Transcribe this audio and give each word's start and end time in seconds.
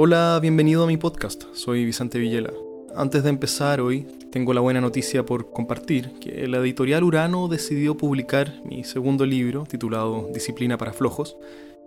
Hola, 0.00 0.38
bienvenido 0.40 0.84
a 0.84 0.86
mi 0.86 0.96
podcast. 0.96 1.42
Soy 1.54 1.84
Vicente 1.84 2.20
Villela. 2.20 2.52
Antes 2.94 3.24
de 3.24 3.30
empezar 3.30 3.80
hoy, 3.80 4.06
tengo 4.30 4.54
la 4.54 4.60
buena 4.60 4.80
noticia 4.80 5.26
por 5.26 5.50
compartir 5.50 6.12
que 6.20 6.46
la 6.46 6.58
editorial 6.58 7.02
Urano 7.02 7.48
decidió 7.48 7.96
publicar 7.96 8.62
mi 8.64 8.84
segundo 8.84 9.26
libro 9.26 9.64
titulado 9.64 10.30
Disciplina 10.32 10.78
para 10.78 10.92
Flojos 10.92 11.36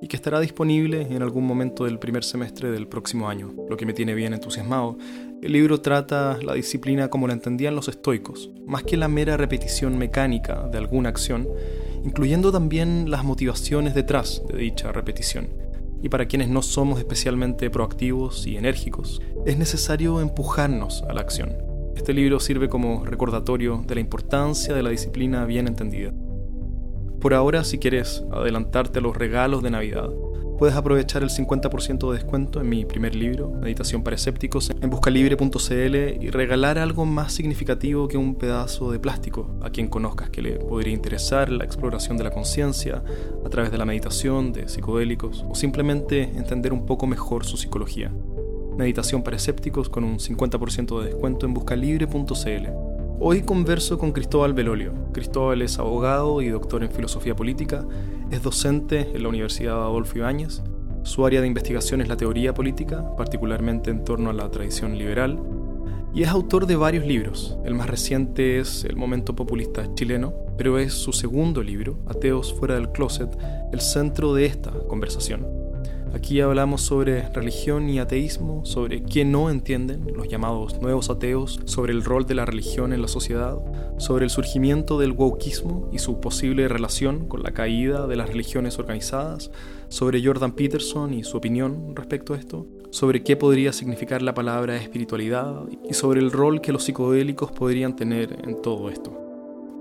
y 0.01 0.09
que 0.09 0.17
estará 0.17 0.41
disponible 0.41 1.03
en 1.03 1.21
algún 1.21 1.47
momento 1.47 1.85
del 1.85 1.99
primer 1.99 2.25
semestre 2.25 2.69
del 2.69 2.85
próximo 2.85 3.29
año, 3.29 3.53
lo 3.69 3.77
que 3.77 3.85
me 3.85 3.93
tiene 3.93 4.13
bien 4.13 4.33
entusiasmado. 4.33 4.97
El 5.41 5.53
libro 5.53 5.79
trata 5.79 6.37
la 6.43 6.53
disciplina 6.53 7.07
como 7.07 7.27
la 7.27 7.33
entendían 7.33 7.75
los 7.75 7.87
estoicos, 7.87 8.49
más 8.67 8.83
que 8.83 8.97
la 8.97 9.07
mera 9.07 9.37
repetición 9.37 9.97
mecánica 9.97 10.67
de 10.67 10.79
alguna 10.79 11.07
acción, 11.07 11.47
incluyendo 12.03 12.51
también 12.51 13.09
las 13.09 13.23
motivaciones 13.23 13.95
detrás 13.95 14.43
de 14.51 14.57
dicha 14.57 14.91
repetición. 14.91 15.60
Y 16.01 16.09
para 16.09 16.25
quienes 16.25 16.49
no 16.49 16.61
somos 16.61 16.99
especialmente 16.99 17.69
proactivos 17.69 18.47
y 18.47 18.57
enérgicos, 18.57 19.21
es 19.45 19.57
necesario 19.57 20.19
empujarnos 20.19 21.03
a 21.03 21.13
la 21.13 21.21
acción. 21.21 21.55
Este 21.95 22.13
libro 22.13 22.39
sirve 22.39 22.69
como 22.69 23.05
recordatorio 23.05 23.83
de 23.85 23.95
la 23.95 24.01
importancia 24.01 24.73
de 24.73 24.83
la 24.83 24.89
disciplina 24.89 25.45
bien 25.45 25.67
entendida. 25.67 26.11
Por 27.19 27.35
ahora, 27.35 27.63
si 27.63 27.77
quieres 27.77 28.23
adelantarte 28.31 28.97
a 28.97 29.01
los 29.01 29.15
regalos 29.15 29.61
de 29.61 29.69
Navidad, 29.69 30.09
puedes 30.61 30.77
aprovechar 30.77 31.23
el 31.23 31.31
50% 31.31 32.11
de 32.11 32.19
descuento 32.19 32.61
en 32.61 32.69
mi 32.69 32.85
primer 32.85 33.15
libro, 33.15 33.49
Meditación 33.49 34.03
para 34.03 34.15
Escépticos, 34.15 34.69
en 34.69 34.91
buscalibre.cl 34.91 35.95
y 36.23 36.29
regalar 36.29 36.77
algo 36.77 37.03
más 37.03 37.33
significativo 37.33 38.07
que 38.07 38.15
un 38.15 38.35
pedazo 38.35 38.91
de 38.91 38.99
plástico 38.99 39.49
a 39.63 39.71
quien 39.71 39.87
conozcas 39.87 40.29
que 40.29 40.43
le 40.43 40.59
podría 40.59 40.93
interesar 40.93 41.49
la 41.49 41.63
exploración 41.63 42.15
de 42.15 42.25
la 42.25 42.29
conciencia 42.29 43.01
a 43.43 43.49
través 43.49 43.71
de 43.71 43.79
la 43.79 43.85
meditación, 43.85 44.53
de 44.53 44.67
psicodélicos 44.67 45.43
o 45.49 45.55
simplemente 45.55 46.21
entender 46.21 46.73
un 46.73 46.85
poco 46.85 47.07
mejor 47.07 47.43
su 47.43 47.57
psicología. 47.57 48.11
Meditación 48.77 49.23
para 49.23 49.37
escépticos 49.37 49.89
con 49.89 50.03
un 50.03 50.19
50% 50.19 50.99
de 50.99 51.05
descuento 51.07 51.47
en 51.47 51.55
buscalibre.cl. 51.55 52.90
Hoy 53.23 53.43
converso 53.43 53.99
con 53.99 54.13
Cristóbal 54.13 54.55
Belolio. 54.55 54.93
Cristóbal 55.13 55.61
es 55.61 55.77
abogado 55.77 56.41
y 56.41 56.49
doctor 56.49 56.83
en 56.83 56.89
filosofía 56.89 57.35
política, 57.35 57.85
es 58.31 58.41
docente 58.41 59.11
en 59.13 59.21
la 59.21 59.29
Universidad 59.29 59.79
Adolfo 59.79 60.17
Ibáñez, 60.17 60.63
su 61.03 61.23
área 61.23 61.39
de 61.39 61.45
investigación 61.45 62.01
es 62.01 62.07
la 62.07 62.17
teoría 62.17 62.55
política, 62.55 63.15
particularmente 63.15 63.91
en 63.91 64.03
torno 64.03 64.31
a 64.31 64.33
la 64.33 64.49
tradición 64.49 64.97
liberal, 64.97 65.39
y 66.15 66.23
es 66.23 66.29
autor 66.29 66.65
de 66.65 66.75
varios 66.75 67.05
libros. 67.05 67.59
El 67.63 67.75
más 67.75 67.91
reciente 67.91 68.59
es 68.59 68.85
El 68.85 68.95
Momento 68.95 69.35
Populista 69.35 69.93
Chileno, 69.93 70.33
pero 70.57 70.79
es 70.79 70.91
su 70.91 71.13
segundo 71.13 71.61
libro, 71.61 71.99
Ateos 72.07 72.51
fuera 72.51 72.73
del 72.73 72.91
closet, 72.91 73.29
el 73.71 73.81
centro 73.81 74.33
de 74.33 74.47
esta 74.47 74.71
conversación. 74.87 75.60
Aquí 76.13 76.41
hablamos 76.41 76.81
sobre 76.81 77.29
religión 77.29 77.89
y 77.89 77.99
ateísmo, 77.99 78.65
sobre 78.65 79.01
qué 79.01 79.23
no 79.23 79.49
entienden 79.49 80.11
los 80.13 80.27
llamados 80.27 80.81
nuevos 80.81 81.09
ateos, 81.09 81.61
sobre 81.63 81.93
el 81.93 82.03
rol 82.03 82.25
de 82.25 82.35
la 82.35 82.45
religión 82.45 82.91
en 82.91 83.01
la 83.01 83.07
sociedad, 83.07 83.57
sobre 83.97 84.25
el 84.25 84.29
surgimiento 84.29 84.99
del 84.99 85.13
wokismo 85.13 85.89
y 85.93 85.99
su 85.99 86.19
posible 86.19 86.67
relación 86.67 87.27
con 87.27 87.43
la 87.43 87.51
caída 87.51 88.07
de 88.07 88.17
las 88.17 88.29
religiones 88.29 88.77
organizadas, 88.77 89.51
sobre 89.87 90.23
Jordan 90.23 90.51
Peterson 90.51 91.13
y 91.13 91.23
su 91.23 91.37
opinión 91.37 91.95
respecto 91.95 92.33
a 92.33 92.37
esto, 92.37 92.67
sobre 92.89 93.23
qué 93.23 93.37
podría 93.37 93.71
significar 93.71 94.21
la 94.21 94.33
palabra 94.33 94.75
espiritualidad 94.75 95.61
y 95.89 95.93
sobre 95.93 96.19
el 96.19 96.31
rol 96.31 96.59
que 96.59 96.73
los 96.73 96.83
psicodélicos 96.83 97.53
podrían 97.53 97.95
tener 97.95 98.37
en 98.43 98.61
todo 98.61 98.89
esto. 98.89 99.30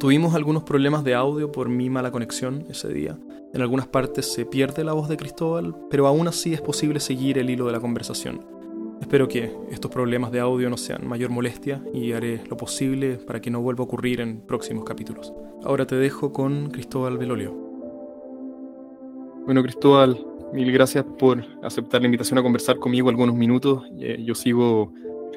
Tuvimos 0.01 0.35
algunos 0.35 0.63
problemas 0.63 1.05
de 1.05 1.15
audio 1.15 1.53
por 1.53 1.69
mi 1.69 1.91
mala 1.91 2.11
conexión 2.11 2.65
ese 2.71 2.89
día. 2.89 3.19
En 3.53 3.61
algunas 3.61 3.87
partes 3.87 4.33
se 4.33 4.47
pierde 4.47 4.83
la 4.83 4.95
voz 4.95 5.11
de 5.11 5.19
Cristóbal, 5.19 5.77
pero 5.91 6.07
aún 6.07 6.27
así 6.27 6.55
es 6.55 6.63
posible 6.63 7.01
seguir 7.01 7.37
el 7.37 7.51
hilo 7.51 7.67
de 7.67 7.73
la 7.73 7.81
conversación. 7.81 8.41
Espero 9.03 9.29
que 9.29 9.55
estos 9.71 9.91
problemas 9.91 10.33
de 10.33 10.41
audio 10.41 10.71
no 10.71 10.79
sean 10.79 11.07
mayor 11.07 11.29
molestia 11.29 11.83
y 11.93 12.13
haré 12.13 12.43
lo 12.49 12.57
posible 12.57 13.17
para 13.17 13.43
que 13.43 13.51
no 13.51 13.61
vuelva 13.61 13.83
a 13.83 13.89
ocurrir 13.89 14.23
en 14.23 14.41
próximos 14.41 14.87
capítulos. 14.87 15.35
Ahora 15.65 15.87
te 15.87 15.97
dejo 15.97 16.33
con 16.33 16.71
Cristóbal 16.71 17.19
Belolio. 17.19 17.53
Bueno, 19.45 19.63
Cristóbal, 19.63 20.19
mil 20.55 20.73
gracias 20.73 21.05
por 21.19 21.45
aceptar 21.63 22.01
la 22.01 22.07
invitación 22.07 22.39
a 22.39 22.43
conversar 22.43 22.79
conmigo 22.79 23.11
algunos 23.11 23.35
minutos. 23.35 23.85
Eh, 23.99 24.23
yo 24.25 24.35
sigo 24.35 24.95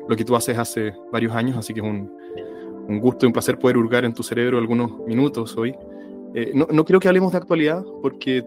lo 0.07 0.16
que 0.16 0.23
tú 0.23 0.38
haces 0.38 0.57
hace 0.57 0.94
varios 1.12 1.35
años, 1.35 1.57
así 1.57 1.73
que 1.73 1.81
es 1.81 1.85
un, 1.85 2.09
un 2.88 3.00
gusto 3.00 3.26
y 3.26 3.28
un 3.28 3.34
placer 3.34 3.58
poder 3.58 3.78
hurgar 3.78 4.06
en 4.06 4.14
tu 4.14 4.24
cerebro 4.24 4.58
algunos 4.58 5.00
minutos 5.08 5.56
hoy. 5.58 5.76
Eh, 6.36 6.52
no, 6.54 6.68
no 6.72 6.84
quiero 6.84 7.00
que 7.00 7.08
hablemos 7.08 7.32
de 7.32 7.38
actualidad, 7.38 7.84
porque 8.02 8.44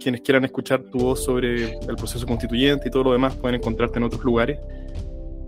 quienes 0.00 0.20
quieran 0.22 0.44
escuchar 0.44 0.82
tu 0.84 0.98
voz 0.98 1.24
sobre 1.24 1.78
el 1.78 1.96
proceso 1.96 2.26
constituyente 2.26 2.88
y 2.88 2.90
todo 2.90 3.04
lo 3.04 3.12
demás 3.12 3.34
pueden 3.36 3.56
encontrarte 3.56 3.98
en 3.98 4.04
otros 4.04 4.24
lugares. 4.24 4.58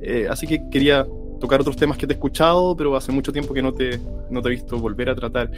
Eh, 0.01 0.27
así 0.31 0.47
que 0.47 0.69
quería 0.71 1.07
tocar 1.41 1.61
otros 1.61 1.77
temas 1.77 1.97
que 1.97 2.07
te 2.07 2.13
he 2.13 2.17
escuchado, 2.17 2.77
pero 2.77 2.97
hace 2.97 3.13
mucho 3.13 3.33
tiempo 3.33 3.55
que 3.55 3.63
no 3.63 3.73
te, 3.73 4.01
no 4.31 4.43
te 4.43 4.49
he 4.49 4.51
visto 4.53 4.79
volver 4.79 5.09
a 5.11 5.15
tratar. 5.15 5.51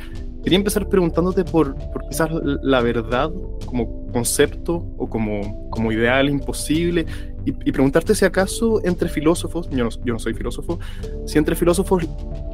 Quería 0.43 0.59
empezar 0.59 0.89
preguntándote 0.89 1.45
por, 1.45 1.75
por 1.93 2.07
quizás 2.09 2.31
la 2.63 2.81
verdad 2.81 3.31
como 3.65 4.07
concepto 4.13 4.87
o 4.99 5.09
como, 5.09 5.71
como 5.71 5.93
ideal 5.93 6.29
imposible 6.29 7.07
y, 7.45 7.53
preguntarte 7.73 8.15
si 8.15 8.25
acaso 8.27 8.85
entre 8.85 9.09
filósofos, 9.09 9.69
yo 9.71 9.85
no, 9.85 9.91
yo 10.05 10.13
no 10.13 10.19
soy 10.19 10.35
filósofo, 10.35 10.79
si 11.25 11.39
entre 11.39 11.57
filósofos 11.57 12.07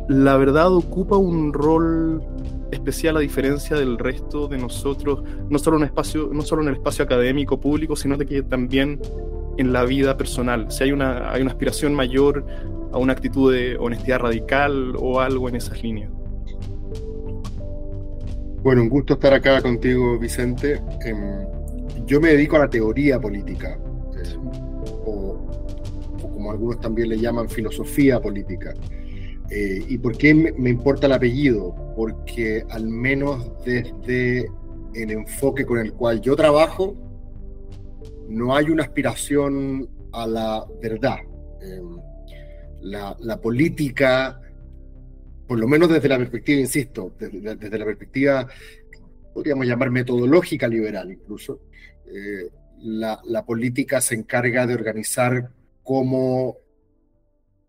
la 0.09 0.37
verdad 0.37 0.73
ocupa 0.73 1.17
un 1.17 1.53
rol 1.53 2.23
especial 2.71 3.17
a 3.17 3.21
diferencia 3.21 3.77
del 3.77 3.99
resto 3.99 4.49
de 4.49 4.59
nosotros, 4.59 5.23
no 5.49 5.59
solo 5.59 5.77
en, 5.79 6.69
el 6.69 6.75
espacio 6.75 7.05
académico 7.05 7.59
público, 7.61 7.97
sino 7.97 8.19
que 8.19 8.43
también 8.43 9.01
en 9.57 9.73
la 9.73 9.85
vida 9.85 10.17
personal. 10.17 10.71
Si 10.71 10.85
hay 10.85 10.93
una, 10.93 11.31
hay 11.33 11.43
una 11.43 11.51
aspiración 11.51 11.95
mayor 11.95 12.45
a 12.93 12.99
una 12.99 13.13
actitud 13.13 13.53
de 13.53 13.77
honestidad 13.79 14.21
radical 14.21 14.95
o 14.99 15.21
algo 15.21 15.49
en 15.49 15.57
esas 15.57 15.83
líneas. 15.83 16.11
Bueno, 18.63 18.83
un 18.83 18.89
gusto 18.89 19.15
estar 19.15 19.33
acá 19.33 19.63
contigo, 19.63 20.19
Vicente. 20.19 20.83
Em, 21.05 21.47
yo 22.07 22.21
me 22.21 22.31
dedico 22.31 22.57
a 22.57 22.61
la 22.61 22.71
teoría 22.71 23.21
política, 23.21 23.79
eh, 24.17 24.37
o, 25.05 25.47
como 26.21 26.51
algunos 26.51 26.81
también 26.81 27.09
le 27.11 27.19
llaman 27.19 27.49
filosofía 27.49 28.21
política. 28.21 28.75
Eh, 29.51 29.85
¿Y 29.89 29.99
por 29.99 30.17
qué 30.17 30.35
me 30.35 30.71
importa 30.71 31.07
el 31.07 31.13
apellido? 31.13 31.75
Porque 31.95 32.65
al 32.71 32.89
menos 32.89 33.53
desde 33.65 34.51
el 34.95 35.11
enfoque 35.11 35.65
con 35.65 35.79
el 35.79 35.93
cual 35.93 36.21
yo 36.21 36.35
trabajo, 36.35 36.97
no 38.29 38.57
hay 38.57 38.71
una 38.71 38.83
aspiración 38.83 39.89
a 40.13 40.27
la 40.27 40.67
verdad. 40.81 41.19
Em, 41.61 41.97
la, 42.83 43.41
política, 43.41 44.41
por 45.47 45.59
lo 45.59 45.69
menos 45.69 45.89
desde 45.89 46.09
la 46.09 46.19
perspectiva, 46.19 46.61
insisto, 46.61 47.13
desde, 47.19 47.57
desde 47.57 47.79
la 47.79 47.85
perspectiva, 47.85 48.49
podríamos 49.35 49.67
llamar 49.67 49.91
metodológica 49.91 50.67
liberal 50.67 51.13
incluso, 51.13 51.61
eh, 52.07 52.49
la, 52.79 53.21
la 53.25 53.45
política 53.45 54.01
se 54.01 54.15
encarga 54.15 54.67
de 54.67 54.75
organizar 54.75 55.51
cómo 55.83 56.57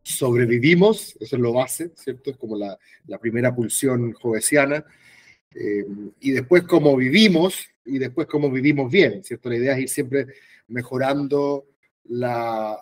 sobrevivimos, 0.07 1.17
eso 1.19 1.35
es 1.35 1.41
lo 1.41 1.53
base, 1.53 1.91
¿cierto? 1.95 2.31
Es 2.31 2.37
como 2.37 2.57
la, 2.57 2.77
la 3.07 3.17
primera 3.17 3.53
pulsión 3.53 4.13
jovesiana. 4.13 4.85
Eh, 5.53 5.85
y 6.19 6.31
después 6.31 6.63
cómo 6.63 6.95
vivimos, 6.95 7.67
y 7.85 7.97
después 7.97 8.27
cómo 8.27 8.51
vivimos 8.51 8.91
bien, 8.91 9.23
¿cierto? 9.23 9.49
La 9.49 9.55
idea 9.55 9.73
es 9.73 9.79
ir 9.79 9.89
siempre 9.89 10.27
mejorando 10.67 11.67
la, 12.05 12.77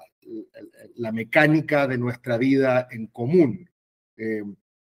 la 0.96 1.12
mecánica 1.12 1.88
de 1.88 1.98
nuestra 1.98 2.38
vida 2.38 2.88
en 2.92 3.08
común. 3.08 3.70
Eh, 4.18 4.44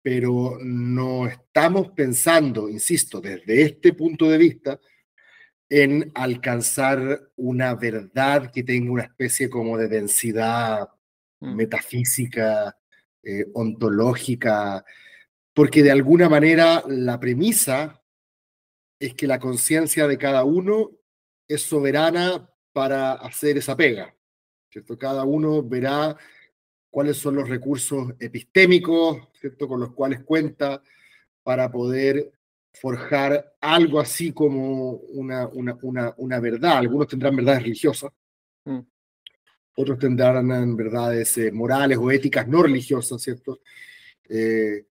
pero 0.03 0.59
no 0.63 1.27
estamos 1.27 1.91
pensando, 1.91 2.69
insisto, 2.69 3.21
desde 3.21 3.63
este 3.63 3.93
punto 3.93 4.29
de 4.31 4.39
vista, 4.39 4.81
en 5.69 6.11
alcanzar 6.15 7.31
una 7.37 7.75
verdad 7.75 8.51
que 8.51 8.63
tenga 8.63 8.91
una 8.91 9.05
especie 9.05 9.49
como 9.49 9.77
de 9.77 9.89
densidad. 9.89 10.89
Metafísica, 11.41 12.77
eh, 13.23 13.47
ontológica, 13.55 14.85
porque 15.55 15.83
de 15.83 15.91
alguna 15.91 16.29
manera 16.29 16.83
la 16.87 17.19
premisa 17.19 18.03
es 18.99 19.15
que 19.15 19.27
la 19.27 19.39
conciencia 19.39 20.07
de 20.07 20.19
cada 20.19 20.45
uno 20.45 20.91
es 21.49 21.63
soberana 21.63 22.49
para 22.73 23.13
hacer 23.13 23.59
esa 23.59 23.77
pega. 23.77 24.15
¿cierto? 24.71 24.99
Cada 24.99 25.25
uno 25.25 25.63
verá 25.63 26.17
cuáles 26.91 27.17
son 27.17 27.37
los 27.37 27.49
recursos 27.49 28.13
epistémicos 28.19 29.29
¿cierto? 29.41 29.67
con 29.67 29.81
los 29.81 29.93
cuales 29.93 30.23
cuenta 30.23 30.83
para 31.43 31.71
poder 31.71 32.33
forjar 32.73 33.57
algo 33.61 33.99
así 33.99 34.33
como 34.33 34.93
una, 34.93 35.49
una, 35.49 35.77
una, 35.83 36.15
una 36.19 36.41
verdad. 36.41 36.79
Algunos 36.79 37.09
tendrán 37.09 37.37
verdades 37.37 37.63
religiosas, 37.63 38.13
mm 38.65 38.81
otros 39.77 39.99
tendrán 39.99 40.77
verdades 40.77 41.37
eh, 41.39 41.53
morales 41.53 41.99
o 41.99 42.11
éticas 42.11 42.47
no 42.49 42.63
religiosas, 42.63 43.23
¿cierto? 43.23 43.61
Eh, 44.29 44.85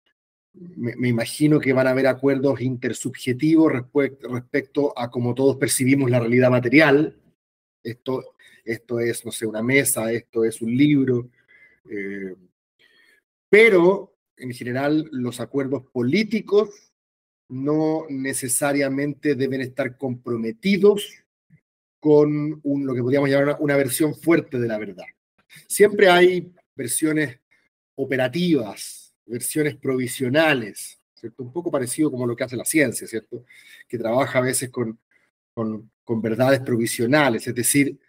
me, 0.53 1.07
imagino 1.07 1.59
que 1.59 1.73
van 1.73 1.87
a 1.87 1.91
haber 1.91 2.07
acuerdos 2.07 2.61
intersubjetivos 2.61 3.71
respecto, 3.71 4.27
respecto 4.29 4.93
a 4.97 5.09
cómo 5.09 5.33
todos 5.33 5.57
percibimos 5.57 6.09
la 6.09 6.19
realidad 6.19 6.49
material. 6.49 7.15
Esto, 7.83 8.35
esto 8.65 8.99
es, 8.99 9.25
no 9.25 9.31
sé, 9.31 9.45
una 9.45 9.61
mesa, 9.61 10.11
esto 10.11 10.43
es 10.43 10.61
un 10.61 10.75
libro. 10.75 11.29
Eh, 11.89 12.35
pero, 13.49 14.15
en 14.37 14.53
general, 14.53 15.07
los 15.11 15.39
acuerdos 15.39 15.83
políticos 15.91 16.91
no 17.49 18.05
necesariamente 18.09 19.35
deben 19.35 19.61
estar 19.61 19.97
comprometidos 19.97 21.23
con 21.99 22.61
lo 22.63 22.93
que 22.93 23.01
podríamos 23.01 23.29
llamar 23.29 23.57
una, 23.59 23.75
versión 23.75 24.15
fuerte 24.15 24.57
de 24.59 24.67
la 24.67 24.77
verdad. 24.77 25.05
Siempre 25.67 26.09
hay 26.09 26.53
versiones 26.75 27.39
operativas, 27.95 29.13
versiones 29.25 29.75
provisionales, 29.75 30.99
¿cierto? 31.13 31.43
Un 31.43 31.51
poco 31.51 31.69
parecido 31.69 32.09
como 32.09 32.25
lo 32.25 32.35
que 32.35 32.45
hace 32.45 32.55
la 32.55 32.65
ciencia, 32.65 33.05
¿cierto? 33.05 33.43
Que 33.87 33.97
trabaja 33.97 34.39
a 34.39 34.43
veces 34.43 34.69
con, 34.69 34.97
con, 35.53 35.89
verdades 36.21 36.61
provisionales, 36.61 37.45
es 37.47 37.53
decir, 37.53 37.99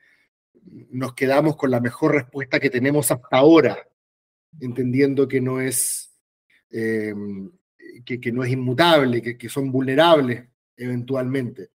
nos 0.91 1.15
quedamos 1.15 1.55
con 1.57 1.71
la 1.71 1.81
mejor 1.81 2.13
respuesta 2.15 2.59
que 2.59 2.71
tenemos 2.71 3.11
hasta 3.11 3.37
ahora, 3.37 3.87
entendiendo 4.59 5.29
que 5.29 5.41
no 5.41 5.61
es, 5.61 6.11
eh, 6.71 7.15
que, 8.07 8.33
no 8.33 8.43
es 8.43 8.53
inmutable, 8.53 9.21
que, 9.21 9.37
que 9.37 9.49
son 9.51 9.71
vulnerables 9.71 10.49
eventualmente. 10.77 11.69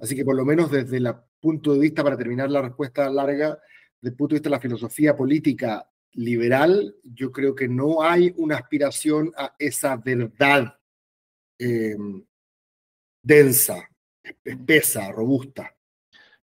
Así 0.00 0.16
que 0.16 0.24
por 0.24 0.36
lo 0.36 0.44
menos 0.44 0.70
desde 0.70 0.96
el 0.96 1.14
punto 1.40 1.74
de 1.74 1.80
vista, 1.80 2.02
para 2.02 2.16
terminar 2.16 2.50
la 2.50 2.62
respuesta 2.62 3.08
larga, 3.10 3.58
desde 4.00 4.12
el 4.12 4.16
punto 4.16 4.34
de 4.34 4.38
vista 4.38 4.48
de 4.48 4.56
la 4.56 4.60
filosofía 4.60 5.16
política 5.16 5.88
liberal, 6.12 6.94
yo 7.02 7.32
creo 7.32 7.54
que 7.54 7.68
no 7.68 8.02
hay 8.02 8.32
una 8.36 8.56
aspiración 8.56 9.32
a 9.36 9.54
esa 9.58 9.96
verdad 9.96 10.78
eh, 11.58 11.96
densa, 13.22 13.88
espesa, 14.44 15.10
robusta. 15.12 15.74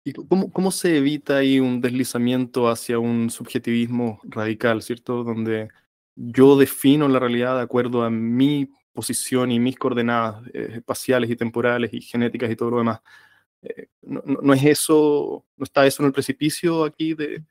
¿Y 0.04 0.12
cómo, 0.14 0.52
cómo, 0.52 0.70
se 0.70 0.98
evita 0.98 1.38
ahí 1.38 1.60
un 1.60 1.80
deslizamiento 1.80 2.68
hacia 2.68 3.00
un 3.00 3.30
subjetivismo 3.30 4.20
radical, 4.24 4.82
¿cierto? 4.82 5.24
Donde 5.24 5.70
yo 6.16 6.58
defino 6.58 7.08
la 7.08 7.20
realidad 7.20 7.56
de 7.56 7.64
acuerdo 7.64 8.04
a 8.04 8.10
mi 8.10 8.70
posición 8.94 9.52
y 9.52 9.60
mis 9.60 9.78
coordenadas 9.78 10.44
eh, 10.54 10.70
espaciales 10.76 11.30
y 11.30 11.36
temporales 11.36 11.94
y 11.94 12.02
genéticas 12.02 12.50
y 12.50 12.56
todo 12.56 12.72
lo 12.72 12.78
demás. 12.78 13.02
Eh, 13.62 13.88
no, 14.04 14.22
no, 14.26 14.54
es 14.54 14.64
eso, 14.64 15.46
no 15.58 15.64
está 15.64 15.86
eso 15.86 16.04
en 16.04 16.08
el 16.08 16.14
precipicio 16.14 16.84
aquí 16.84 17.14
de, 17.14 17.44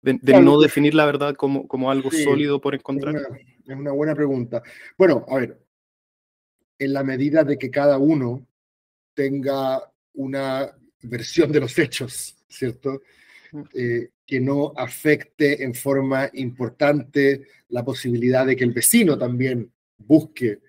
de, 0.00 0.40
no 0.40 0.60
definir 0.60 0.94
la 0.94 1.06
verdad 1.06 1.34
como, 1.34 1.66
como 1.66 1.90
algo 1.90 2.10
sólido 2.10 2.60
por 2.60 2.74
encontrar? 2.74 3.16
Es 3.16 3.76
una, 3.76 3.92
buena 3.92 4.14
pregunta. 4.14 4.62
Bueno, 4.96 5.24
a 5.28 5.36
ver, 5.36 5.60
en 6.78 6.92
la 6.92 7.02
medida 7.02 7.44
de 7.44 7.58
que 7.58 7.70
cada 7.70 7.98
uno 7.98 8.46
tenga 9.14 9.92
una 10.14 10.70
versión 11.02 11.52
de 11.52 11.60
los 11.60 11.78
hechos, 11.78 12.36
¿cierto? 12.48 13.02
Mm. 13.52 13.62
Eh, 13.74 14.08
que 14.26 14.40
no 14.40 14.72
afecte 14.76 15.64
en 15.64 15.74
forma 15.74 16.28
importante 16.34 17.46
la 17.70 17.84
posibilidad 17.84 18.46
de 18.46 18.56
que 18.56 18.64
el 18.64 18.72
vecino 18.72 19.16
también 19.16 19.72
busque 19.98 20.60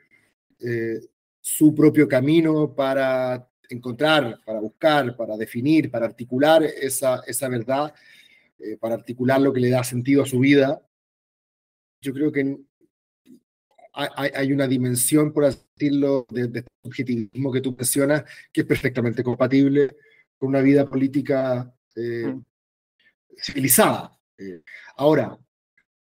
eh, 0.59 0.99
su 1.39 1.73
propio 1.73 2.07
camino 2.07 2.73
para 2.75 3.47
encontrar, 3.69 4.39
para 4.45 4.59
buscar, 4.59 5.15
para 5.15 5.37
definir, 5.37 5.89
para 5.89 6.05
articular 6.05 6.63
esa, 6.63 7.21
esa 7.25 7.47
verdad 7.47 7.93
eh, 8.59 8.77
para 8.77 8.95
articular 8.95 9.39
lo 9.39 9.53
que 9.53 9.61
le 9.61 9.69
da 9.69 9.83
sentido 9.83 10.23
a 10.23 10.25
su 10.25 10.39
vida. 10.39 10.81
Yo 12.01 12.13
creo 12.13 12.31
que 12.31 12.57
hay, 13.93 14.53
una 14.53 14.67
dimensión, 14.67 15.33
por 15.33 15.45
así 15.45 15.59
decirlo, 15.75 16.25
de, 16.29 16.47
de 16.47 16.63
subjetivismo 16.83 17.51
que 17.51 17.61
tú 17.61 17.75
mencionas, 17.75 18.23
que 18.51 18.61
es 18.61 18.67
perfectamente 18.67 19.23
compatible 19.23 19.97
con 20.37 20.49
una 20.49 20.61
vida 20.61 20.89
política 20.89 21.73
eh, 21.95 22.27
mm. 22.27 22.43
civilizada. 23.41 24.17
Ahora, 24.95 25.37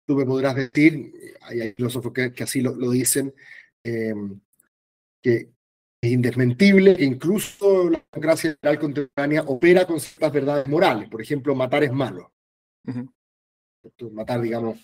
tú 0.07 0.15
me 0.15 0.25
podrás 0.25 0.56
decir, 0.56 1.12
hay, 1.42 1.74
filósofos 1.74 2.13
que, 2.13 2.44
así 2.44 2.62
lo, 2.62 2.74
dicen, 2.89 3.33
em, 3.83 4.39
que 5.21 5.50
es 6.01 6.12
indesmentible 6.12 6.95
que 6.95 7.04
incluso 7.04 7.89
la 7.89 8.04
democracia 8.12 8.51
liberal 8.51 8.80
contemporánea 8.80 9.42
opera 9.44 9.86
con 9.86 10.00
ciertas 10.00 10.31
verdades 10.31 10.68
morales. 10.68 11.09
Por 11.09 11.21
ejemplo, 11.21 11.54
matar 11.54 11.83
es 11.83 11.92
malo. 11.92 12.31
Matar, 14.12 14.42
digamos, 14.42 14.80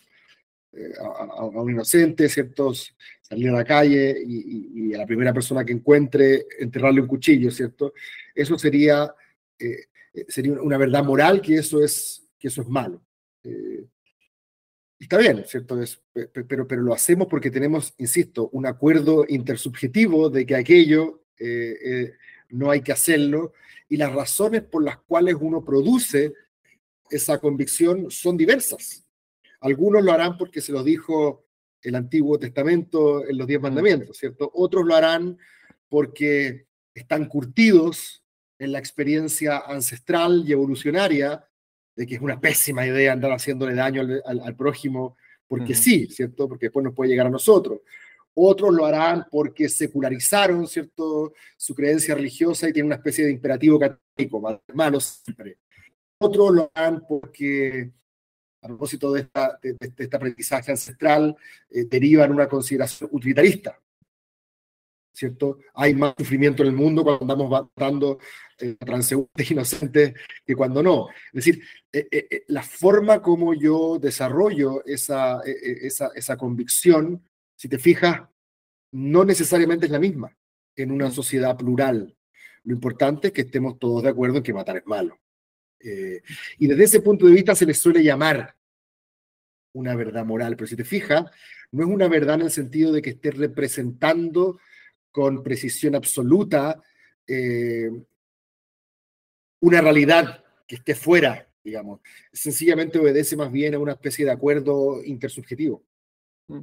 eh, 0.74 0.94
a, 1.00 1.46
un 1.46 1.72
inocente, 1.72 2.28
¿cierto? 2.28 2.74
Salir 3.22 3.50
a 3.50 3.54
la 3.54 3.64
calle 3.64 4.16
y, 4.26 4.94
a 4.94 4.98
la 4.98 5.06
primera 5.06 5.34
persona 5.34 5.64
que 5.64 5.74
encuentre 5.74 6.46
enterrarle 6.60 7.02
un 7.02 7.08
cuchillo, 7.08 7.50
¿cierto? 7.50 7.94
Eso 8.36 8.58
sería, 8.58 9.14
eh, 9.58 9.86
eh, 10.14 10.26
sería 10.28 10.54
una 10.54 10.78
verdad 10.78 11.04
moral 11.04 11.42
que 11.42 11.56
eso 11.56 11.82
es, 11.84 12.28
que 12.38 12.50
eso 12.50 12.62
es 12.62 12.68
malo. 12.68 13.02
Está 15.04 15.18
bien, 15.18 15.44
¿cierto? 15.48 15.82
Es, 15.82 16.02
pero, 16.34 16.68
pero 16.68 16.82
lo 16.82 16.94
hacemos 16.94 17.28
porque 17.28 17.52
tenemos, 17.52 17.94
insisto, 17.98 18.50
un 18.52 18.66
acuerdo 18.66 19.26
intersubjetivo 19.28 20.30
de 20.30 20.46
que 20.46 20.56
aquello 20.56 21.24
no 22.50 22.72
hay 22.72 22.82
que 22.82 22.92
hacerlo 22.92 23.54
y 23.90 23.98
las 23.98 24.14
razones 24.14 24.64
por 24.64 24.84
las 24.84 24.98
cuales 25.00 25.36
uno 25.40 25.64
produce 25.64 26.34
esa 27.10 27.40
convicción 27.40 28.10
son 28.10 28.38
diversas. 28.38 29.06
Algunos 29.60 30.04
lo 30.04 30.12
harán 30.12 30.38
porque 30.38 30.62
se 30.62 30.72
lo 30.72 30.84
dijo 30.84 31.46
el 31.82 31.96
Antiguo 31.96 32.40
Testamento 32.40 33.28
en 33.28 33.38
los 33.38 33.48
diez 33.48 33.62
mandamientos, 33.62 34.18
¿cierto? 34.18 34.50
Otros 34.54 34.86
lo 34.86 34.96
harán 34.96 35.38
porque 35.90 36.68
están 36.94 37.28
curtidos 37.28 38.24
en 38.58 38.72
la 38.72 38.80
experiencia 38.80 39.60
ancestral 39.68 40.44
y 40.48 40.54
evolucionaria 40.54 41.46
de 41.96 42.06
que 42.06 42.16
es 42.16 42.22
una 42.22 42.40
pésima 42.40 42.86
idea 42.86 43.14
andar 43.14 43.32
haciéndole 43.32 43.76
daño 43.76 44.02
al, 44.26 44.56
prójimo 44.56 45.18
porque 45.48 45.76
sí, 45.76 46.08
¿cierto? 46.08 46.48
Porque 46.48 46.68
después 46.68 46.84
nos 46.84 46.96
puede 46.96 47.12
llegar 47.12 47.28
a 47.28 47.32
nosotros. 47.32 47.82
Otros 48.34 48.74
lo 48.74 48.86
harán 48.86 49.26
porque 49.30 49.70
secularizaron, 49.70 50.68
¿cierto? 50.68 51.34
Su 51.56 51.76
creencia 51.76 52.16
religiosa 52.16 52.68
y 52.68 52.74
tienen 52.74 52.88
una 52.88 52.96
especie 52.96 53.26
de 53.26 53.32
imperativo 53.32 53.78
católico, 53.78 54.42
malo 54.74 55.00
siempre. 55.00 55.58
Otros 56.18 56.56
lo 56.56 56.72
harán 56.74 57.04
porque, 57.08 57.92
a 58.62 58.68
propósito 58.68 59.12
de, 59.14 59.28
este 59.80 60.16
aprendizaje 60.16 60.72
ancestral, 60.72 61.36
eh, 61.70 61.86
derivan 61.86 62.32
una 62.32 62.48
consideración 62.48 63.10
utilitarista. 63.12 63.80
¿Cierto? 65.14 65.60
Hay 65.76 65.94
más 65.94 66.16
sufrimiento 66.18 66.64
en 66.64 66.70
el 66.70 66.76
mundo 66.76 67.04
cuando 67.04 67.22
andamos 67.22 67.50
matando 67.50 68.18
eh, 68.58 68.76
transeúntes 68.76 69.52
inocentes 69.52 70.14
que 70.46 70.56
cuando 70.56 70.82
no. 70.82 71.08
Es 71.32 71.46
decir, 71.46 71.64
eh, 71.92 72.08
eh, 72.12 72.44
la 72.48 72.64
forma 72.64 73.22
como 73.22 73.54
yo 73.54 74.00
desarrollo 74.00 74.84
esa, 74.86 75.42
esa, 75.46 76.10
esa 76.16 76.36
convicción, 76.36 77.24
si 77.56 77.70
te 77.70 77.78
fijas, 77.78 78.22
no 78.92 79.24
necesariamente 79.24 79.86
es 79.86 79.92
la 79.92 80.00
misma 80.00 80.36
en 80.76 80.92
una 80.92 81.12
sociedad 81.12 81.56
plural. 81.56 82.16
Lo 82.64 82.74
importante 82.74 83.28
es 83.28 83.34
que 83.34 83.42
estemos 83.42 83.78
todos 83.78 84.04
de 84.04 84.10
acuerdo 84.10 84.38
en 84.38 84.44
que 84.44 84.54
matar 84.54 84.78
es 84.78 84.86
malo. 84.86 85.20
Eh, 85.80 86.22
y 86.60 86.68
desde 86.68 86.84
ese 86.86 87.02
punto 87.02 87.26
de 87.26 87.34
vista 87.34 87.56
se 87.56 87.66
le 87.66 87.74
suele 87.74 88.04
llamar 88.04 88.56
una 89.74 89.96
verdad 89.96 90.26
moral, 90.26 90.56
pero 90.56 90.68
si 90.68 90.76
te 90.76 90.86
fijas, 90.86 91.26
no 91.72 91.84
es 91.84 91.90
una 91.90 92.08
verdad 92.08 92.36
en 92.36 92.44
el 92.44 92.52
sentido 92.52 92.92
de 92.92 93.02
que 93.02 93.12
esté 93.12 93.32
representando 93.32 94.60
con 95.14 95.44
precisión 95.44 95.96
absoluta 95.96 96.82
eh, 97.28 97.90
una 99.62 99.80
realidad 99.80 100.44
que 100.68 100.76
esté 100.76 100.96
fuera, 100.96 101.48
digamos. 101.64 102.02
Sencillamente 102.34 103.00
obedece 103.00 103.38
más 103.38 103.52
bien 103.52 103.76
a 103.76 103.80
una 103.80 103.94
especie 103.94 104.26
de 104.26 104.32
acuerdo 104.32 105.02
intersubjetivo. 105.06 105.84
Mm. 106.48 106.62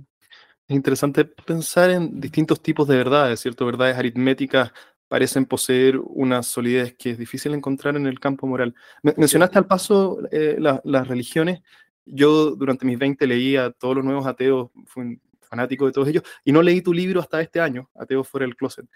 Es 0.68 0.76
interesante 0.76 1.24
pensar 1.24 1.90
en 1.90 2.20
distintos 2.20 2.60
tipos 2.60 2.86
de 2.86 2.96
verdades, 2.96 3.40
¿cierto? 3.40 3.66
Verdades 3.66 3.96
aritméticas 3.96 4.72
parecen 5.08 5.46
poseer 5.46 5.98
una 5.98 6.42
solidez 6.42 6.94
que 6.94 7.10
es 7.10 7.18
difícil 7.18 7.54
encontrar 7.54 7.96
en 7.96 8.06
el 8.06 8.20
campo 8.20 8.46
moral. 8.46 8.74
mencionaste 9.02 9.58
al 9.58 9.66
paso 9.66 10.20
eh, 10.30 10.56
las 10.58 11.08
religiones. 11.08 11.62
Yo 12.04 12.56
durante 12.56 12.84
mis 12.84 12.98
20 12.98 13.26
leía 13.26 13.70
todos 13.70 13.96
los 13.96 14.04
nuevos 14.04 14.26
ateos, 14.26 14.70
un 14.96 15.20
fanático 15.50 15.86
de 15.86 15.92
todos 15.92 16.08
ellos, 16.08 16.22
y 16.44 16.52
no 16.52 16.62
leí 16.62 16.80
tu 16.80 16.94
libro 16.94 17.20
hasta 17.20 17.40
este 17.40 17.60
año, 17.60 17.90
Ateo 17.94 18.24
fuera 18.24 18.46
del 18.46 18.56
closet. 18.56 18.86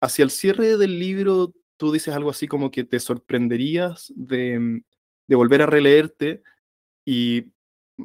Hacia 0.00 0.22
el 0.22 0.30
cierre 0.30 0.76
del 0.76 0.98
libro, 0.98 1.54
tú 1.76 1.90
dices 1.90 2.14
algo 2.14 2.30
así 2.30 2.46
como 2.46 2.70
que 2.70 2.84
te 2.84 3.00
sorprenderías 3.00 4.12
de, 4.14 4.82
volver 5.28 5.62
a 5.62 5.66
releerte 5.66 6.42
y 7.04 7.46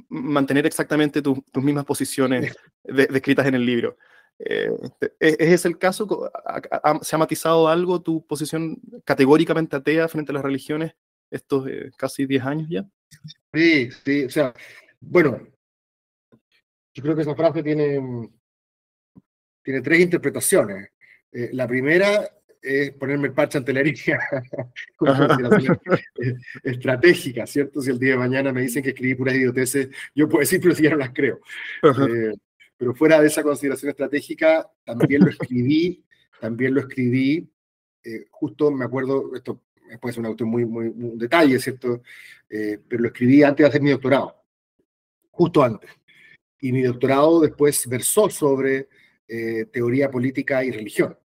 mantener 0.07 0.65
exactamente 0.65 1.21
tus 1.21 1.37
mismas 1.55 1.85
posiciones 1.85 2.55
descritas 2.83 3.45
en 3.45 3.55
el 3.55 3.65
libro. 3.65 3.97
Eh, 4.39 4.71
¿Es 5.19 5.35
ese 5.39 5.67
el 5.67 5.77
caso? 5.77 6.31
¿Se 7.01 7.15
ha 7.15 7.19
matizado 7.19 7.67
algo 7.67 8.01
tu 8.01 8.25
posición 8.25 8.79
categóricamente 9.03 9.75
atea 9.75 10.07
frente 10.07 10.31
a 10.31 10.35
las 10.35 10.43
religiones 10.43 10.93
estos 11.29 11.67
eh, 11.67 11.91
casi 11.97 12.25
10 12.25 12.43
años 12.45 12.67
ya? 12.69 12.85
Sí, 13.53 13.89
sí, 14.03 14.25
o 14.25 14.29
sea, 14.29 14.53
bueno, 14.99 15.47
yo 16.93 17.03
creo 17.03 17.15
que 17.15 17.21
esa 17.21 17.35
frase 17.35 17.63
tiene, 17.63 18.29
tiene 19.63 19.81
tres 19.81 19.99
interpretaciones. 19.99 20.89
Eh, 21.31 21.49
la 21.53 21.67
primera 21.67 22.29
es 22.61 22.91
ponerme 22.91 23.27
el 23.27 23.33
parche 23.33 23.57
ante 23.57 23.73
la 23.73 23.79
herida 23.79 24.19
estratégica, 26.63 27.47
¿cierto? 27.47 27.81
Si 27.81 27.89
el 27.89 27.99
día 27.99 28.11
de 28.11 28.17
mañana 28.17 28.53
me 28.53 28.61
dicen 28.61 28.83
que 28.83 28.89
escribí 28.89 29.15
puras 29.15 29.35
idioteces, 29.35 29.89
yo 30.13 30.29
puedo 30.29 30.41
decir, 30.41 30.59
pero 30.61 30.75
si 30.75 30.83
ya 30.83 30.91
no 30.91 30.97
las 30.97 31.11
creo. 31.11 31.39
Eh, 31.83 32.33
pero 32.77 32.93
fuera 32.93 33.19
de 33.19 33.27
esa 33.27 33.43
consideración 33.43 33.89
estratégica, 33.89 34.69
también 34.83 35.21
lo 35.21 35.29
escribí, 35.29 36.03
también 36.39 36.73
lo 36.73 36.81
escribí, 36.81 37.49
eh, 38.03 38.25
justo 38.29 38.71
me 38.71 38.85
acuerdo, 38.85 39.35
esto 39.35 39.61
puede 39.99 40.13
ser 40.13 40.21
un 40.21 40.27
auto 40.27 40.45
muy, 40.45 40.65
muy, 40.65 40.87
un 40.87 41.17
detalle, 41.17 41.59
¿cierto? 41.59 42.01
Eh, 42.49 42.79
pero 42.87 43.03
lo 43.03 43.07
escribí 43.09 43.43
antes 43.43 43.63
de 43.63 43.69
hacer 43.69 43.81
mi 43.81 43.91
doctorado, 43.91 44.43
justo 45.31 45.63
antes. 45.63 45.89
Y 46.61 46.71
mi 46.71 46.81
doctorado 46.81 47.41
después 47.41 47.87
versó 47.87 48.29
sobre 48.29 48.87
teoría 49.71 50.11
política 50.11 50.63
y 50.63 50.71
religión. 50.71 51.17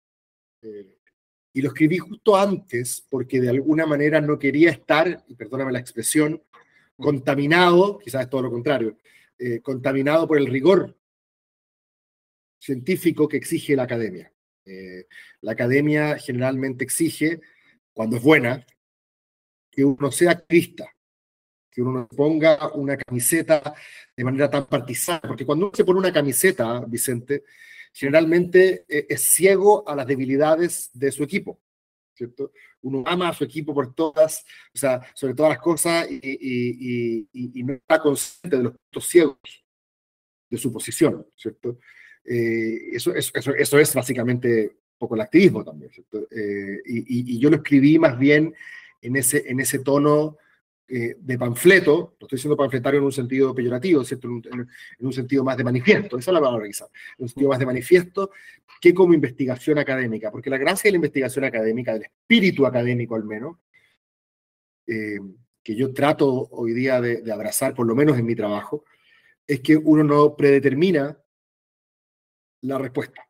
Y 1.56 1.62
lo 1.62 1.68
escribí 1.68 1.98
justo 1.98 2.36
antes 2.36 3.06
porque 3.08 3.40
de 3.40 3.48
alguna 3.48 3.86
manera 3.86 4.20
no 4.20 4.38
quería 4.38 4.70
estar, 4.70 5.24
y 5.28 5.34
perdóname 5.34 5.72
la 5.72 5.78
expresión, 5.78 6.42
contaminado, 6.96 7.98
quizás 7.98 8.22
es 8.22 8.30
todo 8.30 8.42
lo 8.42 8.50
contrario, 8.50 8.98
eh, 9.38 9.60
contaminado 9.60 10.26
por 10.26 10.38
el 10.38 10.46
rigor 10.46 10.96
científico 12.58 13.28
que 13.28 13.36
exige 13.36 13.76
la 13.76 13.84
academia. 13.84 14.32
Eh, 14.64 15.06
la 15.42 15.52
academia 15.52 16.18
generalmente 16.18 16.84
exige, 16.84 17.40
cuando 17.92 18.16
es 18.16 18.22
buena, 18.22 18.66
que 19.70 19.84
uno 19.84 20.10
sea 20.10 20.32
activista, 20.32 20.88
que 21.74 21.82
uno 21.82 22.06
ponga 22.06 22.72
una 22.74 22.96
camiseta 22.96 23.74
de 24.16 24.24
manera 24.24 24.48
tan 24.48 24.66
partizana, 24.66 25.20
porque 25.20 25.44
cuando 25.44 25.66
uno 25.66 25.74
se 25.74 25.84
pone 25.84 25.98
una 25.98 26.12
camiseta, 26.12 26.84
Vicente, 26.86 27.42
generalmente 27.92 28.84
eh, 28.88 29.06
es 29.08 29.22
ciego 29.22 29.86
a 29.88 29.96
las 29.96 30.06
debilidades 30.06 30.90
de 30.94 31.10
su 31.10 31.24
equipo, 31.24 31.60
¿cierto? 32.14 32.52
Uno 32.82 33.02
ama 33.06 33.28
a 33.28 33.34
su 33.34 33.42
equipo 33.42 33.74
por 33.74 33.92
todas, 33.92 34.44
o 34.72 34.78
sea, 34.78 35.00
sobre 35.14 35.34
todas 35.34 35.50
las 35.50 35.58
cosas 35.58 36.08
y, 36.08 37.26
no 37.64 37.72
está 37.72 38.00
consciente 38.00 38.56
de 38.56 38.62
los 38.62 38.72
puntos 38.72 39.08
ciegos 39.08 39.38
de 40.48 40.56
su 40.56 40.72
posición, 40.72 41.26
¿cierto? 41.34 41.80
Eh, 42.24 42.90
eso, 42.92 43.12
eso, 43.14 43.52
eso, 43.52 43.78
es 43.78 43.94
básicamente 43.94 44.66
un 44.66 44.98
poco 44.98 45.16
el 45.16 45.22
activismo 45.22 45.64
también. 45.64 45.90
Eh, 46.30 46.82
y, 46.86 47.38
yo 47.40 47.50
lo 47.50 47.56
escribí 47.56 47.98
más 47.98 48.16
bien 48.16 48.54
en 49.02 49.16
ese, 49.16 49.42
en 49.50 49.58
ese 49.58 49.80
tono 49.80 50.38
eh, 50.86 51.16
de 51.18 51.38
panfleto, 51.38 52.16
lo 52.20 52.26
estoy 52.26 52.36
diciendo 52.36 52.56
panfletario 52.58 52.98
en 52.98 53.06
un 53.06 53.12
sentido 53.12 53.54
peyorativo. 53.54 54.02
En, 54.10 54.68
un, 54.98 55.12
sentido 55.12 55.42
más 55.42 55.56
de 55.56 55.64
manifiesto, 55.64 56.18
esa 56.18 56.30
es 56.30 56.34
la 56.34 56.40
palabra 56.40 56.66
en 56.66 56.72
un 57.18 57.28
sentido 57.28 57.48
más 57.48 57.58
de 57.58 57.66
manifiesto 57.66 58.30
que 58.80 58.92
como 58.92 59.14
investigación 59.14 59.78
académica, 59.78 60.30
porque 60.30 60.50
la 60.50 60.58
gracia 60.58 60.88
de 60.88 60.92
la 60.92 60.96
investigación 60.96 61.46
académica, 61.46 61.94
del 61.94 62.02
espíritu 62.02 62.66
académico 62.66 63.14
al 63.14 63.24
menos, 63.24 63.56
eh, 64.86 65.18
que 65.62 65.74
yo 65.74 65.94
trato 65.94 66.48
hoy 66.50 66.74
día 66.74 67.00
de, 67.00 67.22
de 67.22 67.32
abrazar, 67.32 67.74
por 67.74 67.86
lo 67.86 67.94
menos 67.94 68.18
en 68.18 68.26
mi 68.26 68.36
trabajo, 68.36 68.84
es 69.46 69.60
que 69.60 69.78
uno 69.78 70.04
no 70.04 70.36
predetermina 70.36 71.18
la 72.60 72.76
respuesta. 72.78 73.26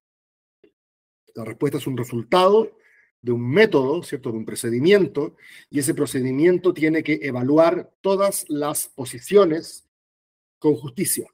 La 1.37 1.45
respuesta 1.45 1.79
es 1.79 1.87
un 1.87 1.97
resultado 1.97 2.77
de 3.25 3.33
un 3.33 3.49
método, 3.49 4.03
¿cierto? 4.03 4.31
De 4.31 4.37
un 4.37 4.45
procedimiento, 4.45 5.35
y 5.71 5.79
ese 5.79 5.95
procedimiento 5.95 6.75
tiene 6.75 7.03
que 7.03 7.21
evaluar 7.23 7.91
todas 8.03 8.45
las 8.51 8.89
posiciones 8.89 9.89
con 10.59 10.75
justicia. 10.75 11.27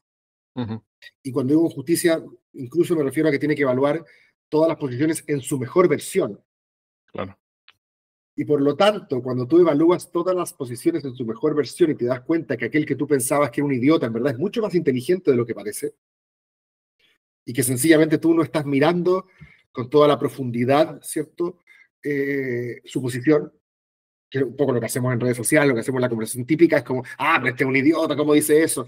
Y 1.20 1.32
cuando 1.32 1.54
digo 1.54 1.68
justicia, 1.68 2.22
incluso 2.52 2.94
me 2.94 3.02
refiero 3.02 3.28
a 3.28 3.32
que 3.32 3.40
tiene 3.40 3.56
que 3.56 3.62
evaluar 3.62 4.04
todas 4.48 4.68
las 4.68 4.78
posiciones 4.78 5.24
en 5.26 5.40
su 5.40 5.58
mejor 5.58 5.88
versión. 5.88 6.40
Claro. 7.06 7.36
Y 8.36 8.44
por 8.44 8.60
lo 8.60 8.76
tanto, 8.76 9.20
cuando 9.20 9.48
tú 9.48 9.58
evalúas 9.58 10.12
todas 10.12 10.36
las 10.36 10.52
posiciones 10.52 11.04
en 11.04 11.16
su 11.16 11.24
mejor 11.24 11.56
versión 11.56 11.90
y 11.90 11.96
te 11.96 12.04
das 12.04 12.20
cuenta 12.20 12.56
que 12.56 12.66
aquel 12.66 12.86
que 12.86 12.94
tú 12.94 13.08
pensabas 13.08 13.50
que 13.50 13.60
era 13.62 13.66
un 13.66 13.74
idiota 13.74 14.06
en 14.06 14.12
verdad 14.12 14.34
es 14.34 14.38
mucho 14.38 14.62
más 14.62 14.76
inteligente 14.76 15.32
de 15.32 15.36
lo 15.36 15.44
que 15.44 15.56
parece, 15.56 15.94
y 17.44 17.52
que 17.52 17.64
sencillamente 17.64 18.18
tú 18.18 18.32
no 18.32 18.44
estás 18.44 18.64
mirando 18.64 19.26
con 19.72 19.90
toda 19.90 20.06
la 20.06 20.20
profundidad, 20.20 21.02
¿cierto? 21.02 21.58
Eh, 22.02 22.80
su 22.84 23.02
posición, 23.02 23.52
que 24.28 24.38
es 24.38 24.44
un 24.44 24.56
poco 24.56 24.72
lo 24.72 24.80
que 24.80 24.86
hacemos 24.86 25.12
en 25.12 25.20
redes 25.20 25.36
sociales, 25.36 25.68
lo 25.68 25.74
que 25.74 25.80
hacemos 25.80 25.98
en 25.98 26.02
la 26.02 26.08
conversación 26.08 26.46
típica, 26.46 26.78
es 26.78 26.84
como, 26.84 27.02
ah, 27.18 27.38
pero 27.38 27.50
este 27.50 27.64
es 27.64 27.68
un 27.68 27.76
idiota, 27.76 28.16
¿cómo 28.16 28.34
dice 28.34 28.62
eso? 28.62 28.86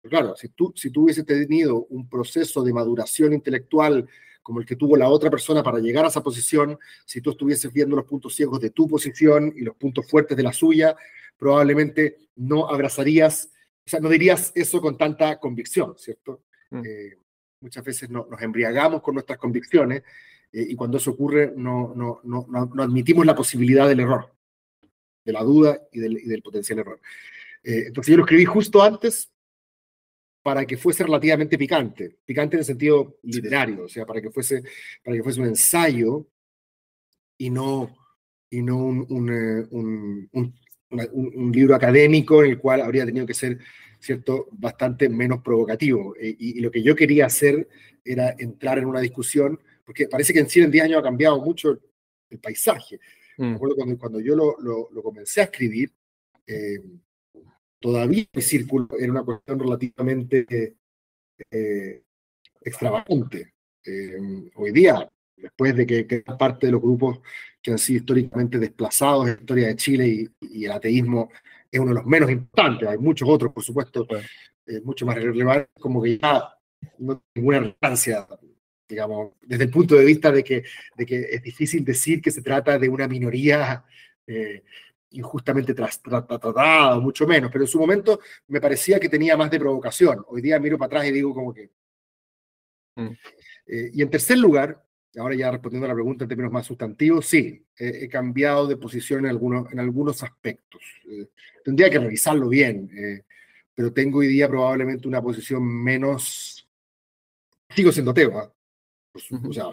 Pero 0.00 0.10
claro, 0.10 0.36
si 0.36 0.48
tú, 0.48 0.72
si 0.74 0.90
tú 0.90 1.04
hubieses 1.04 1.26
tenido 1.26 1.84
un 1.86 2.08
proceso 2.08 2.62
de 2.62 2.72
maduración 2.72 3.32
intelectual 3.32 4.08
como 4.42 4.60
el 4.60 4.66
que 4.66 4.76
tuvo 4.76 4.96
la 4.96 5.08
otra 5.08 5.30
persona 5.30 5.62
para 5.62 5.78
llegar 5.78 6.04
a 6.04 6.08
esa 6.08 6.22
posición, 6.22 6.78
si 7.04 7.20
tú 7.20 7.30
estuvieses 7.30 7.72
viendo 7.72 7.94
los 7.94 8.06
puntos 8.06 8.34
ciegos 8.34 8.60
de 8.60 8.70
tu 8.70 8.88
posición 8.88 9.52
y 9.54 9.60
los 9.60 9.76
puntos 9.76 10.08
fuertes 10.08 10.36
de 10.36 10.42
la 10.42 10.52
suya, 10.52 10.96
probablemente 11.36 12.16
no 12.36 12.68
abrazarías, 12.68 13.50
o 13.86 13.90
sea, 13.90 14.00
no 14.00 14.08
dirías 14.08 14.50
eso 14.54 14.80
con 14.80 14.96
tanta 14.96 15.38
convicción, 15.38 15.94
¿cierto? 15.98 16.44
Mm. 16.70 16.82
Eh, 16.84 17.16
muchas 17.60 17.84
veces 17.84 18.08
no, 18.08 18.26
nos 18.30 18.40
embriagamos 18.40 19.02
con 19.02 19.14
nuestras 19.14 19.38
convicciones 19.38 20.02
eh, 20.52 20.66
y 20.70 20.74
cuando 20.74 20.98
eso 20.98 21.12
ocurre 21.12 21.52
no, 21.56 21.94
no, 21.94 22.20
no, 22.24 22.46
no, 22.48 22.82
admitimos 22.82 23.24
la 23.24 23.34
posibilidad 23.34 23.88
del 23.88 24.00
error, 24.00 24.34
de 25.24 25.32
la 25.32 25.42
duda 25.42 25.80
y 25.92 26.00
del, 26.00 26.18
y 26.18 26.26
del 26.26 26.42
potencial 26.42 26.80
error. 26.80 27.00
Eh, 27.62 27.84
entonces 27.86 28.10
yo 28.10 28.16
lo 28.16 28.24
escribí 28.24 28.44
justo 28.44 28.82
antes 28.82 29.30
para 30.42 30.64
que 30.64 30.76
fuese 30.76 31.04
relativamente 31.04 31.58
picante, 31.58 32.18
picante 32.24 32.56
en 32.56 32.60
el 32.60 32.64
sentido 32.64 33.18
literario, 33.22 33.84
o 33.84 33.88
sea, 33.88 34.06
para 34.06 34.20
que 34.20 34.30
fuese, 34.30 34.62
para 35.04 35.16
que 35.16 35.22
fuese 35.22 35.40
un 35.40 35.48
ensayo 35.48 36.26
y 37.36 37.50
no, 37.50 37.94
y 38.48 38.62
no 38.62 38.76
un, 38.78 39.06
un, 39.08 39.30
eh, 39.30 39.66
un, 39.70 40.54
un, 41.12 41.52
libro 41.52 41.74
académico 41.74 42.42
en 42.42 42.52
el 42.52 42.58
cual 42.58 42.80
habría 42.80 43.04
tenido 43.04 43.26
que 43.26 43.34
ser 43.34 43.58
cierto 43.98 44.48
bastante 44.52 45.08
menos 45.10 45.42
provocativo. 45.42 46.14
y, 46.20 46.58
y, 46.58 46.60
lo 46.60 46.70
que 46.70 46.82
yo 46.82 46.96
quería 46.96 47.26
hacer 47.26 47.68
era 48.02 48.34
entrar 48.38 48.78
en 48.78 48.86
una 48.86 49.00
discusión 49.00 49.60
porque 49.90 50.06
parece 50.06 50.32
que 50.32 50.38
en 50.38 50.46
Chile 50.46 50.66
en 50.66 50.70
10 50.70 50.84
años 50.84 50.98
ha 51.00 51.02
cambiado 51.02 51.40
mucho 51.40 51.72
el, 52.30 52.38
paisaje. 52.38 53.00
Me 53.38 53.48
mm. 53.48 53.54
acuerdo 53.56 53.74
cuando, 53.74 53.98
cuando 53.98 54.20
yo 54.20 54.36
lo, 54.36 54.56
lo, 54.60 55.02
comencé 55.02 55.40
a 55.40 55.44
escribir, 55.44 55.92
eh, 56.46 56.78
todavía 57.80 58.24
mi 58.32 58.40
círculo 58.40 58.86
era 58.96 59.10
una 59.10 59.24
cuestión 59.24 59.58
relativamente 59.58 60.76
eh, 61.50 62.02
extravagante. 62.60 63.54
Eh, 63.84 64.52
hoy 64.54 64.70
día, 64.70 65.10
después 65.36 65.74
de 65.74 65.84
que, 65.84 66.06
que, 66.06 66.20
parte 66.20 66.66
de 66.66 66.72
los 66.72 66.82
grupos 66.82 67.18
que 67.60 67.72
han 67.72 67.78
sido 67.78 67.98
históricamente 67.98 68.60
desplazados 68.60 69.26
en 69.26 69.34
la 69.34 69.40
historia 69.40 69.66
de 69.66 69.76
Chile 69.76 70.06
y, 70.06 70.30
y, 70.52 70.66
el 70.66 70.70
ateísmo 70.70 71.30
es 71.68 71.80
uno 71.80 71.88
de 71.88 71.96
los 71.96 72.06
menos 72.06 72.30
importantes, 72.30 72.88
hay 72.88 72.98
muchos 72.98 73.28
otros, 73.28 73.52
por 73.52 73.64
supuesto, 73.64 74.06
mucho 74.84 75.04
más 75.04 75.16
relevantes, 75.16 75.68
como 75.80 76.00
que 76.00 76.16
ya 76.16 76.48
no 76.98 77.14
hay 77.14 77.18
ninguna 77.34 77.58
relevancia 77.58 78.28
digamos, 78.90 79.32
desde 79.40 79.64
el 79.64 79.70
punto 79.70 79.94
de 79.94 80.04
vista 80.04 80.32
de 80.32 80.42
que, 80.42 80.64
de 80.96 81.06
que 81.06 81.20
es 81.30 81.42
difícil 81.42 81.84
decir 81.84 82.20
que 82.20 82.32
se 82.32 82.42
trata 82.42 82.78
de 82.78 82.88
una 82.88 83.06
minoría 83.06 83.84
eh, 84.26 84.64
injustamente 85.12 85.74
tratada, 85.74 86.98
mucho 87.00 87.26
menos, 87.26 87.50
pero 87.50 87.64
en 87.64 87.68
su 87.68 87.78
momento 87.78 88.20
me 88.48 88.60
parecía 88.60 89.00
que 89.00 89.08
tenía 89.08 89.36
más 89.36 89.50
de 89.50 89.58
provocación. 89.58 90.24
Hoy 90.28 90.42
día 90.42 90.58
miro 90.58 90.76
para 90.76 90.86
atrás 90.86 91.06
y 91.06 91.12
digo 91.12 91.32
como 91.34 91.54
que... 91.54 91.70
Mm. 92.96 93.12
Eh, 93.66 93.90
y 93.94 94.02
en 94.02 94.10
tercer 94.10 94.38
lugar, 94.38 94.84
ahora 95.16 95.34
ya 95.34 95.50
respondiendo 95.50 95.86
a 95.86 95.88
la 95.88 95.94
pregunta 95.94 96.24
en 96.24 96.28
términos 96.28 96.52
más 96.52 96.66
sustantivos, 96.66 97.26
sí, 97.26 97.64
he 97.76 98.08
cambiado 98.08 98.66
de 98.66 98.76
posición 98.76 99.20
en 99.20 99.30
algunos, 99.30 99.72
en 99.72 99.80
algunos 99.80 100.22
aspectos. 100.22 100.82
Eh, 101.08 101.28
tendría 101.64 101.90
que 101.90 101.98
revisarlo 101.98 102.48
bien, 102.48 102.90
pero 103.74 103.92
tengo 103.92 104.18
hoy 104.18 104.26
día 104.26 104.48
probablemente 104.48 105.08
una 105.08 105.22
posición 105.22 105.64
menos... 105.64 106.68
Sigo 107.74 107.92
siendo 107.92 108.12
Por, 109.12 109.48
o 109.48 109.52
sea, 109.52 109.70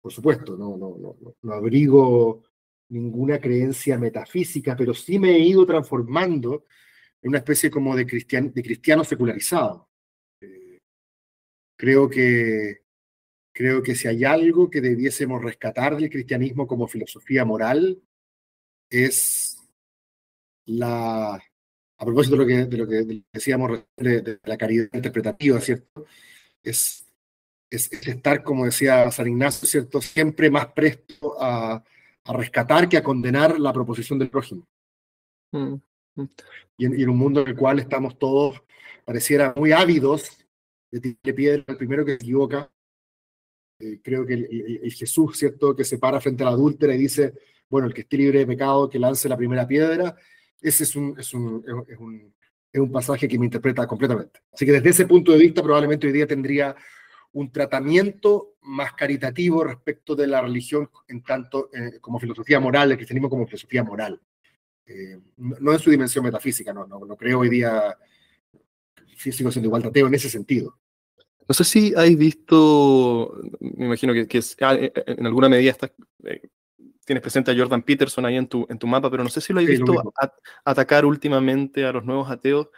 por 0.00 0.12
supuesto, 0.12 0.56
no, 0.56 0.76
no, 0.76 0.96
no, 0.98 1.34
no, 1.42 1.52
abrigo 1.52 2.42
ninguna 2.90 3.38
creencia 3.38 3.98
metafísica, 3.98 4.76
pero 4.76 4.94
sí 4.94 5.18
me 5.18 5.32
he 5.32 5.40
ido 5.40 5.66
transformando 5.66 6.64
en 7.20 7.30
una 7.30 7.38
especie 7.38 7.70
como 7.70 7.94
de, 7.96 8.06
cristian, 8.06 8.52
de 8.52 8.62
cristiano 8.62 9.04
secularizado. 9.04 9.88
Eh, 10.40 10.78
creo, 11.76 12.08
que, 12.08 12.82
creo 13.52 13.82
que 13.82 13.94
si 13.94 14.08
hay 14.08 14.24
algo 14.24 14.70
que 14.70 14.80
debiésemos 14.80 15.42
rescatar 15.42 15.96
del 15.96 16.10
cristianismo 16.10 16.66
como 16.66 16.88
filosofía 16.88 17.44
moral, 17.44 18.00
es 18.88 19.58
la, 20.64 21.34
a 21.34 22.04
propósito 22.04 22.36
de 22.36 22.42
lo 22.42 22.46
que, 22.46 22.64
de 22.64 22.76
lo 22.76 22.88
que 22.88 23.24
decíamos 23.32 23.84
de, 23.96 24.22
de 24.22 24.40
la 24.44 24.56
caridad 24.56 24.88
interpretativa, 24.92 25.60
¿cierto? 25.60 26.06
Es 26.62 27.07
es, 27.70 27.92
estar, 27.92 28.42
como 28.42 28.64
decía 28.64 29.10
San 29.10 29.28
Ignacio, 29.28 29.66
¿cierto? 29.68 30.00
Siempre 30.00 30.50
más 30.50 30.66
presto 30.72 31.36
a, 31.40 31.82
a 32.24 32.32
rescatar 32.32 32.88
que 32.88 32.96
a 32.96 33.02
condenar 33.02 33.58
la 33.58 33.72
proposición 33.72 34.18
del 34.18 34.30
prójimo. 34.30 34.66
Mm, 35.52 35.74
mm. 36.16 36.28
Y, 36.78 36.84
en, 36.86 37.08
un 37.08 37.16
mundo 37.16 37.42
en 37.42 37.48
el 37.48 37.56
cual 37.56 37.78
estamos 37.78 38.18
todos, 38.18 38.62
pareciera, 39.04 39.54
muy 39.56 39.72
ávidos 39.72 40.46
de 40.90 41.00
tirarle 41.00 41.34
piedra 41.34 41.64
al 41.66 41.76
primero 41.76 42.04
que 42.04 42.12
se 42.12 42.24
equivoca, 42.24 42.70
Eh, 43.80 44.00
creo 44.02 44.26
que 44.26 44.34
el, 44.34 44.92
Jesús, 44.92 45.38
¿cierto?, 45.38 45.74
que 45.76 45.84
se 45.84 45.98
para 45.98 46.20
frente 46.20 46.42
a 46.42 46.46
la 46.46 46.52
adúltera 46.52 46.94
y 46.94 46.98
dice, 46.98 47.32
bueno, 47.70 47.86
el 47.86 47.94
que 47.94 48.00
esté 48.00 48.16
libre 48.16 48.40
de 48.40 48.46
pecado, 48.46 48.88
que 48.88 48.98
lance 48.98 49.28
la 49.28 49.36
primera 49.36 49.66
piedra, 49.66 50.16
ese 50.60 50.82
es 50.82 50.96
un, 50.96 51.14
es 51.16 51.32
un, 51.32 51.62
es 51.86 51.98
un, 51.98 52.34
es 52.72 52.80
un 52.80 52.90
pasaje 52.90 53.28
que 53.28 53.38
me 53.38 53.44
interpreta 53.44 53.86
completamente. 53.86 54.40
Así 54.52 54.66
que 54.66 54.72
desde 54.72 54.90
ese 54.90 55.06
punto 55.06 55.30
de 55.30 55.38
vista, 55.38 55.62
probablemente 55.62 56.08
hoy 56.08 56.12
día 56.12 56.26
tendría 56.26 56.74
un 57.32 57.52
tratamiento 57.52 58.54
más 58.62 58.92
caritativo 58.94 59.64
respecto 59.64 60.14
de 60.14 60.26
la 60.26 60.40
religión 60.40 60.90
en 61.08 61.22
tanto 61.22 61.70
eh, 61.72 61.98
como 62.00 62.18
filosofía 62.18 62.60
moral, 62.60 62.90
el 62.90 62.96
cristianismo 62.96 63.30
como 63.30 63.46
filosofía 63.46 63.82
moral. 63.84 64.20
Eh, 64.86 65.18
no, 65.36 65.72
en 65.72 65.78
su 65.78 65.90
dimensión 65.90 66.24
metafísica, 66.24 66.72
no, 66.72 66.86
no, 66.86 67.00
no 67.00 67.16
creo 67.16 67.40
hoy 67.40 67.50
día 67.50 67.96
físico 69.16 69.50
siendo 69.50 69.68
igual 69.68 69.84
ateo 69.84 70.06
en 70.06 70.14
ese 70.14 70.30
sentido. 70.30 70.78
No 71.46 71.54
sé 71.54 71.64
si 71.64 71.94
habéis 71.96 72.18
visto, 72.18 73.40
me 73.60 73.86
imagino 73.86 74.12
que, 74.12 74.26
que 74.26 74.40
ah, 74.60 74.74
eh, 74.74 74.92
en 75.06 75.26
alguna 75.26 75.48
medida 75.48 75.74
tienes 77.04 77.22
presente 77.22 77.50
a 77.50 77.56
Jordan 77.56 77.82
Peterson 77.82 78.26
ahí 78.26 78.36
en 78.36 78.46
tu, 78.46 78.66
en 78.68 78.78
tu 78.78 78.86
mapa, 78.86 79.10
pero 79.10 79.24
no 79.24 79.30
sé 79.30 79.40
si 79.40 79.52
lo 79.52 79.60
habéis 79.60 79.80
visto 79.80 80.12
atacar 80.64 81.06
últimamente 81.06 81.84
a 81.86 81.92
los 81.92 82.04
nuevos 82.04 82.30
ateos 82.30 82.68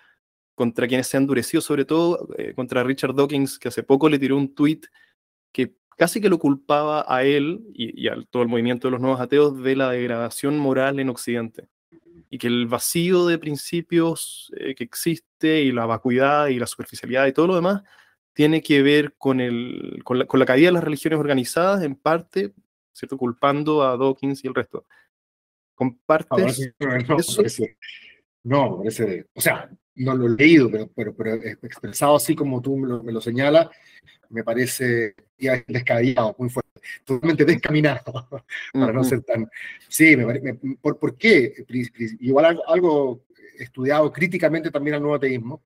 contra 0.60 0.86
quienes 0.86 1.06
se 1.06 1.16
han 1.16 1.22
endurecido, 1.22 1.62
sobre 1.62 1.86
todo 1.86 2.28
eh, 2.36 2.52
contra 2.54 2.84
Richard 2.84 3.14
Dawkins, 3.14 3.58
que 3.58 3.68
hace 3.68 3.82
poco 3.82 4.10
le 4.10 4.18
tiró 4.18 4.36
un 4.36 4.54
tweet 4.54 4.80
que 5.52 5.74
casi 5.96 6.20
que 6.20 6.28
lo 6.28 6.38
culpaba 6.38 7.02
a 7.08 7.24
él 7.24 7.62
y, 7.72 8.06
a 8.08 8.22
todo 8.28 8.42
el 8.42 8.50
movimiento 8.50 8.86
de 8.86 8.92
los 8.92 9.00
nuevos 9.00 9.22
ateos 9.22 9.62
de 9.62 9.74
la 9.74 9.90
degradación 9.90 10.58
moral 10.58 11.00
en 11.00 11.08
Occidente. 11.08 11.66
Y 12.28 12.36
que 12.36 12.48
el 12.48 12.66
vacío 12.66 13.26
de 13.26 13.38
principios 13.38 14.52
eh, 14.58 14.74
que 14.74 14.84
existe 14.84 15.62
y 15.62 15.72
la 15.72 15.86
vacuidad 15.86 16.48
y 16.48 16.58
la 16.58 16.66
superficialidad 16.66 17.26
y 17.26 17.32
todo 17.32 17.46
lo 17.46 17.54
demás 17.54 17.82
tiene 18.34 18.60
que 18.60 18.82
ver 18.82 19.14
con, 19.16 19.40
el, 19.40 20.02
con, 20.04 20.18
la, 20.18 20.26
con 20.26 20.40
la 20.40 20.44
caída 20.44 20.66
de 20.66 20.72
las 20.72 20.84
religiones 20.84 21.18
organizadas, 21.18 21.82
en 21.82 21.94
parte, 21.94 22.52
¿cierto? 22.92 23.16
Culpando 23.16 23.82
a 23.82 23.96
Dawkins 23.96 24.44
y 24.44 24.48
el 24.48 24.54
resto. 24.54 24.84
¿Compartes 25.74 26.74
no, 27.08 27.16
eso? 27.16 27.64
No, 28.44 28.78
parece, 28.78 29.26
o 29.34 29.40
sea, 29.40 29.70
no 29.96 30.14
lo 30.14 30.26
he 30.26 30.36
leído, 30.36 30.70
pero, 30.70 30.88
pero, 30.94 31.14
pero 31.14 31.34
expresado 31.34 32.16
así 32.16 32.34
como 32.34 32.62
tú 32.62 32.76
me 32.76 32.88
lo, 32.88 33.02
me 33.02 33.12
lo 33.12 33.20
señalas, 33.20 33.68
me 34.30 34.44
parece 34.44 35.14
ya 35.38 35.62
descabellado, 35.66 36.34
muy 36.38 36.48
fuerte, 36.48 36.80
totalmente 37.04 37.44
descaminado, 37.44 38.02
para 38.72 38.92
no 38.92 39.04
ser 39.04 39.22
tan... 39.22 39.48
Sí, 39.88 40.16
me, 40.16 40.54
¿por, 40.80 40.98
¿por, 40.98 41.16
qué? 41.16 41.64
Igual 42.20 42.60
algo, 42.66 43.24
estudiado 43.58 44.10
críticamente 44.12 44.70
también 44.70 44.94
al 44.94 45.02
nuevo 45.02 45.16
ateísmo, 45.16 45.62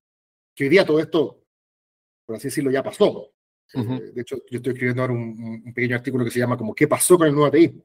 que 0.53 0.65
hoy 0.65 0.69
día 0.69 0.85
todo 0.85 0.99
esto, 0.99 1.43
por 2.25 2.35
así 2.35 2.47
decirlo, 2.47 2.71
ya 2.71 2.83
pasó. 2.83 3.31
Eh, 3.73 4.11
de 4.13 4.21
hecho, 4.21 4.37
yo 4.49 4.57
estoy 4.57 4.73
escribiendo 4.73 5.01
ahora 5.01 5.13
un, 5.13 5.61
un, 5.65 5.73
pequeño 5.73 5.95
artículo 5.95 6.23
que 6.23 6.31
se 6.31 6.39
llama 6.39 6.57
como 6.57 6.73
¿Qué 6.75 6.87
pasó 6.87 7.17
con 7.17 7.27
el 7.27 7.33
nuevo 7.33 7.47
ateísmo? 7.47 7.83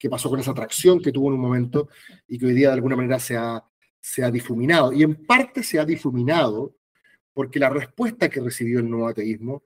¿Qué 0.00 0.10
pasó 0.10 0.30
con 0.30 0.40
esa 0.40 0.50
atracción 0.50 1.00
que 1.00 1.12
tuvo 1.12 1.28
en 1.28 1.34
un 1.34 1.40
momento 1.40 1.90
y 2.26 2.38
que 2.38 2.46
hoy 2.46 2.54
día 2.54 2.68
de 2.68 2.74
alguna 2.74 2.96
manera 2.96 3.20
se 3.20 3.36
ha 3.36 3.62
se 4.00 4.24
ha 4.24 4.30
difuminado. 4.30 4.92
Y 4.92 5.02
en 5.02 5.26
parte 5.26 5.62
se 5.62 5.78
ha 5.78 5.84
difuminado 5.84 6.76
porque 7.32 7.58
la 7.58 7.70
respuesta 7.70 8.28
que 8.28 8.40
recibió 8.40 8.80
el 8.80 8.90
nuevo 8.90 9.08
ateísmo, 9.08 9.64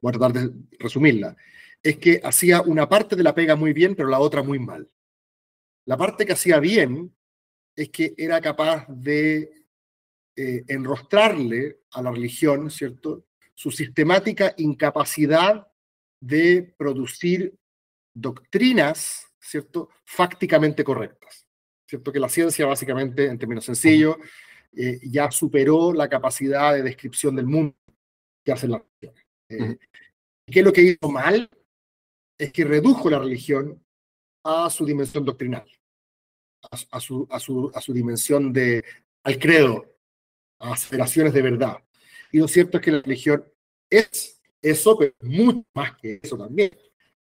voy 0.00 0.10
a 0.10 0.18
tratar 0.18 0.32
de 0.32 0.54
resumirla, 0.78 1.36
es 1.82 1.98
que 1.98 2.20
hacía 2.22 2.62
una 2.62 2.88
parte 2.88 3.16
de 3.16 3.22
la 3.22 3.34
pega 3.34 3.56
muy 3.56 3.72
bien, 3.72 3.94
pero 3.94 4.08
la 4.08 4.18
otra 4.18 4.42
muy 4.42 4.58
mal. 4.58 4.90
La 5.86 5.96
parte 5.96 6.26
que 6.26 6.32
hacía 6.32 6.58
bien 6.58 7.14
es 7.74 7.90
que 7.90 8.14
era 8.16 8.40
capaz 8.40 8.86
de 8.88 9.66
eh, 10.34 10.64
enrostrarle 10.66 11.80
a 11.92 12.02
la 12.02 12.10
religión, 12.10 12.70
¿cierto?, 12.70 13.26
su 13.54 13.70
sistemática 13.70 14.52
incapacidad 14.58 15.66
de 16.20 16.74
producir 16.76 17.56
doctrinas, 18.16 19.26
¿cierto?, 19.38 19.90
fácticamente 20.04 20.82
correctas. 20.82 21.46
¿cierto? 21.88 22.12
Que 22.12 22.20
la 22.20 22.28
ciencia, 22.28 22.66
básicamente, 22.66 23.26
en 23.26 23.38
términos 23.38 23.64
sencillos, 23.64 24.16
eh, 24.74 24.98
ya 25.04 25.30
superó 25.30 25.92
la 25.92 26.08
capacidad 26.08 26.74
de 26.74 26.82
descripción 26.82 27.36
del 27.36 27.46
mundo 27.46 27.74
que 28.44 28.52
hacen 28.52 28.72
las 28.72 28.82
religiones. 28.82 29.24
Eh, 29.48 29.78
¿Qué 30.46 30.58
es 30.60 30.64
lo 30.64 30.72
que 30.72 30.82
hizo 30.82 31.10
mal? 31.10 31.48
Es 32.38 32.52
que 32.52 32.64
redujo 32.64 33.08
la 33.08 33.18
religión 33.18 33.82
a 34.44 34.68
su 34.70 34.84
dimensión 34.84 35.24
doctrinal, 35.24 35.66
a, 36.70 37.00
su, 37.00 37.26
a, 37.30 37.40
su, 37.40 37.70
a 37.74 37.80
su 37.80 37.92
dimensión 37.92 38.52
de, 38.52 38.84
al 39.24 39.38
credo, 39.38 39.96
a 40.60 40.72
aspiraciones 40.72 41.32
de 41.32 41.42
verdad. 41.42 41.78
Y 42.30 42.38
lo 42.38 42.48
cierto 42.48 42.78
es 42.78 42.84
que 42.84 42.92
la 42.92 43.00
religión 43.00 43.44
es 43.90 44.40
eso, 44.60 44.96
pero 44.98 45.14
mucho 45.22 45.64
más 45.74 45.96
que 45.96 46.20
eso 46.22 46.36
también. 46.36 46.70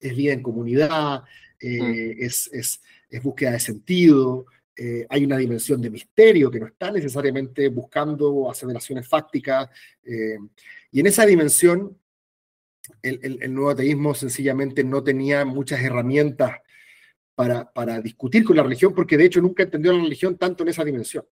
Es 0.02 0.16
vida 0.16 0.34
en 0.34 0.42
comunidad, 0.42 1.24
eh, 1.60 2.16
es, 2.20 2.50
es, 2.52 2.82
es 3.10 3.24
búsqueda 3.24 3.52
de 3.52 3.60
sentido, 3.60 4.48
eh, 4.76 5.06
hay 5.10 5.26
una 5.26 5.38
dimensión 5.38 5.82
de 5.82 5.92
misterio 5.92 6.50
que 6.50 6.60
no 6.60 6.66
está 6.68 6.92
necesariamente 6.92 7.70
buscando 7.70 8.50
aceleraciones 8.50 9.08
fácticas, 9.08 9.70
eh, 10.04 10.38
y 10.92 11.00
en 11.00 11.06
esa 11.06 11.26
dimensión 11.26 11.98
el, 13.04 13.54
nuevo 13.54 13.70
ateísmo 13.70 14.16
sencillamente 14.16 14.84
no 14.84 15.04
tenía 15.04 15.46
muchas 15.46 15.82
herramientas 15.82 16.58
para, 17.36 17.72
para, 17.72 18.02
discutir 18.02 18.44
con 18.44 18.58
la 18.58 18.64
religión, 18.64 18.94
porque 18.94 19.18
de 19.18 19.26
hecho 19.26 19.40
nunca 19.40 19.64
entendió 19.64 19.94
la 19.94 20.04
religión 20.04 20.38
tanto 20.38 20.64
en 20.64 20.70
esa 20.70 20.84
dimensión. 20.84 21.26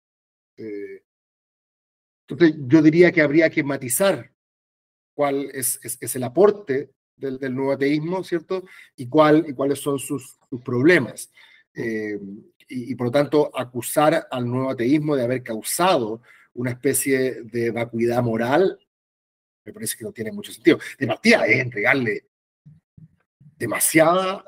Entonces 2.28 2.58
yo 2.68 2.82
diría 2.82 3.12
que 3.12 3.22
habría 3.22 3.50
que 3.50 3.64
matizar 3.64 4.32
cuál 5.18 5.50
es, 5.54 5.80
es, 5.82 6.16
el 6.16 6.24
aporte 6.24 6.92
del, 7.18 7.38
del, 7.38 7.56
nuevo 7.56 7.74
ateísmo, 7.74 8.24
¿cierto? 8.24 8.64
Y, 8.96 9.08
cuál, 9.08 9.46
y 9.48 9.54
cuáles 9.54 9.80
son 9.80 10.00
sus, 10.00 10.38
sus 10.50 10.62
problemas. 10.62 11.32
Eh, 11.74 12.20
y, 12.70 12.96
por 12.96 13.08
lo 13.08 13.12
tanto 13.12 13.52
acusar 13.58 14.28
al 14.30 14.48
nuevo 14.48 14.72
ateísmo 14.72 15.16
de 15.16 15.24
haber 15.24 15.44
causado 15.44 16.22
una 16.54 16.72
especie 16.72 17.44
de 17.44 17.72
vacuidad 17.72 18.22
moral, 18.24 18.80
me 19.64 19.74
parece 19.74 19.98
que 19.98 20.04
no 20.04 20.12
tiene 20.12 20.32
mucho 20.32 20.52
sentido. 20.52 20.80
De 20.98 21.08
partida 21.08 21.46
es 21.46 21.60
entregarle 21.60 22.26
demasiada 23.58 24.44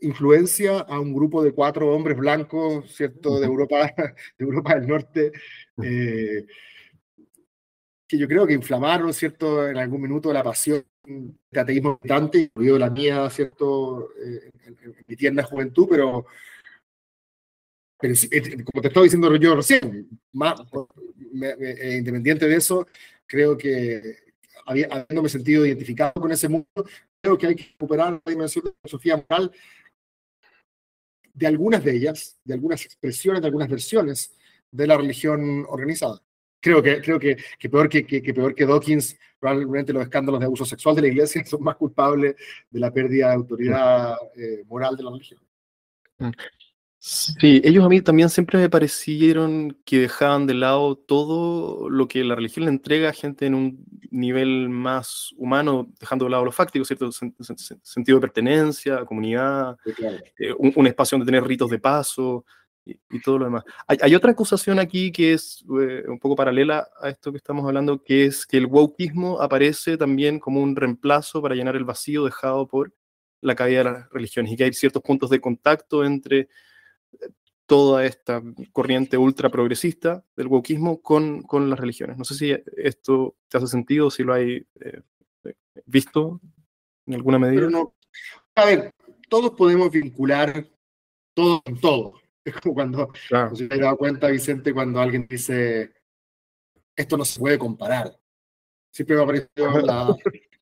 influencia 0.00 0.80
a 0.80 1.00
un 1.00 1.14
grupo 1.14 1.42
de 1.42 1.52
cuatro 1.52 1.94
hombres 1.94 2.16
blancos, 2.16 2.94
¿cierto?, 2.94 3.38
de 3.38 3.46
Europa, 3.46 3.92
de 4.38 4.44
Europa 4.44 4.74
del 4.74 4.88
Norte, 4.88 5.32
eh, 5.82 6.46
que 8.06 8.18
yo 8.18 8.28
creo 8.28 8.46
que 8.46 8.54
inflamaron, 8.54 9.12
¿cierto?, 9.12 9.68
en 9.68 9.76
algún 9.76 10.02
minuto 10.02 10.32
la 10.32 10.42
pasión 10.42 10.84
de 11.04 11.60
ateísmo 11.60 11.98
militante, 12.02 12.38
incluido 12.38 12.78
la 12.78 12.90
mía, 12.90 13.28
¿cierto?, 13.30 14.10
eh, 14.22 14.50
mi 15.06 15.16
tierna 15.16 15.42
juventud, 15.42 15.86
pero 15.88 16.26
pero 17.98 18.14
como 18.70 18.82
te 18.82 18.88
estaba 18.88 19.04
diciendo 19.04 19.34
yo 19.36 19.56
recién, 19.56 20.08
más, 20.32 20.60
eh, 21.42 21.96
independiente 21.98 22.46
de 22.46 22.56
eso, 22.56 22.86
creo 23.24 23.56
que 23.56 24.18
habiéndome 24.66 25.28
sentido 25.28 25.64
identificado 25.64 26.12
con 26.14 26.30
ese 26.30 26.48
mundo, 26.48 26.68
creo 27.22 27.38
que 27.38 27.46
hay 27.46 27.54
que 27.54 27.64
recuperar 27.64 28.20
la 28.24 28.30
dimensión 28.30 28.64
de 28.64 28.70
la 28.70 28.76
filosofía 28.82 29.16
moral 29.16 29.52
de 31.32 31.46
algunas 31.46 31.82
de 31.82 31.96
ellas, 31.96 32.38
de 32.44 32.54
algunas 32.54 32.84
expresiones, 32.84 33.40
de 33.40 33.46
algunas 33.46 33.68
versiones 33.68 34.36
de 34.70 34.86
la 34.86 34.96
religión 34.96 35.64
organizada. 35.68 36.22
Creo 36.64 36.82
que, 36.82 37.02
creo 37.02 37.20
que, 37.20 37.36
que 37.58 37.68
peor 37.68 37.90
que, 37.90 38.06
que, 38.06 38.22
que, 38.22 38.32
peor 38.32 38.54
que 38.54 38.64
Dawkins, 38.64 39.18
probablemente 39.38 39.92
los 39.92 40.02
escándalos 40.02 40.40
de 40.40 40.46
abuso 40.46 40.64
sexual 40.64 40.96
de 40.96 41.02
la 41.02 41.08
iglesia 41.08 41.44
son 41.44 41.62
más 41.62 41.76
culpables 41.76 42.36
de 42.70 42.80
la 42.80 42.90
pérdida 42.90 43.28
de 43.28 43.34
autoridad 43.34 44.16
eh, 44.34 44.64
moral 44.66 44.96
de 44.96 45.02
la 45.02 45.10
religión. 45.10 45.40
Sí, 46.98 47.60
ellos 47.62 47.84
a 47.84 47.90
mí 47.90 48.00
también 48.00 48.30
siempre 48.30 48.58
me 48.58 48.70
parecieron 48.70 49.76
que 49.84 49.98
dejaban 49.98 50.46
de 50.46 50.54
lado 50.54 50.96
todo 50.96 51.90
lo 51.90 52.08
que 52.08 52.24
la 52.24 52.34
religión 52.34 52.64
le 52.64 52.70
entrega 52.70 53.10
a 53.10 53.12
gente 53.12 53.44
en 53.44 53.54
un 53.54 53.84
nivel 54.10 54.70
más 54.70 55.34
humano, 55.36 55.92
dejando 56.00 56.24
de 56.24 56.30
lado 56.30 56.46
lo 56.46 56.52
fáctico, 56.52 56.82
¿cierto? 56.86 57.10
Sentido 57.12 58.16
de 58.16 58.20
pertenencia, 58.22 59.04
comunidad, 59.04 59.76
eh, 60.38 60.54
un, 60.56 60.86
espacio 60.86 61.18
donde 61.18 61.30
tener 61.30 61.46
ritos 61.46 61.68
de 61.68 61.78
paso 61.78 62.46
y, 62.84 63.20
todo 63.20 63.38
lo 63.38 63.44
demás. 63.46 63.64
Hay, 63.86 64.14
otra 64.14 64.32
acusación 64.32 64.78
aquí 64.78 65.10
que 65.10 65.32
es 65.32 65.64
eh, 65.80 66.04
un 66.06 66.18
poco 66.18 66.36
paralela 66.36 66.88
a 67.00 67.08
esto 67.08 67.30
que 67.30 67.38
estamos 67.38 67.64
hablando, 67.64 68.02
que 68.02 68.26
es 68.26 68.46
que 68.46 68.58
el 68.58 68.66
wokismo 68.66 69.40
aparece 69.40 69.96
también 69.96 70.38
como 70.38 70.60
un 70.60 70.76
reemplazo 70.76 71.40
para 71.40 71.54
llenar 71.54 71.76
el 71.76 71.84
vacío 71.84 72.24
dejado 72.24 72.66
por 72.66 72.92
la 73.40 73.54
caída 73.54 73.78
de 73.78 73.84
las 73.84 74.10
religiones 74.10 74.52
y 74.52 74.56
que 74.56 74.64
hay 74.64 74.72
ciertos 74.72 75.02
puntos 75.02 75.30
de 75.30 75.40
contacto 75.40 76.04
entre 76.04 76.48
toda 77.66 78.04
esta 78.04 78.42
corriente 78.72 79.16
ultra 79.16 79.48
progresista 79.48 80.22
del 80.36 80.48
wokismo 80.48 81.00
con, 81.00 81.42
con 81.42 81.70
las 81.70 81.80
religiones. 81.80 82.18
No 82.18 82.24
sé 82.24 82.34
si 82.34 82.54
esto 82.76 83.36
te 83.48 83.58
hace 83.58 83.66
sentido, 83.66 84.10
si 84.10 84.22
lo 84.22 84.34
hay 84.34 84.66
eh, 84.80 85.00
visto 85.86 86.40
en 87.06 87.14
alguna 87.14 87.38
medida. 87.38 87.68
No. 87.70 87.94
A 88.54 88.66
ver, 88.66 88.92
todos 89.28 89.52
podemos 89.52 89.90
vincular 89.90 90.66
todo 91.34 91.62
con 91.62 91.80
todo. 91.80 92.14
Es 92.54 92.54
como 92.60 92.74
cuando, 92.74 93.08
claro. 93.28 93.56
si 93.56 93.66
te 93.68 93.78
dado 93.78 93.96
cuenta, 93.96 94.28
Vicente, 94.28 94.74
cuando 94.74 95.00
alguien 95.00 95.26
dice, 95.28 95.92
esto 96.94 97.16
no 97.16 97.24
se 97.24 97.40
puede 97.40 97.58
comparar. 97.58 98.14
Siempre 98.90 99.16
me 99.16 99.22
ha 99.22 99.26
parecido 99.26 99.80
la, 99.80 100.14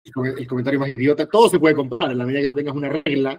el, 0.05 0.47
comentario 0.47 0.81
más 0.81 0.91
idiota, 0.91 1.27
todo 1.27 1.49
se 1.49 1.59
puede 1.59 1.75
comparar 1.75 2.13
en 2.13 2.19
la 2.19 2.25
medida 2.25 2.43
que 2.43 2.53
tengas 2.53 2.75
una 2.75 2.89
regla, 2.89 3.39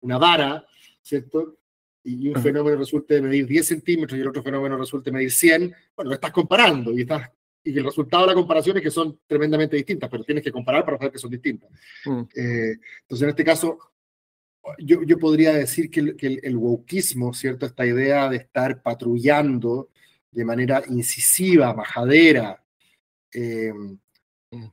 una 0.00 0.18
vara, 0.18 0.66
¿cierto? 1.02 1.58
Y 2.02 2.28
un 2.28 2.42
fenómeno 2.42 2.76
resulte 2.76 3.20
medir 3.20 3.46
10 3.46 3.66
centímetros 3.66 4.18
y 4.18 4.22
el 4.22 4.28
otro 4.28 4.42
fenómeno 4.42 4.76
resulte 4.78 5.12
medir 5.12 5.30
100, 5.30 5.74
bueno, 5.94 6.08
lo 6.08 6.14
estás 6.14 6.32
comparando 6.32 6.92
y 6.92 7.02
estás 7.02 7.30
y 7.64 7.76
el 7.76 7.84
resultado 7.84 8.22
de 8.22 8.28
la 8.28 8.34
comparación 8.34 8.76
es 8.78 8.82
que 8.82 8.90
son 8.90 9.20
tremendamente 9.26 9.76
distintas, 9.76 10.08
pero 10.08 10.24
tienes 10.24 10.42
que 10.42 10.52
comparar 10.52 10.84
para 10.84 10.96
saber 10.96 11.12
que 11.12 11.18
son 11.18 11.30
distintas. 11.30 11.70
Mm. 12.06 12.20
Eh, 12.34 12.78
entonces, 13.02 13.22
en 13.22 13.28
este 13.28 13.44
caso, 13.44 13.78
yo, 14.78 15.02
yo 15.02 15.18
podría 15.18 15.52
decir 15.52 15.90
que 15.90 16.00
el, 16.00 16.16
que 16.16 16.38
el, 16.42 16.56
wokismo, 16.56 17.32
¿cierto? 17.32 17.66
Esta 17.66 17.86
idea 17.86 18.28
de 18.28 18.36
estar 18.36 18.82
patrullando 18.82 19.90
de 20.30 20.44
manera 20.44 20.82
incisiva, 20.88 21.74
majadera, 21.74 22.62
eh, 23.32 23.72
mm. 23.72 24.66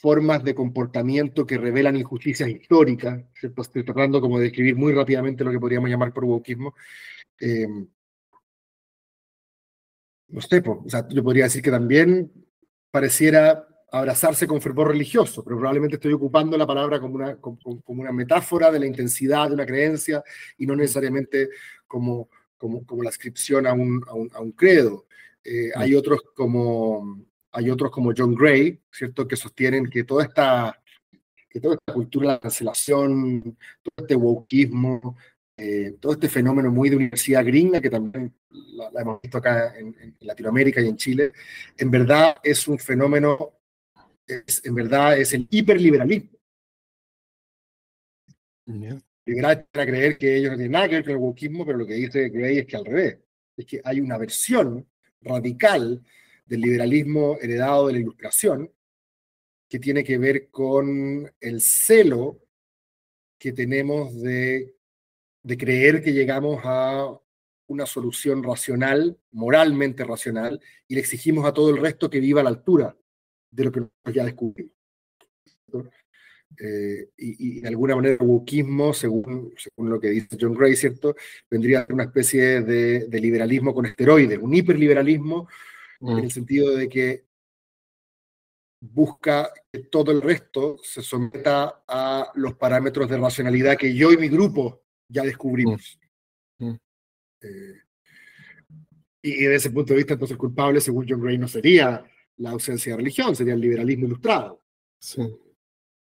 formas 0.00 0.44
de 0.44 0.54
comportamiento 0.54 1.46
que 1.46 1.58
revelan 1.58 1.96
injusticias 1.96 2.48
históricas, 2.48 3.24
¿cierto? 3.34 3.62
Estoy 3.62 3.84
tratando 3.84 4.20
como 4.20 4.38
de 4.38 4.44
describir 4.44 4.76
muy 4.76 4.92
rápidamente 4.92 5.44
lo 5.44 5.50
que 5.50 5.60
podríamos 5.60 5.90
llamar 5.90 6.12
por 6.12 6.24
wokismo. 6.24 6.74
Eh, 7.40 7.66
no 10.28 10.40
sé, 10.40 10.62
o 10.66 10.88
sea, 10.88 11.06
yo 11.08 11.22
podría 11.22 11.44
decir 11.44 11.62
que 11.62 11.70
también 11.70 12.32
pareciera 12.90 13.66
abrazarse 13.98 14.46
con 14.46 14.60
fervor 14.60 14.88
religioso, 14.88 15.42
pero 15.44 15.56
probablemente 15.56 15.96
estoy 15.96 16.12
ocupando 16.12 16.56
la 16.56 16.66
palabra 16.66 17.00
como 17.00 17.14
una, 17.14 17.36
como, 17.36 17.58
una 17.86 18.12
metáfora 18.12 18.70
de 18.70 18.78
la 18.80 18.86
intensidad 18.86 19.48
de 19.48 19.54
una 19.54 19.66
creencia 19.66 20.22
y 20.58 20.66
no 20.66 20.76
necesariamente 20.76 21.50
como, 21.86 22.28
como, 22.56 22.84
como 22.84 23.02
la 23.02 23.10
ascripción 23.10 23.66
a 23.66 23.72
un, 23.72 24.02
a 24.32 24.40
un, 24.40 24.52
credo. 24.52 25.06
Eh, 25.44 25.70
hay, 25.74 25.94
otros 25.94 26.22
como, 26.34 27.24
hay 27.52 27.70
otros 27.70 27.90
como 27.90 28.12
John 28.16 28.34
Gray, 28.34 28.80
¿cierto?, 28.90 29.26
que 29.26 29.36
sostienen 29.36 29.88
que 29.88 30.04
toda 30.04 30.24
esta, 30.24 30.82
que 31.48 31.60
toda 31.60 31.74
esta 31.74 31.92
cultura 31.92 32.28
de 32.28 32.34
la 32.34 32.40
cancelación, 32.40 33.56
todo 33.82 34.04
este 34.04 34.16
wokismo, 34.16 35.16
eh, 35.58 35.96
todo 36.00 36.12
este 36.12 36.28
fenómeno 36.28 36.70
muy 36.70 36.90
de 36.90 36.96
universidad 36.96 37.42
gringa, 37.42 37.80
que 37.80 37.88
también 37.88 38.34
la, 38.50 39.00
hemos 39.00 39.22
visto 39.22 39.38
acá 39.38 39.74
en, 39.78 40.14
Latinoamérica 40.20 40.82
y 40.82 40.88
en 40.88 40.96
Chile, 40.96 41.32
en 41.78 41.90
verdad 41.90 42.36
es 42.42 42.68
un 42.68 42.78
fenómeno, 42.78 43.52
es, 44.26 44.64
en 44.64 44.74
verdad 44.74 45.18
es 45.18 45.32
el 45.32 45.46
hiperliberalismo. 45.50 46.30
Yeah. 48.66 49.00
Liberal 49.24 49.66
para 49.70 49.86
creer 49.86 50.18
que 50.18 50.36
ellos 50.36 50.50
no 50.50 50.56
tienen 50.56 50.72
nada 50.72 50.88
que 50.88 50.94
ver 50.96 51.04
con 51.04 51.12
el 51.12 51.18
wokismo, 51.18 51.64
pero 51.64 51.78
lo 51.78 51.86
que 51.86 51.94
dice 51.94 52.28
Gray 52.28 52.58
es 52.58 52.66
que 52.66 52.76
al 52.76 52.84
revés, 52.84 53.18
es 53.56 53.66
que 53.66 53.80
hay 53.84 54.00
una 54.00 54.18
versión 54.18 54.86
radical 55.20 56.02
del 56.44 56.60
liberalismo 56.60 57.36
heredado 57.40 57.88
de 57.88 57.94
la 57.94 57.98
ilustración 58.00 58.70
que 59.68 59.78
tiene 59.78 60.04
que 60.04 60.18
ver 60.18 60.48
con 60.50 61.32
el 61.40 61.60
celo 61.60 62.40
que 63.38 63.52
tenemos 63.52 64.20
de 64.22 64.76
de 65.46 65.56
creer 65.56 66.02
que 66.02 66.12
llegamos 66.12 66.60
a 66.64 67.08
una 67.68 67.86
solución 67.86 68.42
racional, 68.42 69.16
moralmente 69.30 70.02
racional, 70.02 70.60
y 70.88 70.94
le 70.94 71.00
exigimos 71.00 71.46
a 71.46 71.52
todo 71.52 71.70
el 71.70 71.80
resto 71.80 72.10
que 72.10 72.18
viva 72.18 72.40
a 72.40 72.44
la 72.44 72.50
altura 72.50 72.96
de 73.50 73.64
lo 73.64 73.72
que 73.72 73.82
ya 74.12 74.24
descubrimos. 74.24 74.72
Eh, 76.58 77.10
y, 77.18 77.60
de 77.60 77.68
alguna 77.68 77.96
manera 77.96 78.14
el 78.14 78.26
wokismo, 78.26 78.94
según, 78.94 79.52
según 79.56 79.90
lo 79.90 80.00
que 80.00 80.10
dice 80.10 80.38
John 80.40 80.54
Gray, 80.54 80.76
¿cierto? 80.76 81.14
vendría 81.50 81.80
a 81.80 81.86
ser 81.86 81.94
una 81.94 82.04
especie 82.04 82.62
de, 82.62 83.20
liberalismo 83.20 83.74
con 83.74 83.86
esteroides, 83.86 84.38
un 84.38 84.54
hiperliberalismo 84.54 85.48
en 86.00 86.18
el 86.18 86.26
mm. 86.26 86.30
sentido 86.30 86.74
de 86.74 86.88
que 86.88 87.24
busca 88.80 89.50
que 89.72 89.80
todo 89.84 90.12
el 90.12 90.22
resto 90.22 90.78
se 90.82 91.02
someta 91.02 91.82
a 91.88 92.30
los 92.34 92.54
parámetros 92.54 93.08
de 93.08 93.18
racionalidad 93.18 93.76
que 93.76 93.94
yo 93.94 94.12
y 94.12 94.16
mi 94.16 94.28
grupo 94.28 94.82
ya 95.08 95.24
descubrimos. 95.24 95.98
Mm. 96.58 96.68
Mm. 96.68 96.78
Eh, 97.42 97.82
y 99.22 99.42
desde 99.42 99.54
ese 99.56 99.70
punto 99.70 99.92
de 99.92 99.98
vista, 99.98 100.12
entonces 100.12 100.34
el 100.34 100.38
culpable, 100.38 100.80
según 100.80 101.06
John 101.08 101.20
Gray, 101.20 101.36
no 101.36 101.48
sería 101.48 102.04
la 102.38 102.50
ausencia 102.50 102.92
de 102.92 102.98
religión, 102.98 103.34
sería 103.34 103.54
el 103.54 103.60
liberalismo 103.60 104.06
ilustrado. 104.06 104.60
Sí. 104.98 105.22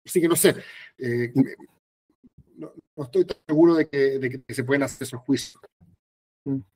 Así 0.06 0.22
que 0.22 0.28
no 0.28 0.36
sé, 0.36 0.56
eh, 0.98 1.32
mm. 1.34 1.44
no, 2.58 2.74
estoy 2.98 3.26
tan 3.26 3.38
seguro 3.46 3.76
de 3.76 3.88
que, 3.88 4.44
se 4.50 4.64
pueden 4.64 4.84
hacer 4.84 5.04
esos 5.04 5.20
juicios. 5.22 5.62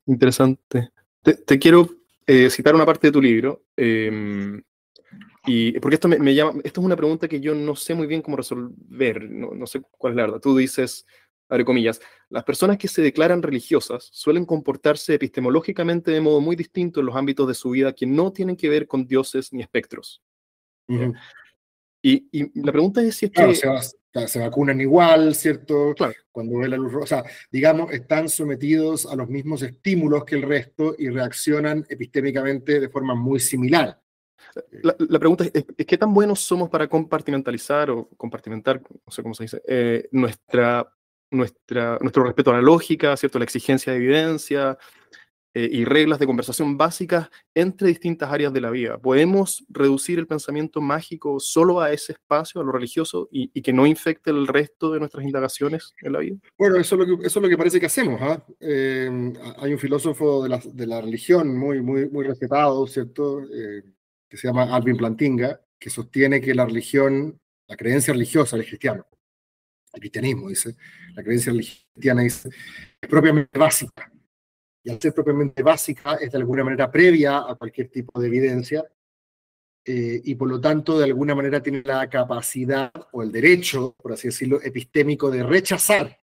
Interesante. 0.05 0.91
Te, 1.21 1.57
quiero 1.57 1.89
eh, 2.27 2.49
citar 2.49 2.75
una 2.75 2.85
parte 2.85 3.07
de 3.07 3.11
tu 3.11 3.21
libro. 3.21 3.63
Em, 3.75 4.61
y 5.45 5.77
porque 5.79 5.95
esto 5.95 6.07
me, 6.07 6.33
llama, 6.33 6.61
esto 6.63 6.79
es 6.79 6.85
una 6.85 6.95
pregunta 6.95 7.27
que 7.27 7.41
yo 7.41 7.53
no 7.53 7.75
sé 7.75 7.93
muy 7.93 8.07
bien 8.07 8.21
cómo 8.21 8.37
resolver, 8.37 9.29
no, 9.29 9.51
no 9.53 9.67
sé 9.67 9.81
cuál 9.97 10.13
es 10.13 10.17
la 10.17 10.23
verdad. 10.23 10.39
Tú 10.39 10.55
dices, 10.55 11.05
abre 11.53 11.65
comillas, 11.65 12.01
las 12.29 12.43
personas 12.43 12.77
que 12.77 12.87
se 12.87 13.01
declaran 13.01 13.43
religiosas 13.43 14.09
suelen 14.11 14.45
comportarse 14.45 15.13
epistemológicamente 15.13 16.11
de 16.11 16.21
modo 16.21 16.41
muy 16.41 16.55
distinto 16.55 16.99
en 16.99 17.05
los 17.05 17.15
ámbitos 17.15 17.47
de 17.47 17.53
su 17.53 17.69
vida 17.69 17.93
que 17.93 18.07
no 18.07 18.33
tienen 18.33 18.55
que 18.55 18.69
ver 18.69 18.87
con 18.87 19.05
dioses 19.05 19.53
ni 19.53 19.61
espectros. 19.61 20.23
y, 22.01 22.61
la 22.61 22.71
pregunta 22.71 23.01
es 23.01 23.15
si 23.15 23.27
es 23.27 23.31
que... 23.31 24.27
Se, 24.27 24.39
vacunan 24.39 24.79
igual, 24.79 25.33
¿cierto? 25.33 25.95
Cuando 26.31 26.59
ve 26.59 26.67
la 26.67 26.77
luz 26.77 26.91
roja. 26.91 27.03
O 27.03 27.07
sea, 27.07 27.23
digamos, 27.51 27.91
están 27.91 28.29
sometidos 28.29 29.07
a 29.07 29.15
los 29.15 29.27
mismos 29.27 29.63
estímulos 29.63 30.23
que 30.23 30.35
el 30.35 30.43
resto 30.43 30.93
y 30.99 31.09
reaccionan 31.09 31.83
epistémicamente 31.89 32.79
de 32.79 32.89
forma 32.89 33.15
muy 33.15 33.39
similar. 33.39 33.99
La, 34.83 35.17
pregunta 35.17 35.45
es, 35.51 35.65
¿qué 35.87 35.97
tan 35.97 36.13
buenos 36.13 36.41
somos 36.41 36.69
para 36.69 36.87
compartimentalizar 36.87 37.89
o 37.89 38.07
compartimentar, 38.15 38.81
no 38.81 39.11
sé 39.11 39.23
cómo 39.23 39.33
se 39.33 39.45
dice, 39.45 39.63
eh, 39.67 40.07
nuestra 40.11 40.87
nuestra, 41.33 41.97
nuestro 42.01 42.23
respeto 42.23 42.51
a 42.51 42.55
la 42.55 42.61
lógica, 42.61 43.17
¿cierto? 43.17 43.39
la 43.39 43.45
exigencia 43.45 43.91
de 43.91 43.99
evidencia 43.99 44.77
eh, 45.55 45.69
y 45.71 45.85
reglas 45.85 46.17
de 46.17 46.25
conversación 46.25 46.77
básicas 46.77 47.29
entre 47.53 47.87
distintas 47.87 48.31
áreas 48.31 48.51
de 48.53 48.61
la 48.61 48.71
vida. 48.71 48.97
¿Podemos 48.97 49.63
reducir 49.69 50.17
el 50.17 50.25
pensamiento 50.25 50.81
mágico 50.81 51.39
solo 51.39 51.79
a 51.79 51.91
ese 51.91 52.13
espacio, 52.13 52.59
a 52.59 52.63
lo 52.63 52.71
religioso, 52.71 53.29
y, 53.31 53.61
que 53.61 53.71
no 53.71 53.85
infecte 53.85 54.31
el 54.31 54.47
resto 54.47 54.91
de 54.91 54.99
nuestras 54.99 55.23
indagaciones 55.23 55.93
en 56.01 56.13
la 56.13 56.19
vida? 56.19 56.37
Bueno, 56.57 56.77
eso 56.77 56.95
es 56.95 57.07
lo 57.07 57.17
que, 57.19 57.27
eso 57.27 57.39
es 57.39 57.43
lo 57.43 57.49
que 57.49 57.57
parece 57.57 57.79
que 57.79 57.85
hacemos. 57.85 58.19
¿ah? 58.19 58.43
Eh, 58.59 59.33
hay 59.57 59.73
un 59.73 59.77
filósofo 59.77 60.41
de 60.41 60.49
la, 60.49 60.59
de 60.65 60.87
la, 60.87 61.01
religión 61.01 61.55
muy, 61.55 61.83
muy, 61.83 62.09
muy 62.09 62.25
respetado, 62.25 62.87
¿cierto? 62.87 63.41
Eh, 63.43 63.83
que 64.27 64.37
se 64.37 64.47
llama 64.47 64.75
Alvin 64.75 64.97
Plantinga, 64.97 65.61
que 65.77 65.91
sostiene 65.91 66.41
que 66.41 66.55
la 66.55 66.65
religión, 66.65 67.39
la 67.67 67.77
creencia 67.77 68.11
religiosa, 68.11 68.55
el 68.55 68.65
cristiano, 68.65 69.05
el 69.93 69.99
cristianismo, 69.99 70.49
dice, 70.49 70.75
la 71.13 71.23
creencia 71.23 71.53
cristiana 71.53 72.25
es 72.25 72.47
propiamente 72.99 73.57
básica. 73.57 74.11
Y 74.83 74.89
al 74.89 74.99
ser 74.99 75.13
propiamente 75.13 75.63
básica 75.63 76.15
es 76.15 76.31
de 76.31 76.37
alguna 76.37 76.63
manera 76.63 76.91
previa 76.91 77.37
a 77.37 77.55
cualquier 77.55 77.89
tipo 77.89 78.19
de 78.19 78.27
evidencia 78.27 78.85
eh, 79.85 80.21
y 80.23 80.35
por 80.35 80.49
lo 80.49 80.59
tanto 80.59 80.97
de 80.97 81.05
alguna 81.05 81.35
manera 81.35 81.61
tiene 81.61 81.81
la 81.85 82.09
capacidad 82.09 82.91
o 83.11 83.21
el 83.21 83.31
derecho, 83.31 83.95
por 84.01 84.13
así 84.13 84.29
decirlo, 84.29 84.61
epistémico 84.61 85.29
de 85.29 85.43
rechazar 85.43 86.19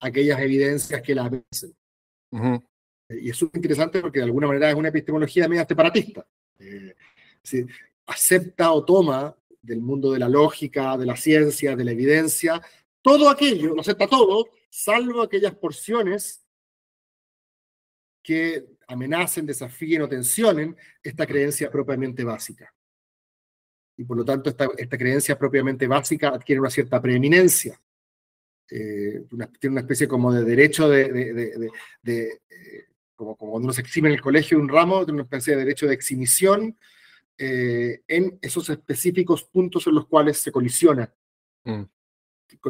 aquellas 0.00 0.40
evidencias 0.40 1.02
que 1.02 1.14
la 1.14 1.28
vencen. 1.28 1.74
Y 3.10 3.30
es 3.30 3.42
muy 3.42 3.50
interesante 3.54 4.00
porque 4.00 4.20
de 4.20 4.26
alguna 4.26 4.46
manera 4.46 4.70
es 4.70 4.76
una 4.76 4.88
epistemología 4.88 5.48
media 5.48 5.66
separatista. 5.66 6.26
Eh, 6.58 6.94
acepta 8.06 8.72
o 8.72 8.84
toma 8.84 9.34
del 9.62 9.80
mundo 9.80 10.12
de 10.12 10.18
la 10.18 10.28
lógica, 10.28 10.96
de 10.96 11.06
la 11.06 11.16
ciencia, 11.16 11.76
de 11.76 11.84
la 11.84 11.92
evidencia, 11.92 12.62
todo 13.02 13.30
aquello, 13.30 13.74
lo 13.74 13.80
acepta 13.80 14.06
todo, 14.06 14.50
salvo 14.68 15.22
aquellas 15.22 15.54
porciones 15.54 16.44
que 18.22 18.64
amenacen, 18.86 19.46
desafíen 19.46 20.02
o 20.02 20.08
tensionen 20.08 20.76
esta 21.02 21.26
creencia 21.26 21.70
propiamente 21.70 22.24
básica. 22.24 22.72
Y 23.96 24.04
por 24.04 24.16
lo 24.16 24.24
tanto, 24.24 24.50
esta, 24.50 24.98
creencia 24.98 25.38
propiamente 25.38 25.86
básica 25.86 26.28
adquiere 26.28 26.60
una 26.60 26.70
cierta 26.70 27.00
preeminencia. 27.00 27.80
Eh, 28.70 29.24
tiene 29.58 29.74
una 29.74 29.80
especie 29.80 30.06
como 30.06 30.32
de 30.32 30.44
derecho 30.44 30.88
de, 30.88 31.70
eh, 32.04 32.86
como, 33.14 33.36
cuando 33.36 33.64
uno 33.64 33.72
se 33.72 33.80
exime 33.80 34.08
en 34.08 34.14
el 34.14 34.22
colegio 34.22 34.58
un 34.58 34.68
ramo, 34.68 35.04
tiene 35.04 35.20
una 35.20 35.24
especie 35.24 35.54
de 35.54 35.60
derecho 35.60 35.86
de 35.86 35.94
exhibición 35.94 36.76
eh, 37.42 38.02
en 38.06 38.38
esos 38.42 38.68
específicos 38.68 39.44
puntos 39.44 39.86
en 39.86 39.94
los 39.94 40.06
cuales 40.06 40.36
se 40.36 40.52
colisiona. 40.52 41.10
Mm. 41.64 41.84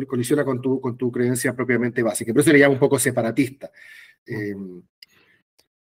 Colisiona 0.06 0.44
con 0.44 0.62
tu, 0.62 0.80
con 0.80 0.96
tu 0.96 1.10
creencia 1.10 1.56
propiamente 1.56 2.04
básica. 2.04 2.32
Pero 2.32 2.42
eso 2.42 2.52
le 2.52 2.60
llama 2.60 2.74
un 2.74 2.78
poco 2.78 2.96
separatista. 2.96 3.68
Mm. 4.28 4.32
Eh, 4.32 4.82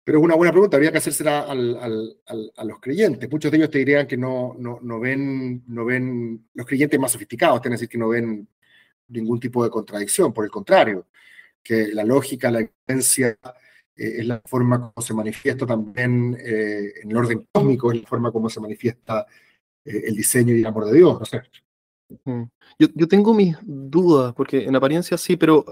pero 0.02 0.20
es 0.20 0.24
una 0.24 0.36
buena 0.36 0.54
pregunta, 0.54 0.78
habría 0.78 0.94
que 0.94 1.00
hacérsela 1.00 1.42
al, 1.42 1.78
al, 2.26 2.52
a 2.56 2.63
los 2.63 2.80
creyentes. 2.80 3.30
Muchos 3.30 3.52
de 3.52 3.58
ellos 3.58 3.70
te 3.70 3.80
dirían 3.80 4.08
que 4.08 4.15
no, 4.15 4.56
no, 4.58 4.80
no, 4.82 4.98
ven, 4.98 5.62
no 5.68 5.84
ven, 5.84 6.48
los 6.54 6.65
creyentes 6.65 7.00
más 7.00 7.12
sofisticados, 7.12 7.60
que 7.60 7.70
decir 7.70 7.89
que 7.89 7.98
no 7.98 8.08
ven 8.08 8.48
ningún 9.10 9.42
tipo 9.42 9.62
de 9.62 9.70
contradicción, 9.70 10.34
por 10.34 10.46
el 10.46 10.52
contrario, 10.52 11.08
que 11.62 11.89
la 11.89 12.06
lógica, 12.06 12.50
la 12.50 12.62
evidencia, 12.62 13.38
eh, 14.00 14.20
es 14.20 14.26
la 14.26 14.42
forma 14.46 14.80
como 14.80 15.06
se 15.06 15.14
manifiesta 15.14 15.66
también 15.66 16.38
eh, 16.40 16.94
en 17.04 17.12
el 17.12 17.18
orden 17.18 17.48
cósmico, 17.52 17.92
es 17.92 18.02
la 18.02 18.08
forma 18.08 18.32
como 18.32 18.50
se 18.50 18.62
manifiesta 18.62 19.26
eh, 19.84 20.04
el 20.06 20.16
diseño 20.16 20.56
y 20.56 20.62
el 20.62 20.66
amor 20.66 20.86
de 20.86 20.98
Dios, 20.98 21.20
no 21.20 21.26
sé. 21.26 21.42
Yo, 22.80 22.88
yo, 22.96 23.08
tengo 23.08 23.36
mis 23.36 23.56
dudas, 23.62 24.34
porque 24.34 24.64
en 24.64 24.76
apariencia 24.76 25.16
sí, 25.16 25.38
pero, 25.38 25.64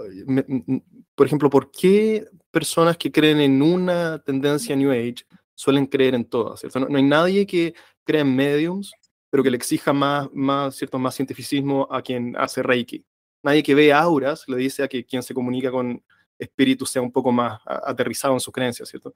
por 1.16 1.26
ejemplo, 1.26 1.50
¿por 1.50 1.72
qué 1.72 2.28
personas 2.52 2.96
que 2.96 3.10
creen 3.10 3.40
en 3.40 3.60
una 3.60 4.22
tendencia 4.22 4.76
New 4.76 4.92
Age 4.92 5.24
suelen 5.56 5.86
creer 5.86 6.14
en 6.14 6.24
todas? 6.24 6.60
¿cierto? 6.60 6.78
No, 6.78 6.96
hay 6.96 7.02
nadie 7.02 7.44
que 7.44 7.74
crea 8.04 8.20
en 8.20 8.36
mediums, 8.36 8.92
pero 9.30 9.42
que 9.42 9.50
le 9.50 9.56
exija 9.56 9.92
más, 9.92 10.28
más, 10.32 10.76
¿cierto? 10.76 11.00
más 11.00 11.16
cientificismo 11.16 11.88
a 11.90 12.02
quien 12.02 12.36
hace 12.36 12.62
Reiki. 12.62 13.04
Nadie 13.42 13.64
que 13.64 13.74
ve 13.74 13.92
auras 13.92 14.44
le 14.46 14.58
dice 14.58 14.84
a 14.84 14.88
que 14.88 15.04
quien 15.04 15.24
se 15.24 15.34
comunica 15.34 15.72
con 15.72 16.04
espíritus 16.38 16.90
sea 16.90 17.02
un 17.02 17.12
poco 17.12 17.32
más 17.32 17.60
aterrizado 17.64 18.34
en 18.34 18.40
sus 18.40 18.52
creencias, 18.52 18.88
¿cierto? 18.88 19.14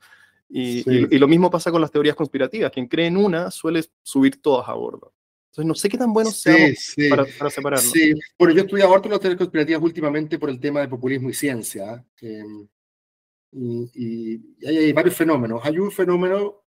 Y, 0.48 0.88
y, 1.14 1.18
lo 1.18 1.26
mismo 1.26 1.50
pasa 1.50 1.70
con 1.70 1.80
las 1.80 1.90
teorías 1.90 2.14
conspirativas. 2.14 2.70
Quien 2.70 2.86
cree 2.86 3.06
en 3.06 3.16
una 3.16 3.50
suele 3.50 3.82
subir 4.02 4.42
todas 4.42 4.68
a 4.68 4.74
bordo. 4.74 5.14
Entonces, 5.46 5.66
no 5.66 5.74
sé 5.74 5.88
qué 5.88 5.98
tan 5.98 6.12
bueno 6.12 6.30
sea 6.30 6.74
Para, 7.10 7.24
para, 7.38 7.50
separarlo. 7.50 7.90
Sí, 7.90 8.14
bueno, 8.38 8.54
yo 8.54 8.62
estudié 8.62 8.84
aborto 8.84 9.06
en 9.08 9.12
las 9.12 9.20
teorías 9.20 9.38
conspirativas 9.38 9.82
últimamente 9.82 10.38
por 10.38 10.50
el 10.50 10.60
tema 10.60 10.80
de 10.80 10.88
populismo 10.88 11.30
y 11.30 11.34
ciencia. 11.34 12.04
Eh, 12.20 12.42
y, 13.52 13.90
y 13.94 14.66
hay, 14.66 14.92
varios 14.92 15.14
fenómenos. 15.14 15.60
Hay 15.64 15.78
un 15.78 15.90
fenómeno 15.90 16.64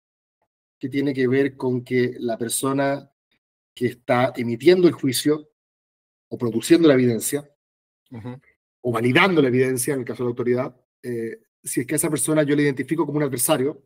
que 0.79 0.89
tiene 0.89 1.13
que 1.13 1.27
ver 1.27 1.55
con 1.55 1.83
que 1.83 2.15
la 2.19 2.37
persona 2.37 3.11
que 3.73 3.87
está 3.87 4.33
emitiendo 4.35 4.87
el 4.87 4.93
juicio 4.93 5.49
o 6.29 6.37
produciendo 6.37 6.87
la 6.87 6.93
evidencia 6.93 7.49
o 8.87 8.91
validando 8.91 9.41
la 9.41 9.47
evidencia 9.47 9.95
en 9.95 10.01
el 10.01 10.05
caso 10.05 10.21
de 10.21 10.27
la 10.27 10.29
autoridad, 10.29 10.75
eh, 11.01 11.39
si 11.63 11.81
es 11.81 11.87
que 11.87 11.95
esa 11.95 12.07
persona 12.07 12.43
yo 12.43 12.55
la 12.55 12.61
identifico 12.61 13.03
como 13.03 13.17
un 13.17 13.23
adversario, 13.23 13.83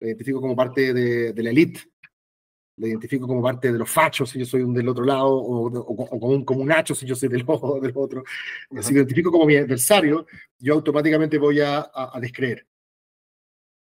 la 0.00 0.08
identifico 0.08 0.40
como 0.40 0.56
parte 0.56 0.92
de, 0.92 1.32
de 1.32 1.42
la 1.44 1.50
élite, 1.50 1.82
la 2.78 2.88
identifico 2.88 3.28
como 3.28 3.40
parte 3.40 3.72
de 3.72 3.78
los 3.78 3.88
fachos 3.88 4.30
si 4.30 4.40
yo 4.40 4.44
soy 4.44 4.62
un 4.62 4.74
del 4.74 4.88
otro 4.88 5.04
lado, 5.04 5.32
o, 5.32 5.70
como, 5.94 6.26
un, 6.26 6.44
como 6.44 6.60
un 6.60 6.72
hacho 6.72 6.92
si 6.92 7.06
yo 7.06 7.14
soy 7.14 7.28
del, 7.28 7.46
del 7.82 7.92
otro. 7.94 8.24
Si 8.80 8.92
me 8.92 8.98
identifico 8.98 9.30
como 9.30 9.46
mi 9.46 9.54
adversario, 9.54 10.26
yo 10.58 10.74
automáticamente 10.74 11.38
voy 11.38 11.60
a, 11.60 11.88
a, 11.94 12.18
descreer. 12.20 12.66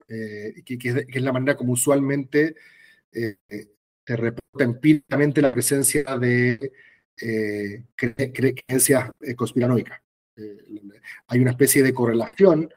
Eh, 0.10 0.64
que, 0.66 0.78
que, 0.78 1.06
es, 1.08 1.22
la 1.22 1.32
manera 1.32 1.56
como 1.56 1.72
usualmente 1.72 2.56
eh, 3.14 3.38
te 4.04 4.18
reporta 4.18 4.66
empíricamente 4.66 5.42
la 5.42 5.54
presencia 5.54 6.04
de 6.18 6.74
eh, 7.22 7.86
creencias 7.96 9.12
conspiranoicas. 9.38 10.05
Hay 11.28 11.40
una 11.40 11.52
especie 11.52 11.84
de 11.84 11.94
correlación 11.94 12.70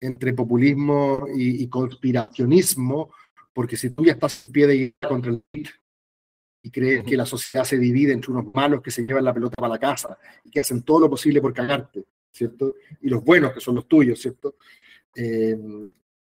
entre 0.00 0.32
populismo 0.34 1.26
y, 1.34 1.62
y 1.62 1.68
conspiracionismo 1.68 3.10
porque 3.54 3.76
si 3.76 3.90
tú 3.90 4.04
ya 4.04 4.12
estás 4.12 4.48
pie 4.52 4.66
de 4.66 4.76
guerra 4.76 5.08
contra 5.08 5.30
el 5.30 5.42
y 6.64 6.70
crees 6.70 7.04
que 7.04 7.16
la 7.16 7.26
sociedad 7.26 7.64
se 7.64 7.78
divide 7.78 8.12
entre 8.12 8.32
unos 8.32 8.52
malos 8.54 8.80
que 8.80 8.90
se 8.90 9.06
llevan 9.06 9.24
la 9.24 9.34
pelota 9.34 9.54
para 9.54 9.74
la 9.74 9.78
casa 9.78 10.18
y 10.42 10.50
que 10.50 10.60
hacen 10.60 10.82
todo 10.82 11.00
lo 11.00 11.10
posible 11.10 11.42
por 11.42 11.52
cagarte, 11.52 12.06
¿cierto? 12.32 12.76
Y 13.02 13.10
los 13.10 13.22
buenos 13.22 13.52
que 13.52 13.60
son 13.60 13.74
los 13.74 13.86
tuyos, 13.86 14.18
¿cierto? 14.18 14.56
Eh, 15.14 15.58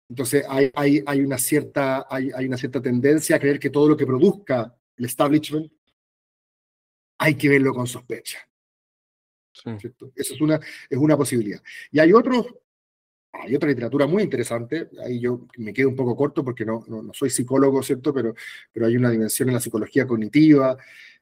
entonces 0.09 0.45
hay, 0.49 0.71
hay, 0.75 1.03
hay, 1.05 1.21
una 1.21 1.39
cierta, 1.39 2.07
hay, 2.09 2.31
hay, 2.33 2.47
una 2.47 2.57
cierta 2.57 2.81
tendencia 2.81 3.35
a 3.35 3.41
creer 3.41 3.59
que 3.59 3.69
todo 3.69 3.89
lo 3.89 3.97
que 3.97 4.07
produzca 4.07 4.75
el 4.97 5.05
establishment 5.05 5.73
hay 7.19 7.35
que 7.35 7.49
verlo 7.49 7.75
con 7.75 7.89
sospecha. 7.89 8.48
¿Cierto? 9.79 10.13
Eso 10.15 10.35
es 10.35 10.41
una, 10.41 10.61
es 10.89 10.99
una 10.99 11.17
posibilidad. 11.17 11.61
Y 11.91 11.99
hay 11.99 12.13
otros 12.13 12.47
hay 13.33 13.55
otra 13.55 13.69
literatura 13.69 14.07
muy 14.07 14.23
interesante, 14.23 14.89
ahí 15.05 15.21
yo 15.21 15.47
me 15.59 15.73
quedo 15.73 15.89
un 15.89 15.97
poco 15.97 16.17
corto 16.17 16.45
porque 16.45 16.65
no, 16.65 16.85
no, 16.89 17.13
soy 17.13 17.31
psicólogo, 17.31 17.83
¿cierto? 17.83 18.13
Pero, 18.13 18.35
pero 18.73 18.87
hay 18.87 18.97
una 18.97 19.11
dimensión 19.11 19.49
en 19.49 19.55
la 19.55 19.61
psicología 19.61 20.07
cognitiva 20.07 20.77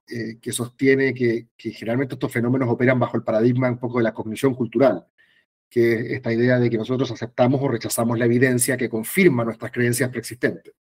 eh, 0.09 0.38
que 0.40 0.53
sostiene 0.53 1.12
que, 1.12 1.49
que, 1.57 1.72
generalmente 1.72 2.14
estos 2.14 2.33
fenómenos 2.33 2.68
operan 2.68 2.99
bajo 2.99 3.16
el 3.16 3.25
paradigma 3.25 3.68
un 3.70 3.79
poco 3.79 3.99
de 3.99 4.05
la 4.05 4.14
cognición 4.14 4.55
cultural, 4.55 5.05
que 5.68 5.94
es 5.94 6.12
esta 6.12 6.33
idea 6.33 6.59
de 6.59 6.70
que 6.70 6.79
nosotros 6.79 7.11
aceptamos 7.11 7.61
o 7.61 7.68
rechazamos 7.68 8.18
la 8.18 8.27
evidencia 8.27 8.77
que 8.77 8.88
confirma 8.88 9.44
nuestras 9.44 9.72
creencias 9.72 10.11
preexistentes. 10.11 10.75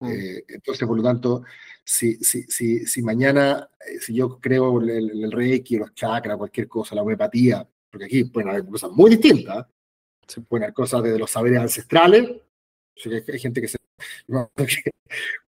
Mm. 0.00 0.08
Eh, 0.10 0.44
entonces, 0.48 0.86
por 0.86 0.96
lo 0.96 1.02
tanto, 1.02 1.42
si, 1.84 2.16
si, 2.16 2.42
si, 2.44 2.86
si 2.86 3.02
mañana, 3.02 3.68
eh, 3.80 4.00
si 4.00 4.14
yo 4.14 4.38
creo 4.40 4.80
el, 4.80 4.90
el, 4.90 5.24
el 5.24 5.32
reiki, 5.32 5.76
los 5.76 5.94
chakras, 5.94 6.36
cualquier 6.36 6.68
cosa, 6.68 6.94
la 6.94 7.02
homeopatía, 7.02 7.66
porque 7.90 8.06
aquí 8.06 8.24
pueden 8.24 8.50
haber 8.50 8.66
cosas 8.66 8.90
muy 8.90 9.10
distintas, 9.10 9.66
se 10.26 10.40
pueden 10.40 10.72
cosas 10.72 11.02
de 11.02 11.18
los 11.18 11.30
saberes 11.30 11.60
ancestrales. 11.60 12.30
hay 13.04 13.38
gente 13.38 13.60
que 13.60 13.68
se, 13.68 13.78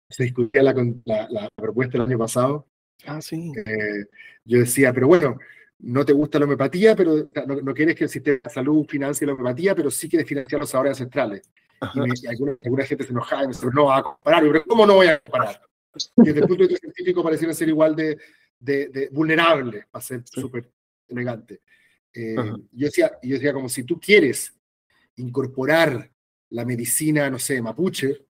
se 0.08 0.22
discutía 0.22 0.62
la, 0.62 0.74
la, 1.04 1.48
propuesta 1.54 1.96
el 1.96 2.04
año 2.04 2.18
pasado. 2.18 2.66
Ah, 3.06 3.20
sí. 3.20 3.52
Eh, 3.56 4.04
yo 4.44 4.58
decía, 4.58 4.92
pero 4.92 5.08
bueno, 5.08 5.38
no 5.78 6.04
te 6.04 6.12
gusta 6.12 6.38
la 6.38 6.44
homeopatía, 6.44 6.94
pero 6.94 7.30
no, 7.46 7.74
quieres 7.74 7.96
que 7.96 8.04
el 8.04 8.10
sistema 8.10 8.38
de 8.42 8.50
salud 8.50 8.86
financie 8.88 9.26
la 9.26 9.34
homeopatía, 9.34 9.74
pero 9.74 9.90
sí 9.90 10.08
quieres 10.08 10.28
financiar 10.28 10.60
los 10.60 10.70
saberes 10.70 11.00
ancestrales. 11.00 11.42
Y, 11.94 12.26
alguna, 12.26 12.84
gente 12.84 13.04
se 13.04 13.10
enojaba 13.10 13.44
y 13.44 13.46
me 13.48 13.52
decía, 13.52 13.70
no 13.72 13.86
va 13.86 13.98
a 13.98 14.02
comparar. 14.02 14.42
pero 14.42 14.64
¿cómo 14.64 14.86
no 14.86 14.94
voy 14.94 15.08
a 15.08 15.18
comparar? 15.18 15.60
Desde 16.16 16.40
el 16.40 16.46
punto 16.46 16.62
de 16.62 16.68
vista 16.68 16.88
científico 16.92 17.22
parecieron 17.22 17.54
ser 17.54 17.68
igual 17.68 17.96
de, 17.96 18.18
de, 18.58 18.88
de 18.88 19.08
vulnerables, 19.10 19.86
para 19.90 20.02
ser 20.02 20.22
súper 20.24 20.70
elegante. 21.08 21.60
Eh, 22.14 22.36
yo, 22.72 22.86
decía, 22.86 23.12
yo 23.22 23.34
decía, 23.34 23.52
como 23.52 23.68
si 23.68 23.84
tú 23.84 23.98
quieres 23.98 24.54
incorporar 25.16 26.10
la 26.50 26.64
medicina, 26.64 27.30
no 27.30 27.38
sé, 27.38 27.60
mapuche 27.62 28.26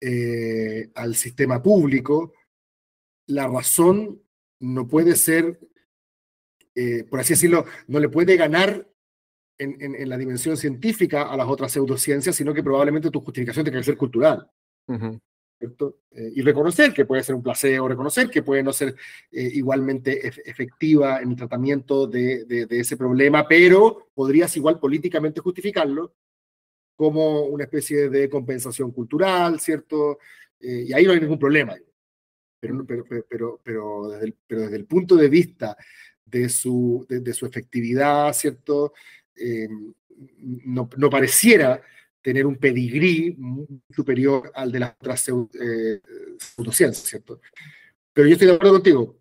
eh, 0.00 0.90
al 0.94 1.14
sistema 1.14 1.62
público, 1.62 2.32
la 3.26 3.46
razón 3.46 4.22
no 4.60 4.88
puede 4.88 5.14
ser, 5.16 5.60
eh, 6.74 7.04
por 7.04 7.20
así 7.20 7.34
decirlo, 7.34 7.66
no 7.86 8.00
le 8.00 8.08
puede 8.08 8.36
ganar 8.36 8.89
en, 9.60 9.94
en, 9.94 10.08
la 10.08 10.16
dimensión 10.16 10.56
científica 10.56 11.30
a 11.30 11.36
las 11.36 11.46
otras 11.46 11.72
pseudociencias, 11.72 12.34
sino 12.34 12.54
que 12.54 12.62
probablemente 12.62 13.10
tu 13.10 13.20
justificación 13.20 13.64
tenga 13.64 13.78
que 13.78 13.84
ser 13.84 13.96
cultural. 13.96 14.50
Eh, 15.60 16.32
y 16.36 16.42
reconocer 16.42 16.92
que 16.94 17.04
puede 17.04 17.22
ser 17.22 17.34
un 17.34 17.42
placebo, 17.42 17.86
reconocer 17.86 18.30
que 18.30 18.42
puede 18.42 18.62
no 18.62 18.72
ser 18.72 18.94
eh, 19.30 19.50
igualmente 19.52 20.26
efectiva 20.26 21.20
en 21.20 21.30
el 21.30 21.36
tratamiento 21.36 22.06
de, 22.06 22.46
de, 22.46 22.80
ese 22.80 22.96
problema, 22.96 23.46
pero 23.46 24.08
podrías 24.14 24.56
igual 24.56 24.78
políticamente 24.80 25.40
justificarlo 25.40 26.14
como 26.96 27.42
una 27.42 27.64
especie 27.64 28.08
de 28.08 28.28
compensación 28.30 28.90
cultural, 28.90 29.60
¿cierto? 29.60 30.18
Eh, 30.58 30.86
y 30.88 30.92
ahí 30.94 31.04
no 31.04 31.12
hay 31.12 31.20
ningún 31.20 31.38
problema. 31.38 31.74
Pero, 32.58 32.84
pero, 32.86 33.04
pero, 33.28 33.60
pero, 33.62 34.08
desde, 34.08 34.26
el, 34.26 34.36
pero 34.46 34.62
desde 34.62 34.76
el 34.76 34.86
punto 34.86 35.16
de 35.16 35.28
vista 35.28 35.76
de 36.24 36.48
su, 36.48 37.04
de, 37.08 37.34
su 37.34 37.46
efectividad, 37.46 38.32
¿cierto? 38.32 38.92
No, 40.64 40.88
no 40.96 41.10
pareciera 41.10 41.80
tener 42.22 42.46
un 42.46 42.56
pedigrí 42.56 43.36
superior 43.90 44.52
al 44.54 44.70
de 44.70 44.80
las 44.80 44.94
otras 44.98 45.28
eh, 45.28 46.00
pseudociencias, 46.38 47.08
¿cierto? 47.08 47.40
Pero 48.12 48.28
yo 48.28 48.34
estoy 48.34 48.48
de 48.48 48.54
acuerdo 48.54 48.74
contigo, 48.74 49.18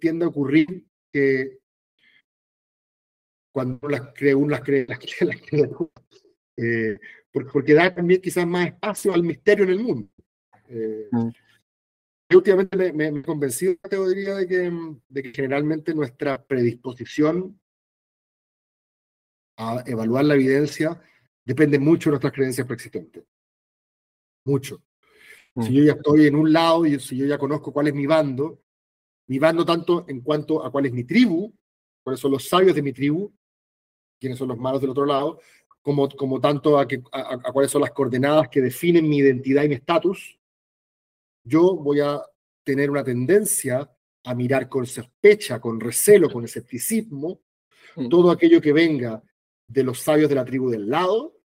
tiende 0.00 0.24
a 0.24 0.28
ocurrir 0.28 0.84
que 1.12 1.58
cuando 3.52 3.88
las 3.88 4.12
cree, 4.14 4.34
uno 4.34 4.50
las 4.50 4.60
cree, 4.62 4.86
las 4.86 4.98
cree, 5.18 5.28
las 5.28 5.40
cree, 5.40 5.68
eh, 6.56 6.98
porque, 7.32 7.50
porque, 7.52 7.74
da 7.74 7.94
también 7.94 8.20
quizás 8.20 8.46
más 8.46 8.68
espacio 8.68 9.12
al 9.12 9.22
misterio 9.22 9.64
en 9.64 9.70
el 9.70 9.80
mundo. 9.80 10.08
Eh, 10.68 11.08
mm. 11.10 11.28
Yo 12.28 12.38
últimamente 12.38 12.92
me, 12.92 13.06
he 13.06 13.22
convencido 13.22 13.76
de 13.88 14.46
que, 14.48 14.72
de 15.08 15.22
que 15.22 15.32
generalmente 15.32 15.94
nuestra 15.94 16.42
predisposición 16.42 17.60
a 19.56 19.82
evaluar 19.86 20.24
la 20.24 20.34
evidencia 20.34 21.00
depende 21.44 21.78
mucho 21.78 22.10
de 22.10 22.12
nuestras 22.12 22.32
creencias 22.32 22.66
preexistentes. 22.66 23.24
Mucho. 24.44 24.82
Si 25.54 25.70
mm. 25.70 25.72
yo 25.72 25.84
ya 25.84 25.92
estoy 25.92 26.26
en 26.26 26.34
un 26.34 26.52
lado 26.52 26.84
y 26.84 26.98
si 27.00 27.16
yo 27.16 27.24
ya 27.24 27.38
conozco 27.38 27.72
cuál 27.72 27.88
es 27.88 27.94
mi 27.94 28.06
bando, 28.06 28.62
mi 29.28 29.38
bando 29.38 29.64
tanto 29.64 30.04
en 30.08 30.20
cuanto 30.20 30.64
a 30.64 30.70
cuál 30.70 30.86
es 30.86 30.92
mi 30.92 31.04
tribu, 31.04 31.52
cuáles 32.02 32.20
son 32.20 32.32
los 32.32 32.48
sabios 32.48 32.74
de 32.74 32.82
mi 32.82 32.92
tribu, 32.92 33.32
quiénes 34.20 34.38
son 34.38 34.48
los 34.48 34.58
malos 34.58 34.80
del 34.80 34.90
otro 34.90 35.06
lado, 35.06 35.40
como, 35.80 36.08
como 36.10 36.40
tanto 36.40 36.78
a, 36.78 36.86
que, 36.86 37.02
a, 37.12 37.38
cuáles 37.52 37.70
son 37.70 37.82
las 37.82 37.92
coordenadas 37.92 38.48
que 38.48 38.60
definen 38.60 39.08
mi 39.08 39.18
identidad 39.18 39.62
y 39.62 39.68
mi 39.68 39.76
estatus, 39.76 40.38
yo 41.44 41.76
voy 41.76 42.00
a 42.00 42.20
tener 42.64 42.90
una 42.90 43.04
tendencia 43.04 43.88
a 44.24 44.34
mirar 44.34 44.68
con 44.68 44.84
sospecha, 44.84 45.60
con 45.60 45.78
recelo, 45.78 46.28
con 46.28 46.44
escepticismo, 46.44 47.40
mm. 47.94 48.08
todo 48.08 48.30
aquello 48.30 48.60
que 48.60 48.72
venga 48.72 49.22
de 49.68 49.84
los 49.84 50.00
sabios 50.00 50.28
de 50.28 50.34
la 50.34 50.44
tribu 50.44 50.70
del 50.70 50.88
lado, 50.88 51.36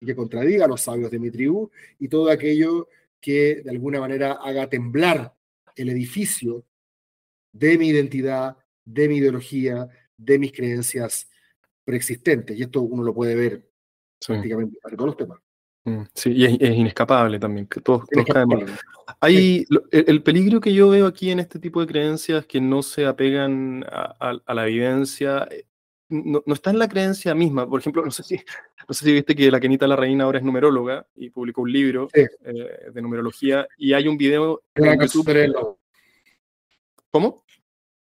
y 0.00 0.06
que 0.06 0.14
contradiga 0.14 0.64
a 0.64 0.68
los 0.68 0.80
sabios 0.80 1.10
de 1.10 1.18
mi 1.18 1.30
tribu 1.30 1.70
y 1.98 2.08
todo 2.08 2.30
aquello 2.30 2.88
que 3.20 3.62
de 3.62 3.70
alguna 3.70 4.00
manera 4.00 4.32
haga 4.32 4.68
temblar 4.68 5.34
el 5.74 5.88
edificio 5.88 6.64
de 7.52 7.78
mi 7.78 7.88
identidad, 7.88 8.56
de 8.84 9.08
mi 9.08 9.16
ideología, 9.16 9.88
de 10.16 10.38
mis 10.38 10.52
creencias 10.52 11.28
preexistentes. 11.84 12.56
Y 12.56 12.62
esto 12.62 12.82
uno 12.82 13.02
lo 13.02 13.14
puede 13.14 13.34
ver 13.34 13.68
prácticamente 14.24 14.78
para 14.80 14.96
todos 14.96 15.08
los 15.08 15.16
temas. 15.16 15.38
Mm, 15.84 16.02
sí, 16.14 16.32
y 16.32 16.44
es, 16.44 16.60
inescapable 16.60 17.38
también, 17.38 17.66
que 17.66 17.80
todos, 17.80 18.04
Hay, 19.20 19.64
el, 19.90 20.22
peligro 20.22 20.60
que 20.60 20.74
yo 20.74 20.90
veo 20.90 21.06
aquí 21.06 21.30
en 21.30 21.38
este 21.40 21.58
tipo 21.58 21.80
de 21.80 21.86
creencias 21.86 22.46
que 22.46 22.60
no 22.60 22.82
se 22.82 23.06
apegan 23.06 23.84
a, 23.88 24.54
la 24.54 24.68
evidencia, 24.68 25.48
eh, 26.10 26.22
no, 26.24 26.42
está 26.46 26.70
en 26.70 26.78
la 26.78 26.88
creencia 26.88 27.34
misma. 27.34 27.68
Por 27.68 27.80
ejemplo, 27.80 28.04
no 28.04 28.10
sé 28.10 28.22
si, 28.22 28.36
no 28.88 28.94
sé 28.94 29.04
si 29.04 29.12
viste 29.12 29.34
que 29.34 29.50
la 29.50 29.60
Kenita 29.60 29.86
la 29.86 29.96
Reina 29.96 30.24
ahora 30.24 30.38
es 30.38 30.44
numeróloga 30.44 31.06
y 31.16 31.30
publicó 31.30 31.62
un 31.62 31.72
libro 31.72 32.08
eh, 32.14 32.28
de 32.92 33.02
numerología 33.02 33.66
y 33.76 33.92
hay 33.92 34.08
un 34.08 34.16
video 34.16 34.62
en 34.74 35.00
YouTube. 35.00 35.76
¿Cómo? 37.10 37.44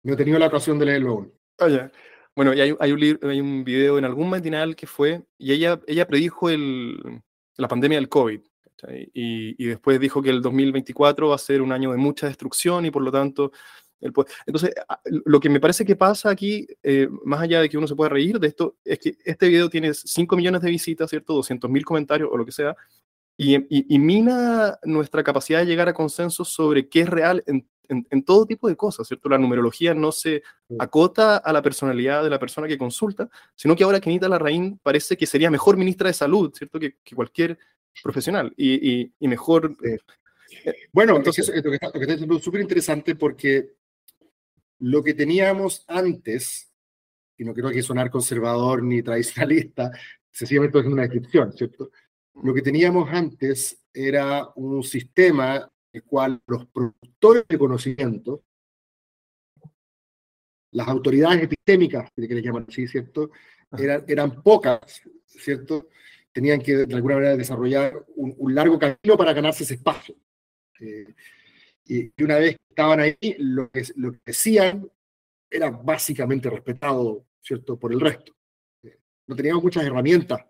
No 0.02 0.14
he 0.14 0.16
tenido 0.16 0.38
la 0.38 0.46
ocasión 0.46 0.78
de 0.78 0.86
leerlo 0.86 1.32
Ah, 1.58 1.90
Bueno, 2.34 2.54
y 2.54 2.60
hay, 2.60 2.74
hay, 2.78 2.92
un 2.92 3.00
libro, 3.00 3.28
hay 3.28 3.40
un 3.40 3.64
video 3.64 3.98
en 3.98 4.04
algún 4.04 4.28
matinal 4.30 4.74
que 4.74 4.86
fue, 4.86 5.22
y 5.38 5.52
ella, 5.52 5.80
ella 5.86 6.06
predijo 6.06 6.50
el, 6.50 7.22
la 7.56 7.68
pandemia 7.68 7.98
del 7.98 8.08
COVID. 8.08 8.40
Y, 9.14 9.64
y, 9.64 9.66
después 9.68 10.00
dijo 10.00 10.20
que 10.20 10.30
el 10.30 10.42
2024 10.42 11.28
va 11.28 11.36
a 11.36 11.38
ser 11.38 11.62
un 11.62 11.70
año 11.70 11.92
de 11.92 11.98
mucha 11.98 12.26
destrucción 12.26 12.84
y 12.84 12.90
por 12.90 13.02
lo 13.02 13.12
tanto... 13.12 13.52
El, 14.02 14.12
entonces, 14.46 14.74
lo 15.04 15.40
que 15.40 15.48
me 15.48 15.60
parece 15.60 15.84
que 15.84 15.96
pasa 15.96 16.28
aquí, 16.28 16.66
eh, 16.82 17.08
más 17.24 17.40
allá 17.40 17.60
de 17.60 17.68
que 17.68 17.78
uno 17.78 17.86
se 17.86 17.94
pueda 17.94 18.10
reír 18.10 18.38
de 18.38 18.48
esto, 18.48 18.76
es 18.84 18.98
que 18.98 19.16
este 19.24 19.48
video 19.48 19.70
tiene 19.70 19.94
5 19.94 20.36
millones 20.36 20.60
de 20.60 20.70
visitas, 20.70 21.08
¿cierto? 21.08 21.34
200 21.34 21.70
mil 21.70 21.84
comentarios 21.84 22.28
o 22.30 22.36
lo 22.36 22.44
que 22.44 22.52
sea, 22.52 22.76
y, 23.36 23.56
y, 23.94 23.98
mina 23.98 24.78
nuestra 24.84 25.24
capacidad 25.24 25.60
de 25.60 25.66
llegar 25.66 25.88
a 25.88 25.94
consensos 25.94 26.50
sobre 26.50 26.88
qué 26.88 27.00
es 27.00 27.08
real 27.08 27.42
en 27.46 27.66
en, 28.10 28.22
todo 28.22 28.46
tipo 28.46 28.68
de 28.68 28.76
cosas, 28.76 29.06
¿cierto? 29.06 29.28
La 29.28 29.38
numerología 29.38 29.94
no 29.94 30.12
se 30.12 30.42
acota 30.78 31.36
a 31.36 31.52
la 31.52 31.62
personalidad 31.62 32.22
de 32.22 32.30
la 32.30 32.38
persona 32.38 32.68
que 32.68 32.78
consulta, 32.78 33.28
sino 33.54 33.76
que 33.76 33.84
ahora 33.84 34.00
Kenita 34.00 34.28
Larraín 34.28 34.78
parece 34.82 35.16
que 35.16 35.26
sería 35.26 35.50
mejor 35.50 35.76
ministra 35.76 36.08
de 36.08 36.14
salud, 36.14 36.52
¿cierto? 36.54 36.78
Que, 36.78 36.96
cualquier 37.14 37.58
profesional 38.02 38.52
y, 38.56 39.12
mejor... 39.20 39.76
Eh, 39.84 39.98
bueno, 40.92 41.16
entonces, 41.16 41.48
lo 41.48 41.70
que 41.70 41.78
está, 41.80 41.90
diciendo 41.98 42.36
es 42.36 42.44
súper 42.44 42.60
interesante 42.60 43.14
porque 43.14 43.70
lo 44.83 45.03
que 45.03 45.14
teníamos 45.14 45.85
antes, 45.87 46.73
y 47.38 47.45
no 47.45 47.55
quiero 47.55 47.71
que 47.71 47.83
sonar 47.83 48.11
conservador 48.11 48.83
ni 48.83 49.01
tradicionalista, 49.03 49.92
sencillamente 50.31 50.81
es 50.81 50.87
una 50.87 51.03
descripción, 51.03 51.53
¿cierto? 51.53 51.92
Lo 52.42 52.53
que 52.53 52.62
teníamos 52.62 53.09
antes 53.11 53.81
era 53.95 54.49
un 54.57 54.83
sistema 54.83 55.71
el 55.92 56.03
cual 56.03 56.40
los 56.47 56.66
productores 56.66 57.45
de 57.49 57.59
conocimiento, 57.59 58.42
las 60.73 60.88
autoridades 60.88 61.45
epistémicas, 61.45 62.11
que 62.16 62.23
le 62.23 62.42
llaman 62.42 62.66
así, 62.68 62.88
¿cierto? 62.88 63.31
Eran, 63.79 64.05
eran 64.09 64.42
pocas, 64.42 65.03
¿cierto? 65.27 65.90
Tenían 66.33 66.61
que 66.61 66.87
de 66.87 66.95
alguna 66.95 67.16
manera 67.16 67.37
desarrollar 67.37 68.05
un, 68.16 68.53
largo 68.53 68.79
camino 68.81 69.16
para 69.16 69.33
ganarse 69.33 69.62
ese 69.62 69.75
espacio. 69.75 70.16
Eh, 70.81 71.14
y 71.85 72.12
una 72.23 72.37
vez 72.37 72.57
que 72.57 72.62
estaban 72.68 73.01
ahí, 73.01 73.16
lo 73.38 73.71
que, 73.71 73.85
lo 73.97 74.12
que 74.12 74.21
decían 74.27 74.90
era 75.51 75.71
básicamente 75.71 76.49
respetado, 76.49 77.27
¿cierto?, 77.40 77.79
por 77.79 77.92
el 77.92 78.01
resto. 78.01 78.35
No 79.27 79.37
teníamos 79.37 79.62
muchas 79.62 79.85
herramientas 79.85 80.40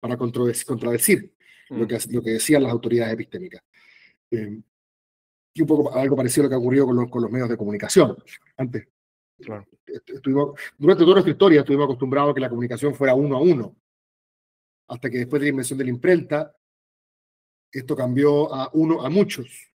para 0.00 0.16
contradecir 0.16 1.34
lo, 1.70 1.86
que, 1.86 1.98
lo 2.10 2.22
que 2.22 2.30
decían 2.30 2.62
las 2.62 2.72
autoridades 2.72 3.14
epistémicas. 3.14 3.62
Eh, 4.30 4.60
y 5.54 5.60
un 5.62 5.66
poco 5.66 5.94
algo 5.94 6.16
parecido 6.16 6.42
a 6.42 6.44
lo 6.44 6.48
que 6.50 6.54
ha 6.54 6.58
ocurrido 6.58 6.86
con 6.86 6.96
los, 6.96 7.10
con 7.10 7.22
los 7.22 7.30
medios 7.30 7.48
de 7.48 7.56
comunicación. 7.56 8.16
Antes, 8.56 8.88
estuvimos, 10.06 10.58
durante 10.76 11.02
toda 11.02 11.14
nuestra 11.14 11.32
historia 11.32 11.60
estuvimos 11.60 11.84
acostumbrados 11.84 12.30
a 12.30 12.34
que 12.34 12.40
la 12.40 12.48
comunicación 12.48 12.94
fuera 12.94 13.14
uno 13.14 13.36
a 13.36 13.40
uno, 13.40 13.76
hasta 14.88 15.10
que 15.10 15.18
después 15.18 15.40
de 15.40 15.46
la 15.46 15.50
invención 15.50 15.78
de 15.78 15.84
la 15.84 15.90
imprenta, 15.90 16.56
esto 17.72 17.96
cambió 17.96 18.52
a 18.52 18.70
uno 18.72 19.04
a 19.04 19.10
muchos. 19.10 19.68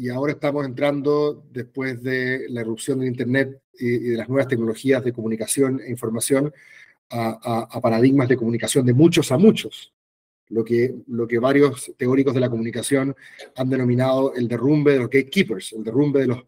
Y 0.00 0.08
ahora 0.10 0.32
estamos 0.32 0.66
entrando, 0.66 1.44
después 1.50 2.02
de 2.02 2.46
la 2.48 2.60
erupción 2.60 2.98
del 2.98 3.08
Internet 3.08 3.62
y, 3.78 3.98
de 4.10 4.16
las 4.16 4.28
nuevas 4.28 4.48
tecnologías 4.48 5.02
de 5.02 5.12
comunicación 5.12 5.80
e 5.80 5.90
información, 5.90 6.52
a, 7.10 7.80
paradigmas 7.80 8.28
de 8.28 8.36
comunicación 8.36 8.86
de 8.86 8.94
muchos 8.94 9.32
a 9.32 9.38
muchos 9.38 9.92
lo 10.50 10.64
que, 10.64 10.94
lo 11.08 11.26
que 11.26 11.38
varios 11.38 11.92
teóricos 11.96 12.34
de 12.34 12.40
la 12.40 12.50
comunicación 12.50 13.14
han 13.56 13.70
denominado 13.70 14.34
el 14.34 14.48
derrumbe 14.48 14.92
de 14.92 14.98
los 14.98 15.08
gatekeepers, 15.08 15.72
el 15.72 15.84
derrumbe 15.84 16.20
de 16.20 16.26
los, 16.26 16.44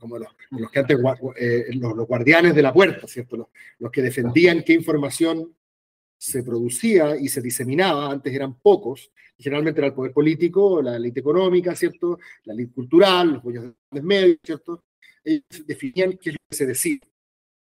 como 0.00 0.18
los, 0.18 0.28
eh, 1.36 1.66
los, 1.74 2.06
guardianes 2.06 2.54
de 2.54 2.62
la 2.62 2.72
puerta, 2.72 3.06
¿cierto? 3.06 3.36
Los, 3.36 3.46
los, 3.78 3.92
que 3.92 4.02
defendían 4.02 4.64
qué 4.64 4.72
información 4.72 5.54
se 6.16 6.42
producía 6.42 7.16
y 7.16 7.28
se 7.28 7.40
diseminaba, 7.40 8.10
antes 8.10 8.32
eran 8.32 8.58
pocos, 8.58 9.12
generalmente 9.38 9.80
era 9.80 9.88
el 9.88 9.94
poder 9.94 10.12
político, 10.12 10.80
la 10.80 10.96
élite 10.96 11.20
económica, 11.20 11.74
¿cierto? 11.74 12.18
La 12.44 12.54
élite 12.54 12.72
cultural, 12.72 13.32
los 13.32 13.42
dueños 13.42 13.74
de 13.90 14.02
medios, 14.02 14.38
¿cierto? 14.42 14.84
Ellos 15.22 15.44
definían 15.66 16.16
qué 16.18 16.30
es 16.30 16.34
lo 16.34 16.40
que 16.48 16.56
se 16.56 16.66
decía. 16.66 16.98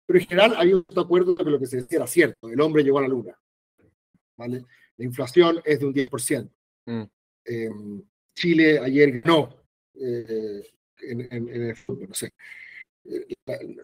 Pero 0.06 0.20
en 0.20 0.26
general 0.26 0.56
había 0.58 0.78
un 0.78 0.86
acuerdo 0.96 1.34
de 1.34 1.44
que 1.44 1.50
lo 1.50 1.60
que 1.60 1.68
se 1.68 1.78
decía 1.78 1.98
era 1.98 2.08
cierto, 2.08 2.50
el 2.50 2.60
hombre 2.62 2.84
llegó 2.84 3.00
a 3.00 3.04
la 3.04 3.08
luna. 3.08 3.40
¿Vale? 4.36 4.66
La 4.98 5.06
inflación 5.06 5.62
es 5.64 5.80
de 5.80 5.86
un 5.86 5.94
10%. 5.94 6.50
Mm. 6.86 7.04
Em, 7.46 8.04
Chile 8.36 8.80
ayer 8.80 9.22
ganó 9.22 9.56
eh, 9.96 10.64
en, 11.02 11.50
el 11.50 11.76
fútbol, 11.76 12.10
no 12.10 12.16
sé. 12.16 12.34
Eh, 13.06 13.36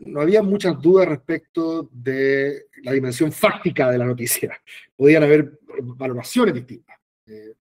no 0.06 0.22
había 0.22 0.42
muchas 0.42 0.80
dudas 0.82 1.08
respecto 1.08 1.90
de 1.92 2.68
la 2.84 2.94
dimensión 2.94 3.32
fáctica 3.32 3.92
de 3.92 3.98
la 3.98 4.06
noticia. 4.06 4.60
Podían 4.96 5.24
haber 5.24 5.60
valoraciones 5.82 6.54
distintas. 6.54 6.98
Eh, 7.26 7.54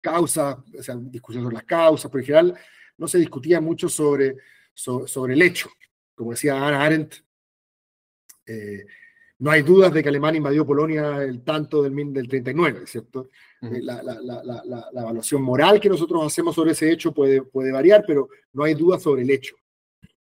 causas, 0.00 0.56
o 0.78 0.82
sea, 0.82 0.96
discusiones 0.96 1.44
sobre 1.44 1.56
las 1.56 1.64
causas, 1.64 2.10
pero 2.10 2.20
en 2.20 2.26
general 2.26 2.58
no 2.98 3.08
se 3.08 3.18
discutía 3.18 3.60
mucho 3.60 3.88
sobre, 3.88 4.36
sobre, 4.74 5.34
el 5.34 5.42
hecho. 5.42 5.70
Como 6.14 6.32
decía 6.32 6.54
Ana 6.54 6.84
Arendt, 6.84 7.14
no 9.38 9.50
hay 9.50 9.62
dudas 9.62 9.92
de 9.92 10.02
que 10.02 10.08
Alemania 10.08 10.38
invadió 10.38 10.64
Polonia 10.64 11.22
el 11.22 11.42
tanto 11.42 11.82
del, 11.82 12.12
del 12.12 12.28
39, 12.28 12.86
¿cierto? 12.86 13.30
Eh, 13.60 13.80
la, 13.82 14.02
la, 14.02 14.20
la, 14.22 14.62
la, 14.92 15.00
evaluación 15.02 15.42
moral 15.42 15.80
que 15.80 15.88
nosotros 15.88 16.24
hacemos 16.24 16.54
sobre 16.54 16.72
ese 16.72 16.90
hecho 16.90 17.12
puede, 17.12 17.42
puede 17.42 17.72
variar, 17.72 18.04
pero 18.06 18.28
no 18.52 18.64
hay 18.64 18.74
dudas 18.74 19.02
sobre 19.02 19.22
el 19.22 19.30
hecho. 19.30 19.56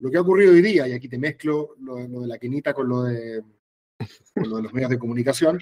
Lo 0.00 0.10
que 0.10 0.16
ha 0.16 0.20
ocurrido 0.20 0.52
hoy 0.52 0.62
día, 0.62 0.86
y 0.86 0.92
aquí 0.92 1.08
te 1.08 1.18
mezclo 1.18 1.74
lo, 1.80 1.96
de 1.96 2.26
la 2.26 2.38
quinita 2.38 2.72
con 2.72 2.88
lo 2.88 3.02
de, 3.02 3.42
los 4.36 4.72
medios 4.72 4.90
de 4.90 4.98
comunicación, 4.98 5.60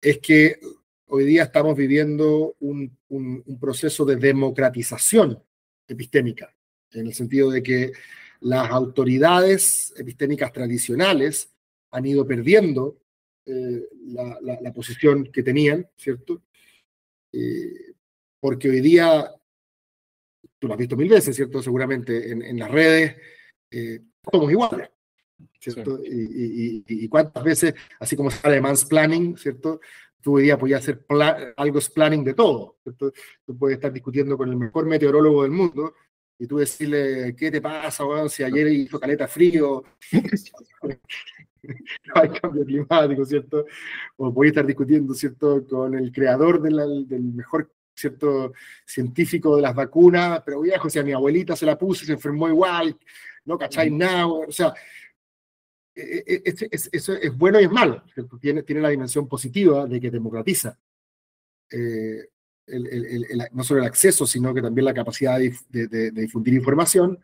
es 0.00 0.18
que 0.18 0.58
hoy 1.06 1.24
día 1.24 1.44
estamos 1.44 1.76
viviendo 1.76 2.56
un 2.60 3.58
proceso 3.60 4.04
de 4.04 4.16
democratización 4.16 5.42
epistémica, 5.86 6.54
en 6.92 7.06
el 7.06 7.14
sentido 7.14 7.50
de 7.50 7.62
que 7.62 7.92
las 8.40 8.70
autoridades 8.70 9.92
epistémicas 9.96 10.52
tradicionales 10.52 11.52
han 11.90 12.06
ido 12.06 12.26
perdiendo 12.26 12.98
eh, 13.46 13.88
la, 14.06 14.72
posición 14.72 15.24
que 15.24 15.42
tenían, 15.42 15.88
¿cierto? 15.96 16.42
Eh, 17.32 17.94
porque 18.38 18.70
hoy 18.70 18.80
día, 18.80 19.28
tú 20.58 20.68
lo 20.68 20.74
has 20.74 20.78
visto 20.78 20.96
mil 20.96 21.08
veces, 21.08 21.36
¿cierto? 21.36 21.62
Seguramente 21.62 22.30
en, 22.30 22.58
las 22.58 22.70
redes 22.70 23.16
eh, 23.70 24.00
somos 24.30 24.50
iguales, 24.50 24.90
¿cierto? 25.58 26.00
Y, 26.04 27.08
cuántas 27.08 27.42
veces, 27.42 27.74
así 27.98 28.16
como 28.16 28.30
habla 28.30 28.54
de 28.54 28.60
mansplaining, 28.60 29.36
¿cierto? 29.36 29.80
Tú 30.20 30.36
hoy 30.36 30.44
día 30.44 30.58
podías 30.58 30.82
hacer 30.82 31.04
algo 31.56 31.80
planning 31.94 32.24
de 32.24 32.34
todo, 32.34 32.76
¿cierto? 32.82 33.12
Tú 33.46 33.56
puedes 33.56 33.76
estar 33.76 33.92
discutiendo 33.92 34.36
con 34.36 34.50
el 34.50 34.56
mejor 34.56 34.86
meteorólogo 34.86 35.42
del 35.42 35.52
mundo 35.52 35.94
y 36.38 36.46
tú 36.46 36.58
decirle, 36.58 37.34
¿qué 37.36 37.50
te 37.50 37.60
pasa, 37.60 38.04
si 38.28 38.42
ayer 38.42 38.66
hizo 38.68 38.98
caleta 38.98 39.28
frío? 39.28 39.84
no 40.12 40.20
hay 42.14 42.28
cambio 42.30 42.64
climático, 42.64 43.24
¿cierto? 43.24 43.66
O 44.16 44.42
a 44.42 44.46
estar 44.46 44.66
discutiendo, 44.66 45.14
¿cierto?, 45.14 45.66
con 45.66 45.94
el 45.94 46.10
creador 46.10 46.60
del 46.62 47.22
mejor, 47.34 47.70
¿cierto?, 47.94 48.52
científico 48.86 49.56
de 49.56 49.62
las 49.62 49.74
vacunas, 49.74 50.42
pero 50.44 50.60
viejo, 50.60 50.88
o 50.88 50.90
sea, 50.90 51.02
mi 51.02 51.12
abuelita 51.12 51.54
se 51.54 51.66
la 51.66 51.78
puso 51.78 52.04
y 52.04 52.06
se 52.06 52.12
enfermó 52.14 52.48
igual, 52.48 52.96
no 53.44 53.58
cacháis 53.58 53.92
nada, 53.92 54.26
o 54.26 54.52
sea, 54.52 54.74
e, 55.94 56.24
e, 56.26 56.42
e, 56.44 56.68
eso 56.92 57.12
es, 57.14 57.36
bueno 57.36 57.60
y 57.60 57.64
es 57.64 57.70
malo, 57.70 58.02
Tiene, 58.40 58.62
tiene 58.62 58.80
la 58.80 58.90
dimensión 58.90 59.28
positiva 59.28 59.86
de 59.86 60.00
que 60.00 60.10
democratiza. 60.10 60.78
Eh, 61.70 62.28
no 63.52 63.64
solo 63.64 63.80
el 63.80 63.86
acceso, 63.86 64.26
sino 64.26 64.54
que 64.54 64.62
también 64.62 64.84
la 64.84 64.94
capacidad 64.94 65.38
de, 65.38 66.10
difundir 66.12 66.54
información, 66.54 67.18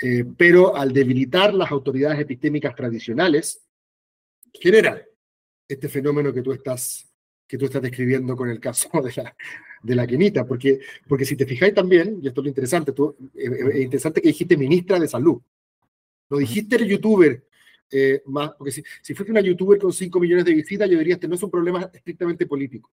eh, 0.00 0.24
pero 0.36 0.76
al 0.76 0.92
debilitar 0.92 1.54
las 1.54 1.70
autoridades 1.70 2.20
epistémicas 2.20 2.74
tradicionales, 2.74 3.62
genera 4.52 5.02
este 5.66 5.88
fenómeno 5.88 6.32
que 6.32 6.42
tú 6.42 6.52
estás, 6.52 7.10
que 7.46 7.56
tú 7.56 7.66
estás 7.66 7.80
describiendo 7.80 8.36
con 8.36 8.50
el 8.50 8.60
caso 8.60 8.90
de 9.02 9.12
la, 9.16 9.36
de 9.82 9.94
la 9.94 10.06
quinita, 10.06 10.44
porque, 10.44 10.80
porque 11.08 11.24
si 11.24 11.36
te 11.36 11.46
fijáis 11.46 11.74
también, 11.74 12.18
y 12.22 12.28
esto 12.28 12.40
es 12.40 12.44
lo 12.44 12.48
interesante, 12.48 12.92
tú, 12.92 13.16
es 13.34 13.76
interesante 13.76 14.20
que 14.20 14.28
dijiste 14.28 14.56
ministra 14.56 14.98
de 14.98 15.08
salud, 15.08 15.40
no 16.32 16.38
dijiste 16.38 16.76
el 16.76 16.88
youtuber, 16.88 17.46
eh, 17.90 18.22
más, 18.24 18.52
porque 18.56 18.72
si, 18.72 18.82
si 19.02 19.14
fuese 19.14 19.30
una 19.30 19.42
youtuber 19.42 19.78
con 19.78 19.92
5 19.92 20.18
millones 20.18 20.46
de 20.46 20.54
visitas, 20.54 20.88
yo 20.88 20.96
diría, 20.96 21.14
este 21.14 21.28
no 21.28 21.34
es 21.34 21.42
un 21.42 21.50
problema 21.50 21.90
estrictamente 21.92 22.46
político. 22.46 22.90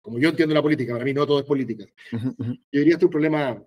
como 0.00 0.20
yo 0.20 0.28
entiendo 0.28 0.54
la 0.54 0.62
política, 0.62 0.92
para 0.92 1.04
mí 1.04 1.12
no 1.12 1.26
todo 1.26 1.40
es 1.40 1.44
política. 1.44 1.84
Yo 2.12 2.80
diría 2.80 2.96
que 2.96 3.04
este 3.04 3.04
es 3.04 3.04
un 3.04 3.10
problema, 3.10 3.62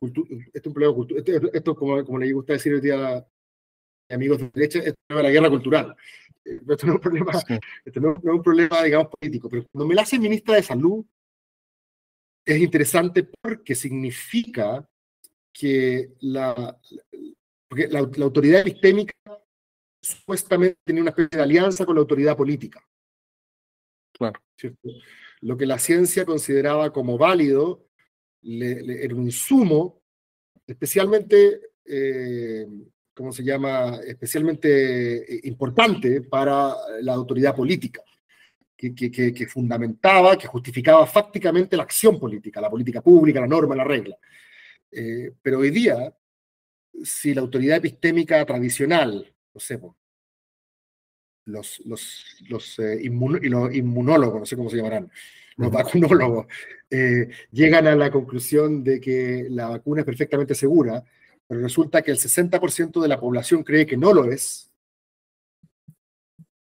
este 0.00 0.58
es 0.60 0.66
un 0.66 0.72
problema 0.72 0.96
este, 1.14 1.40
esto, 1.52 1.76
como, 1.76 2.02
como 2.06 2.18
le 2.18 2.32
gusta 2.32 2.54
decir 2.54 2.72
hoy 2.72 2.80
día 2.80 3.18
a 3.18 3.26
amigos 4.14 4.38
de 4.38 4.50
derecha, 4.54 4.78
es 4.78 4.94
la 5.08 5.30
guerra 5.30 5.50
cultural. 5.50 5.94
Eh, 6.42 6.60
esto 6.66 6.86
no 6.86 6.92
es 6.92 6.96
un 6.96 7.00
problema, 7.00 7.32
esto 7.84 8.00
no, 8.00 8.16
es 8.16 8.24
un 8.24 8.42
problema, 8.42 8.82
digamos, 8.82 9.08
político, 9.20 9.50
pero 9.50 9.66
cuando 9.70 9.86
me 9.88 9.94
la 9.94 10.02
hace 10.02 10.18
ministra 10.18 10.54
de 10.54 10.62
Salud, 10.62 11.04
es 12.46 12.58
interesante 12.58 13.24
porque 13.24 13.74
significa 13.74 14.88
que 15.52 16.12
la, 16.20 16.78
porque 17.68 17.88
la, 17.88 18.00
autoridad 18.00 18.60
epistémica 18.60 19.14
supuestamente 20.00 20.78
tiene 20.84 21.00
una 21.00 21.10
especie 21.10 21.36
de 21.36 21.42
alianza 21.42 21.84
con 21.84 21.96
la 21.96 22.00
autoridad 22.00 22.36
política. 22.36 22.80
Claro. 24.12 24.40
Lo 25.40 25.56
que 25.56 25.66
la 25.66 25.78
ciencia 25.78 26.24
consideraba 26.24 26.92
como 26.92 27.18
válido 27.18 27.86
era 28.42 29.14
un 29.14 29.24
insumo 29.24 30.00
especialmente, 30.66 31.60
eh, 31.84 32.66
¿cómo 33.14 33.32
se 33.32 33.44
llama? 33.44 34.00
Especialmente 34.04 35.34
eh, 35.36 35.40
importante 35.44 36.22
para 36.22 36.74
la 37.00 37.14
autoridad 37.14 37.54
política. 37.54 38.02
Que, 38.78 38.94
que, 38.94 39.46
fundamentaba, 39.46 40.36
que 40.36 40.46
justificaba 40.46 41.06
fácticamente 41.06 41.78
la 41.78 41.84
acción 41.84 42.20
política, 42.20 42.60
la 42.60 42.68
política 42.68 43.00
pública, 43.00 43.40
la 43.40 43.46
norma, 43.46 43.74
la 43.74 43.84
regla. 43.84 44.18
Eh, 44.90 45.32
pero 45.40 45.60
hoy 45.60 45.70
día, 45.70 46.14
si 47.04 47.34
la 47.34 47.40
autoridad 47.40 47.78
epistémica 47.78 48.44
tradicional, 48.44 49.32
no 49.54 49.60
sé, 49.60 49.80
los, 51.46 51.80
los, 51.84 52.24
los, 52.48 52.78
eh, 52.78 53.00
los 53.42 53.74
inmunólogos, 53.74 54.40
no 54.40 54.46
sé 54.46 54.56
cómo 54.56 54.70
se 54.70 54.76
llamarán, 54.76 55.10
los 55.56 55.70
vacunólogos, 55.70 56.46
eh, 56.90 57.28
llegan 57.50 57.86
a 57.86 57.96
la 57.96 58.10
conclusión 58.10 58.84
de 58.84 59.00
que 59.00 59.46
la 59.48 59.68
vacuna 59.68 60.00
es 60.00 60.06
perfectamente 60.06 60.54
segura, 60.54 61.04
pero 61.46 61.60
resulta 61.60 62.02
que 62.02 62.10
el 62.10 62.18
60% 62.18 63.00
de 63.00 63.08
la 63.08 63.20
población 63.20 63.62
cree 63.62 63.86
que 63.86 63.96
no 63.96 64.12
lo 64.12 64.30
es, 64.30 64.70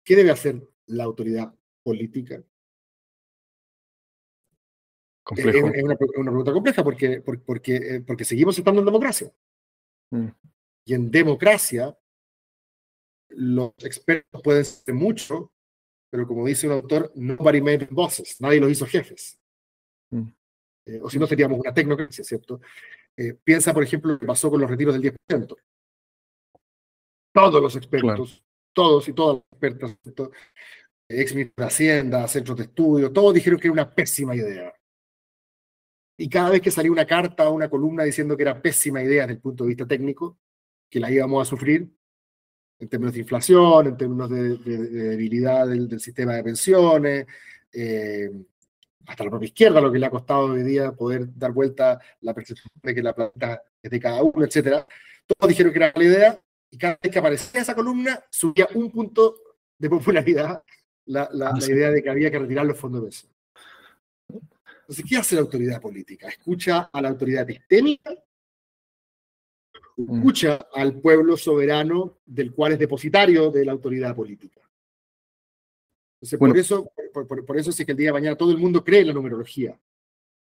¿qué 0.04 0.16
debe 0.16 0.30
hacer 0.30 0.62
la 0.86 1.04
autoridad 1.04 1.54
política? 1.82 2.42
Es, 5.36 5.44
una, 5.44 5.94
pregunta 5.96 6.52
compleja 6.52 6.82
porque, 6.82 7.20
porque, 7.20 7.76
eh, 7.76 8.00
porque, 8.00 8.24
seguimos 8.24 8.58
estando 8.58 8.80
en 8.80 8.86
democracia. 8.86 9.30
Mm. 10.10 10.28
Y 10.86 10.94
en 10.94 11.10
democracia, 11.10 11.96
los 13.30 13.72
expertos 13.78 14.42
pueden 14.42 14.64
ser 14.64 14.94
mucho, 14.94 15.52
pero 16.10 16.26
como 16.26 16.46
dice 16.46 16.66
un 16.66 16.74
autor, 16.74 17.12
nobody 17.14 17.60
made 17.60 17.88
bosses, 17.90 18.40
nadie 18.40 18.60
los 18.60 18.70
hizo 18.70 18.86
jefes. 18.86 19.38
Mm. 20.10 20.28
Eh, 20.86 21.00
o 21.02 21.10
si 21.10 21.18
no, 21.18 21.26
seríamos 21.26 21.58
una 21.60 21.74
tecnocracia, 21.74 22.24
¿cierto? 22.24 22.60
Eh, 23.16 23.34
piensa, 23.44 23.74
por 23.74 23.82
ejemplo, 23.82 24.12
lo 24.12 24.18
que 24.18 24.26
pasó 24.26 24.50
con 24.50 24.60
los 24.60 24.70
retiros 24.70 24.94
del 24.94 25.14
10%. 25.28 25.56
Todos 27.32 27.62
los 27.62 27.76
expertos, 27.76 28.42
todos 28.72 29.08
y 29.08 29.12
todas 29.12 29.42
las 29.60 29.92
expertas, 29.92 29.98
ex 31.08 31.34
de 31.34 31.52
Hacienda, 31.58 32.26
centros 32.28 32.56
de 32.56 32.64
estudio, 32.64 33.12
todos 33.12 33.34
dijeron 33.34 33.58
que 33.58 33.68
era 33.68 33.72
una 33.72 33.94
pésima 33.94 34.34
idea. 34.34 34.72
Y 36.20 36.28
cada 36.28 36.50
vez 36.50 36.60
que 36.60 36.72
salía 36.72 36.90
una 36.90 37.06
carta 37.06 37.48
o 37.48 37.52
una 37.52 37.70
columna 37.70 38.02
diciendo 38.02 38.36
que 38.36 38.42
era 38.42 38.60
pésima 38.60 39.00
idea 39.00 39.22
desde 39.22 39.34
el 39.34 39.40
punto 39.40 39.62
de 39.62 39.68
vista 39.68 39.86
técnico, 39.86 40.36
que 40.90 40.98
la 40.98 41.10
íbamos 41.12 41.46
a 41.46 41.48
sufrir 41.48 41.88
en 42.80 42.88
términos 42.88 43.14
de 43.14 43.20
inflación, 43.20 43.86
en 43.86 43.96
términos 43.96 44.28
de, 44.28 44.58
debilidad 44.58 45.68
del, 45.68 46.00
sistema 46.00 46.34
de 46.34 46.42
pensiones, 46.42 47.26
eh, 47.72 48.30
hasta 49.06 49.24
la 49.24 49.30
propia 49.30 49.46
izquierda, 49.46 49.80
lo 49.80 49.92
que 49.92 49.98
le 50.00 50.06
ha 50.06 50.10
costado 50.10 50.46
hoy 50.46 50.64
día 50.64 50.90
poder 50.90 51.28
dar 51.36 51.52
vuelta 51.52 52.00
la 52.20 52.34
percepción 52.34 52.68
de 52.82 52.94
que 52.94 53.02
la 53.02 53.14
plata 53.14 53.62
es 53.80 53.90
de 53.90 54.00
cada 54.00 54.20
uno, 54.22 54.44
etc. 54.44 54.84
Todos 55.24 55.48
dijeron 55.48 55.72
que 55.72 55.78
era 55.78 55.92
la 55.94 56.04
idea, 56.04 56.40
y 56.68 56.78
cada 56.78 56.98
vez 57.00 57.12
que 57.12 57.18
aparecía 57.18 57.60
esa 57.60 57.76
columna, 57.76 58.20
subía 58.28 58.68
un 58.74 58.90
punto 58.90 59.36
de 59.78 59.88
popularidad 59.88 60.64
la, 61.06 61.28
la 61.32 61.56
idea 61.64 61.90
de 61.90 62.02
que 62.02 62.10
había 62.10 62.30
que 62.30 62.40
retirar 62.40 62.66
los 62.66 62.76
fondos 62.76 63.02
de 63.02 63.08
eso. 63.08 63.28
Entonces, 64.88 65.04
¿qué 65.06 65.16
hace 65.18 65.34
la 65.34 65.42
autoridad 65.42 65.82
política? 65.82 66.28
¿Escucha 66.28 66.88
a 66.90 67.02
la 67.02 67.10
autoridad 67.10 67.42
epistémica? 67.42 68.10
Mm. 69.98 70.14
¿Escucha 70.16 70.66
al 70.72 70.98
pueblo 70.98 71.36
soberano 71.36 72.20
del 72.24 72.54
cual 72.54 72.72
es 72.72 72.78
depositario 72.78 73.50
de 73.50 73.66
la 73.66 73.72
autoridad 73.72 74.16
política? 74.16 74.62
Entonces, 76.14 76.38
por, 76.38 76.56
eso, 76.56 76.90
por, 77.12 77.58
eso 77.58 77.68
es 77.68 77.84
que 77.84 77.92
el 77.92 77.98
día 77.98 78.08
de 78.08 78.12
mañana 78.14 78.36
todo 78.36 78.50
el 78.50 78.56
mundo 78.56 78.82
cree 78.82 79.02
en 79.02 79.08
la 79.08 79.12
numerología. 79.12 79.78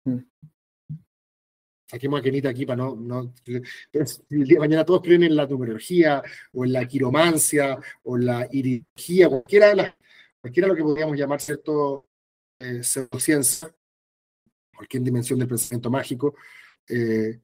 Mm. 0.04 0.18
Saquemos 1.90 2.20
a 2.20 2.22
Kenita 2.22 2.50
aquí 2.50 2.64
para 2.64 2.76
no, 2.76 2.94
no. 2.94 3.34
El 3.44 3.64
día 4.44 4.54
de 4.54 4.58
mañana 4.60 4.84
todos 4.84 5.02
creen 5.02 5.24
en 5.24 5.34
la 5.34 5.48
numerología, 5.48 6.22
o 6.52 6.64
en 6.64 6.74
la 6.74 6.86
quiromancia, 6.86 7.76
o 8.04 8.16
en 8.16 8.26
la 8.26 8.48
iridología, 8.52 9.28
cualquiera, 9.28 9.74
de 9.74 9.94
cualquiera 10.40 10.68
de 10.68 10.74
lo 10.74 10.76
que 10.76 10.82
podríamos 10.84 11.16
llamar 11.16 11.40
cierto 11.40 12.06
eh, 12.60 12.84
pseudociencia 12.84 13.74
cualquier 14.78 15.02
dimensión 15.02 15.38
del 15.38 15.48
pensamiento 15.48 15.90
mágico, 15.90 16.34
eh, 16.88 17.40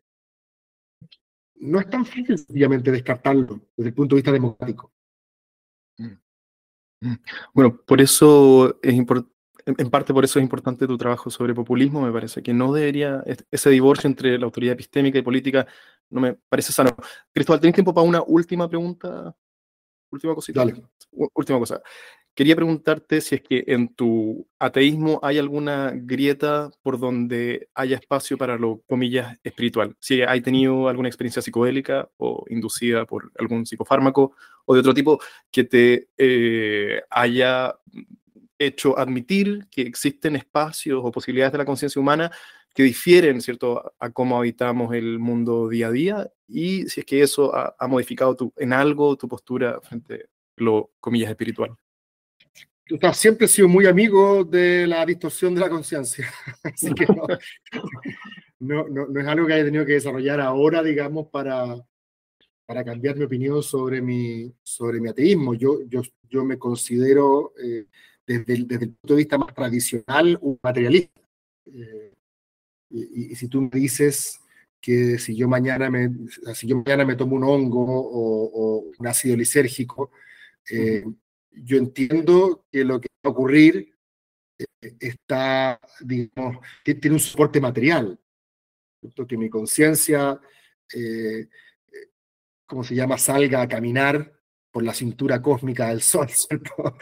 no 1.56 1.80
es 1.80 1.90
tan 1.90 2.06
fácil 2.06 2.38
sencillamente 2.38 2.90
descartarlo 2.90 3.60
desde 3.76 3.88
el 3.88 3.94
punto 3.94 4.14
de 4.14 4.18
vista 4.20 4.32
democrático. 4.32 4.92
Mm. 5.98 6.12
Mm. 7.00 7.16
Bueno, 7.52 7.80
por 7.84 8.00
eso 8.00 8.78
es 8.82 8.94
importante, 8.94 9.34
en 9.66 9.90
parte 9.90 10.12
por 10.12 10.24
eso 10.24 10.38
es 10.38 10.42
importante 10.42 10.86
tu 10.86 10.96
trabajo 10.96 11.30
sobre 11.30 11.54
populismo, 11.54 12.02
me 12.02 12.12
parece 12.12 12.42
que 12.42 12.52
no 12.52 12.72
debería, 12.72 13.22
ese 13.50 13.70
divorcio 13.70 14.08
entre 14.08 14.38
la 14.38 14.44
autoridad 14.44 14.74
epistémica 14.74 15.18
y 15.18 15.22
política 15.22 15.66
no 16.10 16.20
me 16.20 16.34
parece 16.34 16.72
sano. 16.72 16.94
Cristóbal, 17.32 17.60
¿tenés 17.60 17.74
tiempo 17.74 17.94
para 17.94 18.06
una 18.06 18.22
última 18.22 18.68
pregunta? 18.68 19.34
Última 20.10 20.34
cosita. 20.34 20.60
Dale. 20.60 20.82
Última 21.10 21.58
cosa. 21.58 21.82
Quería 22.34 22.56
preguntarte 22.56 23.20
si 23.20 23.36
es 23.36 23.42
que 23.42 23.62
en 23.68 23.94
tu 23.94 24.48
ateísmo 24.58 25.20
hay 25.22 25.38
alguna 25.38 25.92
grieta 25.94 26.68
por 26.82 26.98
donde 26.98 27.68
haya 27.74 27.96
espacio 27.96 28.36
para 28.36 28.58
lo, 28.58 28.82
comillas, 28.88 29.38
espiritual. 29.44 29.96
Si 30.00 30.20
hay 30.22 30.40
tenido 30.40 30.88
alguna 30.88 31.08
experiencia 31.08 31.40
psicodélica 31.42 32.10
o 32.16 32.44
inducida 32.48 33.06
por 33.06 33.30
algún 33.38 33.66
psicofármaco 33.66 34.34
o 34.64 34.74
de 34.74 34.80
otro 34.80 34.92
tipo 34.92 35.20
que 35.52 35.62
te 35.62 36.08
eh, 36.18 37.02
haya 37.08 37.76
hecho 38.58 38.98
admitir 38.98 39.68
que 39.70 39.82
existen 39.82 40.34
espacios 40.34 41.02
o 41.04 41.12
posibilidades 41.12 41.52
de 41.52 41.58
la 41.58 41.64
conciencia 41.64 42.00
humana 42.00 42.32
que 42.74 42.82
difieren, 42.82 43.40
¿cierto?, 43.42 43.94
a 44.00 44.10
cómo 44.10 44.36
habitamos 44.36 44.92
el 44.92 45.20
mundo 45.20 45.68
día 45.68 45.86
a 45.86 45.92
día 45.92 46.32
y 46.48 46.88
si 46.88 47.00
es 47.00 47.06
que 47.06 47.22
eso 47.22 47.54
ha, 47.54 47.86
modificado 47.86 48.34
tu, 48.34 48.52
en 48.56 48.72
algo 48.72 49.16
tu 49.16 49.28
postura 49.28 49.80
frente 49.80 50.14
a 50.14 50.18
lo, 50.56 50.90
comillas, 50.98 51.30
espiritual 51.30 51.76
tú 52.86 52.98
siempre 53.12 53.46
he 53.46 53.48
sido 53.48 53.68
muy 53.68 53.86
amigo 53.86 54.44
de 54.44 54.86
la 54.86 55.04
distorsión 55.06 55.54
de 55.54 55.60
la 55.60 55.70
conciencia. 55.70 56.28
Así 56.62 56.92
que 56.94 57.06
no, 58.60 58.88
no, 58.88 59.20
es 59.20 59.26
algo 59.26 59.46
que 59.46 59.54
haya 59.54 59.64
tenido 59.64 59.86
que 59.86 59.94
desarrollar 59.94 60.40
ahora, 60.40 60.82
digamos, 60.82 61.28
para, 61.28 61.76
para 62.66 62.84
cambiar 62.84 63.16
mi 63.16 63.24
opinión 63.24 63.62
sobre 63.62 64.00
mi, 64.00 64.52
sobre 64.62 65.00
mi 65.00 65.08
ateísmo. 65.08 65.54
Yo, 65.54 65.80
yo, 65.86 66.02
yo 66.28 66.44
me 66.44 66.58
considero, 66.58 67.52
eh, 67.62 67.86
desde, 68.26 68.54
el, 68.54 68.66
desde, 68.66 68.84
el, 68.84 68.92
punto 68.92 69.14
de 69.14 69.18
vista 69.18 69.38
más 69.38 69.54
tradicional, 69.54 70.38
un 70.40 70.58
materialista. 70.62 71.20
Eh, 71.66 72.12
y, 72.90 73.34
si 73.34 73.48
tú 73.48 73.62
me 73.62 73.70
dices 73.70 74.40
que 74.80 75.18
si 75.18 75.34
yo 75.34 75.48
mañana 75.48 75.90
me, 75.90 76.10
si 76.54 76.66
yo 76.66 76.76
mañana 76.76 77.04
me 77.04 77.16
tomo 77.16 77.36
un 77.36 77.44
hongo 77.44 77.84
o, 77.86 78.84
un 78.98 79.06
ácido 79.06 79.36
lisérgico, 79.36 80.10
eh, 80.70 81.04
yo 81.56 81.78
entiendo 81.78 82.66
que 82.70 82.84
lo 82.84 83.00
que 83.00 83.08
va 83.24 83.28
a 83.28 83.32
ocurrir 83.32 83.94
eh, 84.58 84.96
está, 85.00 85.80
digamos, 86.00 86.58
tiene 86.84 87.12
un 87.12 87.20
soporte 87.20 87.60
material, 87.60 88.18
que 89.28 89.36
mi 89.36 89.50
conciencia, 89.50 90.40
eh, 90.94 91.48
¿cómo 92.66 92.82
se 92.82 92.94
llama?, 92.94 93.18
salga 93.18 93.62
a 93.62 93.68
caminar 93.68 94.32
por 94.70 94.82
la 94.82 94.94
cintura 94.94 95.42
cósmica 95.42 95.88
del 95.88 96.00
Sol, 96.00 96.28
¿cierto? 96.30 96.96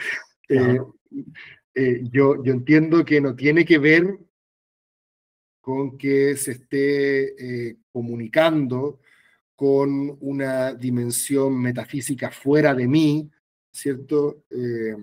Eh, 0.49 2.03
yo, 2.11 2.43
yo 2.43 2.53
entiendo 2.53 3.03
que 3.03 3.19
no 3.19 3.35
tiene 3.35 3.65
que 3.65 3.79
ver 3.79 4.19
con 5.61 5.97
que 5.97 6.35
se 6.35 6.51
esté 6.51 7.77
comunicando 7.91 8.99
con 9.55 10.17
una 10.19 10.73
dimensión 10.73 11.59
metafísica 11.59 12.29
fuera 12.29 12.75
de 12.75 12.87
mí, 12.87 13.31
¿cierto? 13.73 14.43
Eh, 14.49 14.95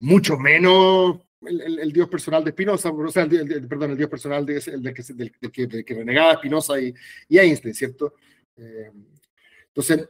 mucho 0.00 0.36
menos 0.36 1.20
el, 1.46 1.92
Dios 1.92 2.08
personal 2.08 2.44
de 2.44 2.50
Spinoza, 2.50 2.90
o 2.90 3.08
sea, 3.10 3.24
el, 3.24 3.68
perdón, 3.68 3.92
el 3.92 3.96
Dios 3.96 4.10
personal 4.10 4.44
de, 4.44 4.60
del, 4.60 4.92
que, 5.52 5.84
que, 5.84 5.94
renegaba 5.94 6.34
Spinoza 6.34 6.80
y, 6.80 6.92
y, 7.28 7.38
Einstein, 7.38 7.74
¿cierto? 7.74 8.14
Eh, 8.56 8.90
entonces, 9.68 10.08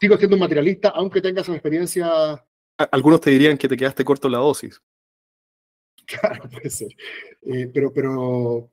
sigo 0.00 0.16
siendo 0.16 0.36
un 0.36 0.40
materialista, 0.40 0.90
aunque 0.90 1.20
tengas 1.20 1.48
una 1.48 1.56
experiencia... 1.56 2.44
Algunos 2.90 3.20
te 3.20 3.30
dirían 3.30 3.56
que 3.56 3.68
te 3.68 3.76
quedaste 3.76 4.04
corto 4.04 4.28
en 4.28 4.32
la 4.32 4.38
dosis. 4.38 4.80
Claro, 6.06 6.50
puede 6.50 6.68
ser. 6.68 6.90
Eh, 7.40 7.70
pero, 7.72 7.90
pero, 7.90 8.70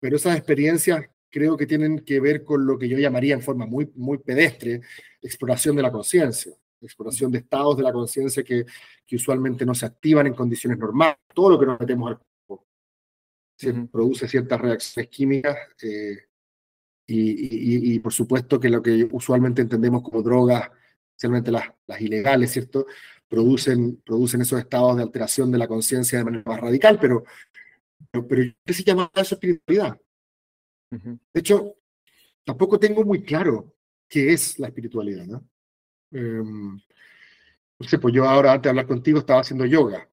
pero 0.00 0.16
esas 0.16 0.34
experiencias 0.34 1.04
creo 1.28 1.58
que 1.58 1.66
tienen 1.66 1.98
que 1.98 2.20
ver 2.20 2.42
con 2.42 2.64
lo 2.64 2.78
que 2.78 2.88
yo 2.88 2.96
llamaría 2.96 3.34
en 3.34 3.42
forma 3.42 3.66
muy, 3.66 3.92
muy 3.96 4.16
pedestre 4.16 4.80
exploración 5.20 5.76
de 5.76 5.82
la 5.82 5.92
conciencia, 5.92 6.54
exploración 6.86 7.30
de 7.30 7.38
estados 7.38 7.76
de 7.76 7.82
la 7.82 7.92
conciencia 7.92 8.42
que, 8.42 8.64
que, 9.06 9.16
usualmente 9.16 9.64
no 9.66 9.74
se 9.74 9.86
activan 9.86 10.26
en 10.26 10.34
condiciones 10.34 10.78
normales. 10.78 11.16
Todo 11.34 11.50
lo 11.50 11.58
que 11.58 11.66
nos 11.66 11.80
metemos 11.80 12.10
al 12.10 12.18
cuerpo 12.18 12.66
produce 13.90 14.28
ciertas 14.28 14.60
reacciones 14.60 15.10
químicas 15.10 15.56
eh, 15.82 16.18
y, 17.06 17.94
y, 17.94 17.98
por 17.98 18.12
supuesto 18.12 18.58
que 18.58 18.70
lo 18.70 18.82
que 18.82 19.08
usualmente 19.12 19.62
entendemos 19.62 20.02
como 20.02 20.22
drogas, 20.22 20.70
especialmente 21.10 21.50
las, 21.50 21.70
las 21.86 22.00
ilegales, 22.00 22.50
¿cierto? 22.50 22.86
producen, 23.34 23.96
producen 24.04 24.42
esos 24.42 24.60
estados 24.60 24.96
de 24.96 25.02
alteración 25.02 25.50
de 25.50 25.58
la 25.58 25.68
conciencia 25.68 26.18
de 26.18 26.24
manera 26.24 26.44
más 26.46 26.60
radical, 26.60 26.98
pero, 27.00 27.24
pero, 28.10 28.54
¿qué 28.64 28.72
se 28.72 28.84
llama 28.84 29.10
eso 29.14 29.34
espiritualidad? 29.34 29.98
De 30.90 31.40
hecho, 31.40 31.74
tampoco 32.44 32.78
tengo 32.78 33.04
muy 33.04 33.22
claro 33.24 33.74
qué 34.08 34.32
es 34.32 34.58
la 34.60 34.68
espiritualidad, 34.68 35.26
¿no? 35.26 35.44
Em, 36.14 36.80
no 37.78 37.88
sé, 37.88 37.98
pues 37.98 38.14
yo 38.14 38.24
ahora 38.28 38.52
antes 38.52 38.64
de 38.64 38.70
hablar 38.70 38.86
contigo 38.86 39.18
estaba 39.18 39.40
haciendo 39.40 39.66
yoga, 39.66 40.08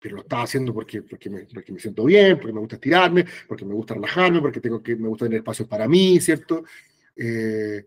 pero 0.00 0.16
lo 0.16 0.22
estaba 0.22 0.42
haciendo 0.42 0.74
porque, 0.74 1.02
porque, 1.02 1.30
me, 1.30 1.46
porque 1.46 1.72
me 1.72 1.78
siento 1.78 2.04
bien, 2.04 2.36
porque 2.36 2.52
me 2.52 2.60
gusta 2.60 2.74
estirarme, 2.74 3.24
porque 3.48 3.64
me 3.64 3.72
gusta 3.72 3.94
relajarme, 3.94 4.40
porque 4.40 4.60
tengo 4.60 4.82
que, 4.82 4.96
me 4.96 5.08
gusta 5.08 5.26
tener 5.26 5.38
espacio 5.38 5.66
para 5.68 5.88
mí, 5.88 6.20
¿cierto? 6.20 6.64
Eh, 7.16 7.86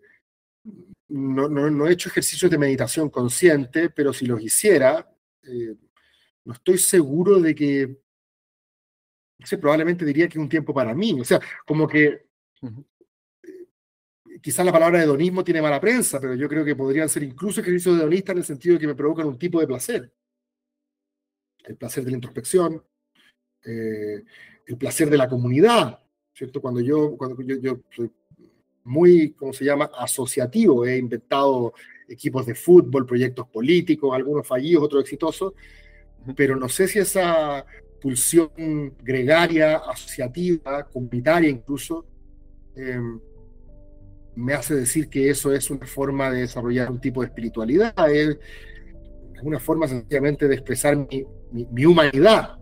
no, 1.10 1.50
no, 1.50 1.88
he 1.88 1.94
hecho 1.94 2.10
ejercicios 2.10 2.50
de 2.50 2.58
meditación 2.58 3.10
consciente, 3.10 3.90
pero 3.90 4.14
si 4.14 4.26
los 4.26 4.42
hiciera, 4.42 5.14
eh, 5.44 5.76
no 6.46 6.54
estoy 6.54 6.78
seguro 6.78 7.40
de 7.40 7.54
que, 7.54 8.00
no 9.40 9.46
sé, 9.46 9.58
probablemente 9.58 10.06
diría 10.06 10.28
que 10.28 10.38
es 10.38 10.42
un 10.42 10.50
tiempo 10.50 10.74
para 10.74 10.94
mí. 10.94 11.20
O 11.20 11.24
sea, 11.26 11.40
como 11.66 11.88
que 11.88 12.06
eh, 12.06 12.70
quizás 14.42 14.66
la 14.66 14.72
palabra 14.72 15.02
hedonismo 15.02 15.44
tiene 15.44 15.62
mala 15.62 15.80
prensa, 15.80 16.20
pero 16.20 16.36
yo 16.36 16.48
creo 16.48 16.64
que 16.66 16.76
podrían 16.76 17.10
ser 17.10 17.24
incluso 17.24 17.62
ejercicios 17.62 17.98
hedonistas 17.98 18.34
en 18.34 18.38
el 18.40 18.46
sentido 18.46 18.74
de 18.74 18.80
que 18.80 18.88
me 18.88 18.96
provocan 18.96 19.28
un 19.28 19.38
tipo 19.38 19.60
de 19.60 19.68
placer. 19.68 20.12
El 21.64 21.76
placer 21.76 22.04
de 22.04 22.12
la 22.12 22.18
introspección, 22.18 22.84
eh, 23.66 24.24
el 24.66 24.78
placer 24.78 25.10
de 25.10 25.18
la 25.18 25.28
comunidad, 25.28 26.00
¿cierto? 26.34 26.62
Cuando 26.62 26.82
yo, 26.82 27.18
cuando 27.18 27.42
yo, 27.42 27.58
yo 27.60 27.82
soy 27.90 28.12
muy, 28.84 29.32
¿cómo 29.34 29.54
se 29.54 29.66
llama?, 29.66 29.90
asociativo. 29.98 30.86
He 30.86 30.98
inventado 30.98 31.74
equipos 32.08 32.46
de 32.46 32.56
fútbol, 32.56 33.06
proyectos 33.06 33.48
políticos, 33.48 34.16
algunos 34.16 34.48
fallidos, 34.48 34.84
otros 34.84 35.04
exitosos, 35.04 35.54
pero 36.36 36.56
no 36.56 36.70
sé 36.70 36.88
si 36.88 37.00
esa 37.00 37.66
pulsión 38.02 38.96
gregaria, 39.04 39.78
asociativa, 39.78 40.88
comunitaria 40.88 41.50
incluso, 41.50 42.06
em, 42.76 43.20
me 44.38 44.54
hace 44.54 44.76
decir 44.76 45.10
que 45.10 45.30
eso 45.30 45.52
es 45.52 45.70
una 45.70 45.86
forma 45.86 46.30
de 46.30 46.42
desarrollar 46.42 46.92
un 46.92 47.02
tipo 47.02 47.22
de 47.22 47.28
espiritualidad, 47.28 47.94
es, 48.12 48.38
una 49.44 49.60
forma 49.60 49.88
sencillamente 49.88 50.48
de 50.48 50.56
expresar 50.56 50.96
mi, 50.98 51.86
humanidad. 51.86 52.58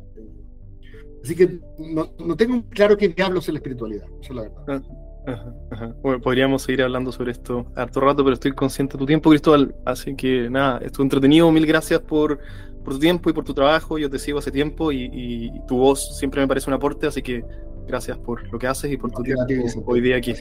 Así 1.23 1.36
que 1.36 1.59
no, 1.78 2.13
no, 2.19 2.36
tengo 2.36 2.63
claro 2.69 2.97
qué 2.97 3.09
diablos 3.09 3.47
es 3.47 3.53
la 3.53 3.59
espiritualidad, 3.59 4.05
esa 4.21 4.30
es 4.30 4.36
la 4.36 4.41
verdad. 4.43 4.84
Ah, 5.28 5.93
bueno, 6.03 6.21
podríamos 6.21 6.61
seguir 6.61 6.84
hablando 6.84 7.11
sobre 7.11 7.32
esto 7.32 7.65
harto 7.76 7.99
rato, 7.99 8.23
pero 8.23 8.36
estoy 8.36 8.51
consciente 8.51 8.93
de 8.93 8.99
tu 8.99 9.05
tiempo, 9.05 9.30
Cristóbal. 9.30 9.76
Así 9.86 10.15
que 10.15 10.49
nada, 10.49 10.80
estuvo 10.80 11.03
entretenido. 11.03 11.51
Mil 11.51 11.65
gracias 11.65 11.99
por, 12.01 12.39
por 12.84 12.93
tu 12.93 12.99
tiempo 12.99 13.30
y 13.30 13.34
por 13.34 13.43
tu 13.43 13.53
trabajo. 13.53 13.97
Yo 13.97 14.09
te 14.09 14.19
sigo 14.19 14.39
hace 14.39 14.51
tiempo 14.51 14.91
y, 14.91 15.51
tu 15.67 15.78
voz 15.78 16.17
siempre 16.17 16.41
me 16.41 16.47
parece 16.47 16.69
un 16.69 16.76
aporte, 16.76 17.07
así 17.07 17.21
que 17.21 17.43
gracias 17.88 18.17
por 18.17 18.51
lo 18.51 18.59
que 18.59 18.67
haces 18.67 18.91
y 18.91 18.97
por 18.97 19.11
tu 19.11 19.23
tiempo 19.23 19.43
hoy 19.86 20.01
día 20.01 20.17
aquí. 20.17 20.33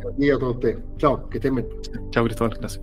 Chao, 0.99 1.29
que 1.29 1.39
estén 1.39 1.55
bien. 1.55 1.69
Chao, 2.11 2.25
Cristóbal, 2.25 2.57
gracias. 2.59 2.83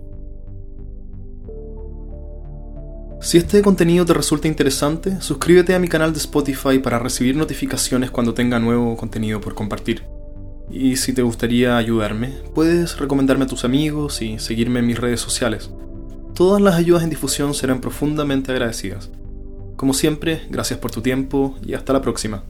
Si 3.20 3.38
este 3.38 3.62
contenido 3.62 4.04
te 4.04 4.14
resulta 4.14 4.48
interesante, 4.48 5.20
suscríbete 5.20 5.76
a 5.76 5.78
mi 5.78 5.86
canal 5.86 6.12
de 6.12 6.18
Spotify 6.18 6.80
para 6.80 6.98
recibir 6.98 7.36
notificaciones 7.36 8.10
cuando 8.10 8.34
tenga 8.34 8.58
nuevo 8.58 8.96
contenido 8.96 9.40
por 9.40 9.54
compartir. 9.54 10.02
Y 10.68 10.96
si 10.96 11.12
te 11.12 11.22
gustaría 11.22 11.76
ayudarme, 11.76 12.32
puedes 12.52 12.98
recomendarme 12.98 13.44
a 13.44 13.46
tus 13.46 13.64
amigos 13.64 14.22
y 14.22 14.40
seguirme 14.40 14.80
en 14.80 14.86
mis 14.86 14.98
redes 14.98 15.20
sociales. 15.20 15.70
Todas 16.34 16.60
las 16.60 16.74
ayudas 16.74 17.04
en 17.04 17.10
difusión 17.10 17.54
serán 17.54 17.80
profundamente 17.80 18.50
agradecidas. 18.50 19.10
Como 19.76 19.94
siempre, 19.94 20.42
gracias 20.50 20.80
por 20.80 20.90
tu 20.90 21.00
tiempo 21.00 21.56
y 21.64 21.74
hasta 21.74 21.92
la 21.92 22.02
próxima. 22.02 22.44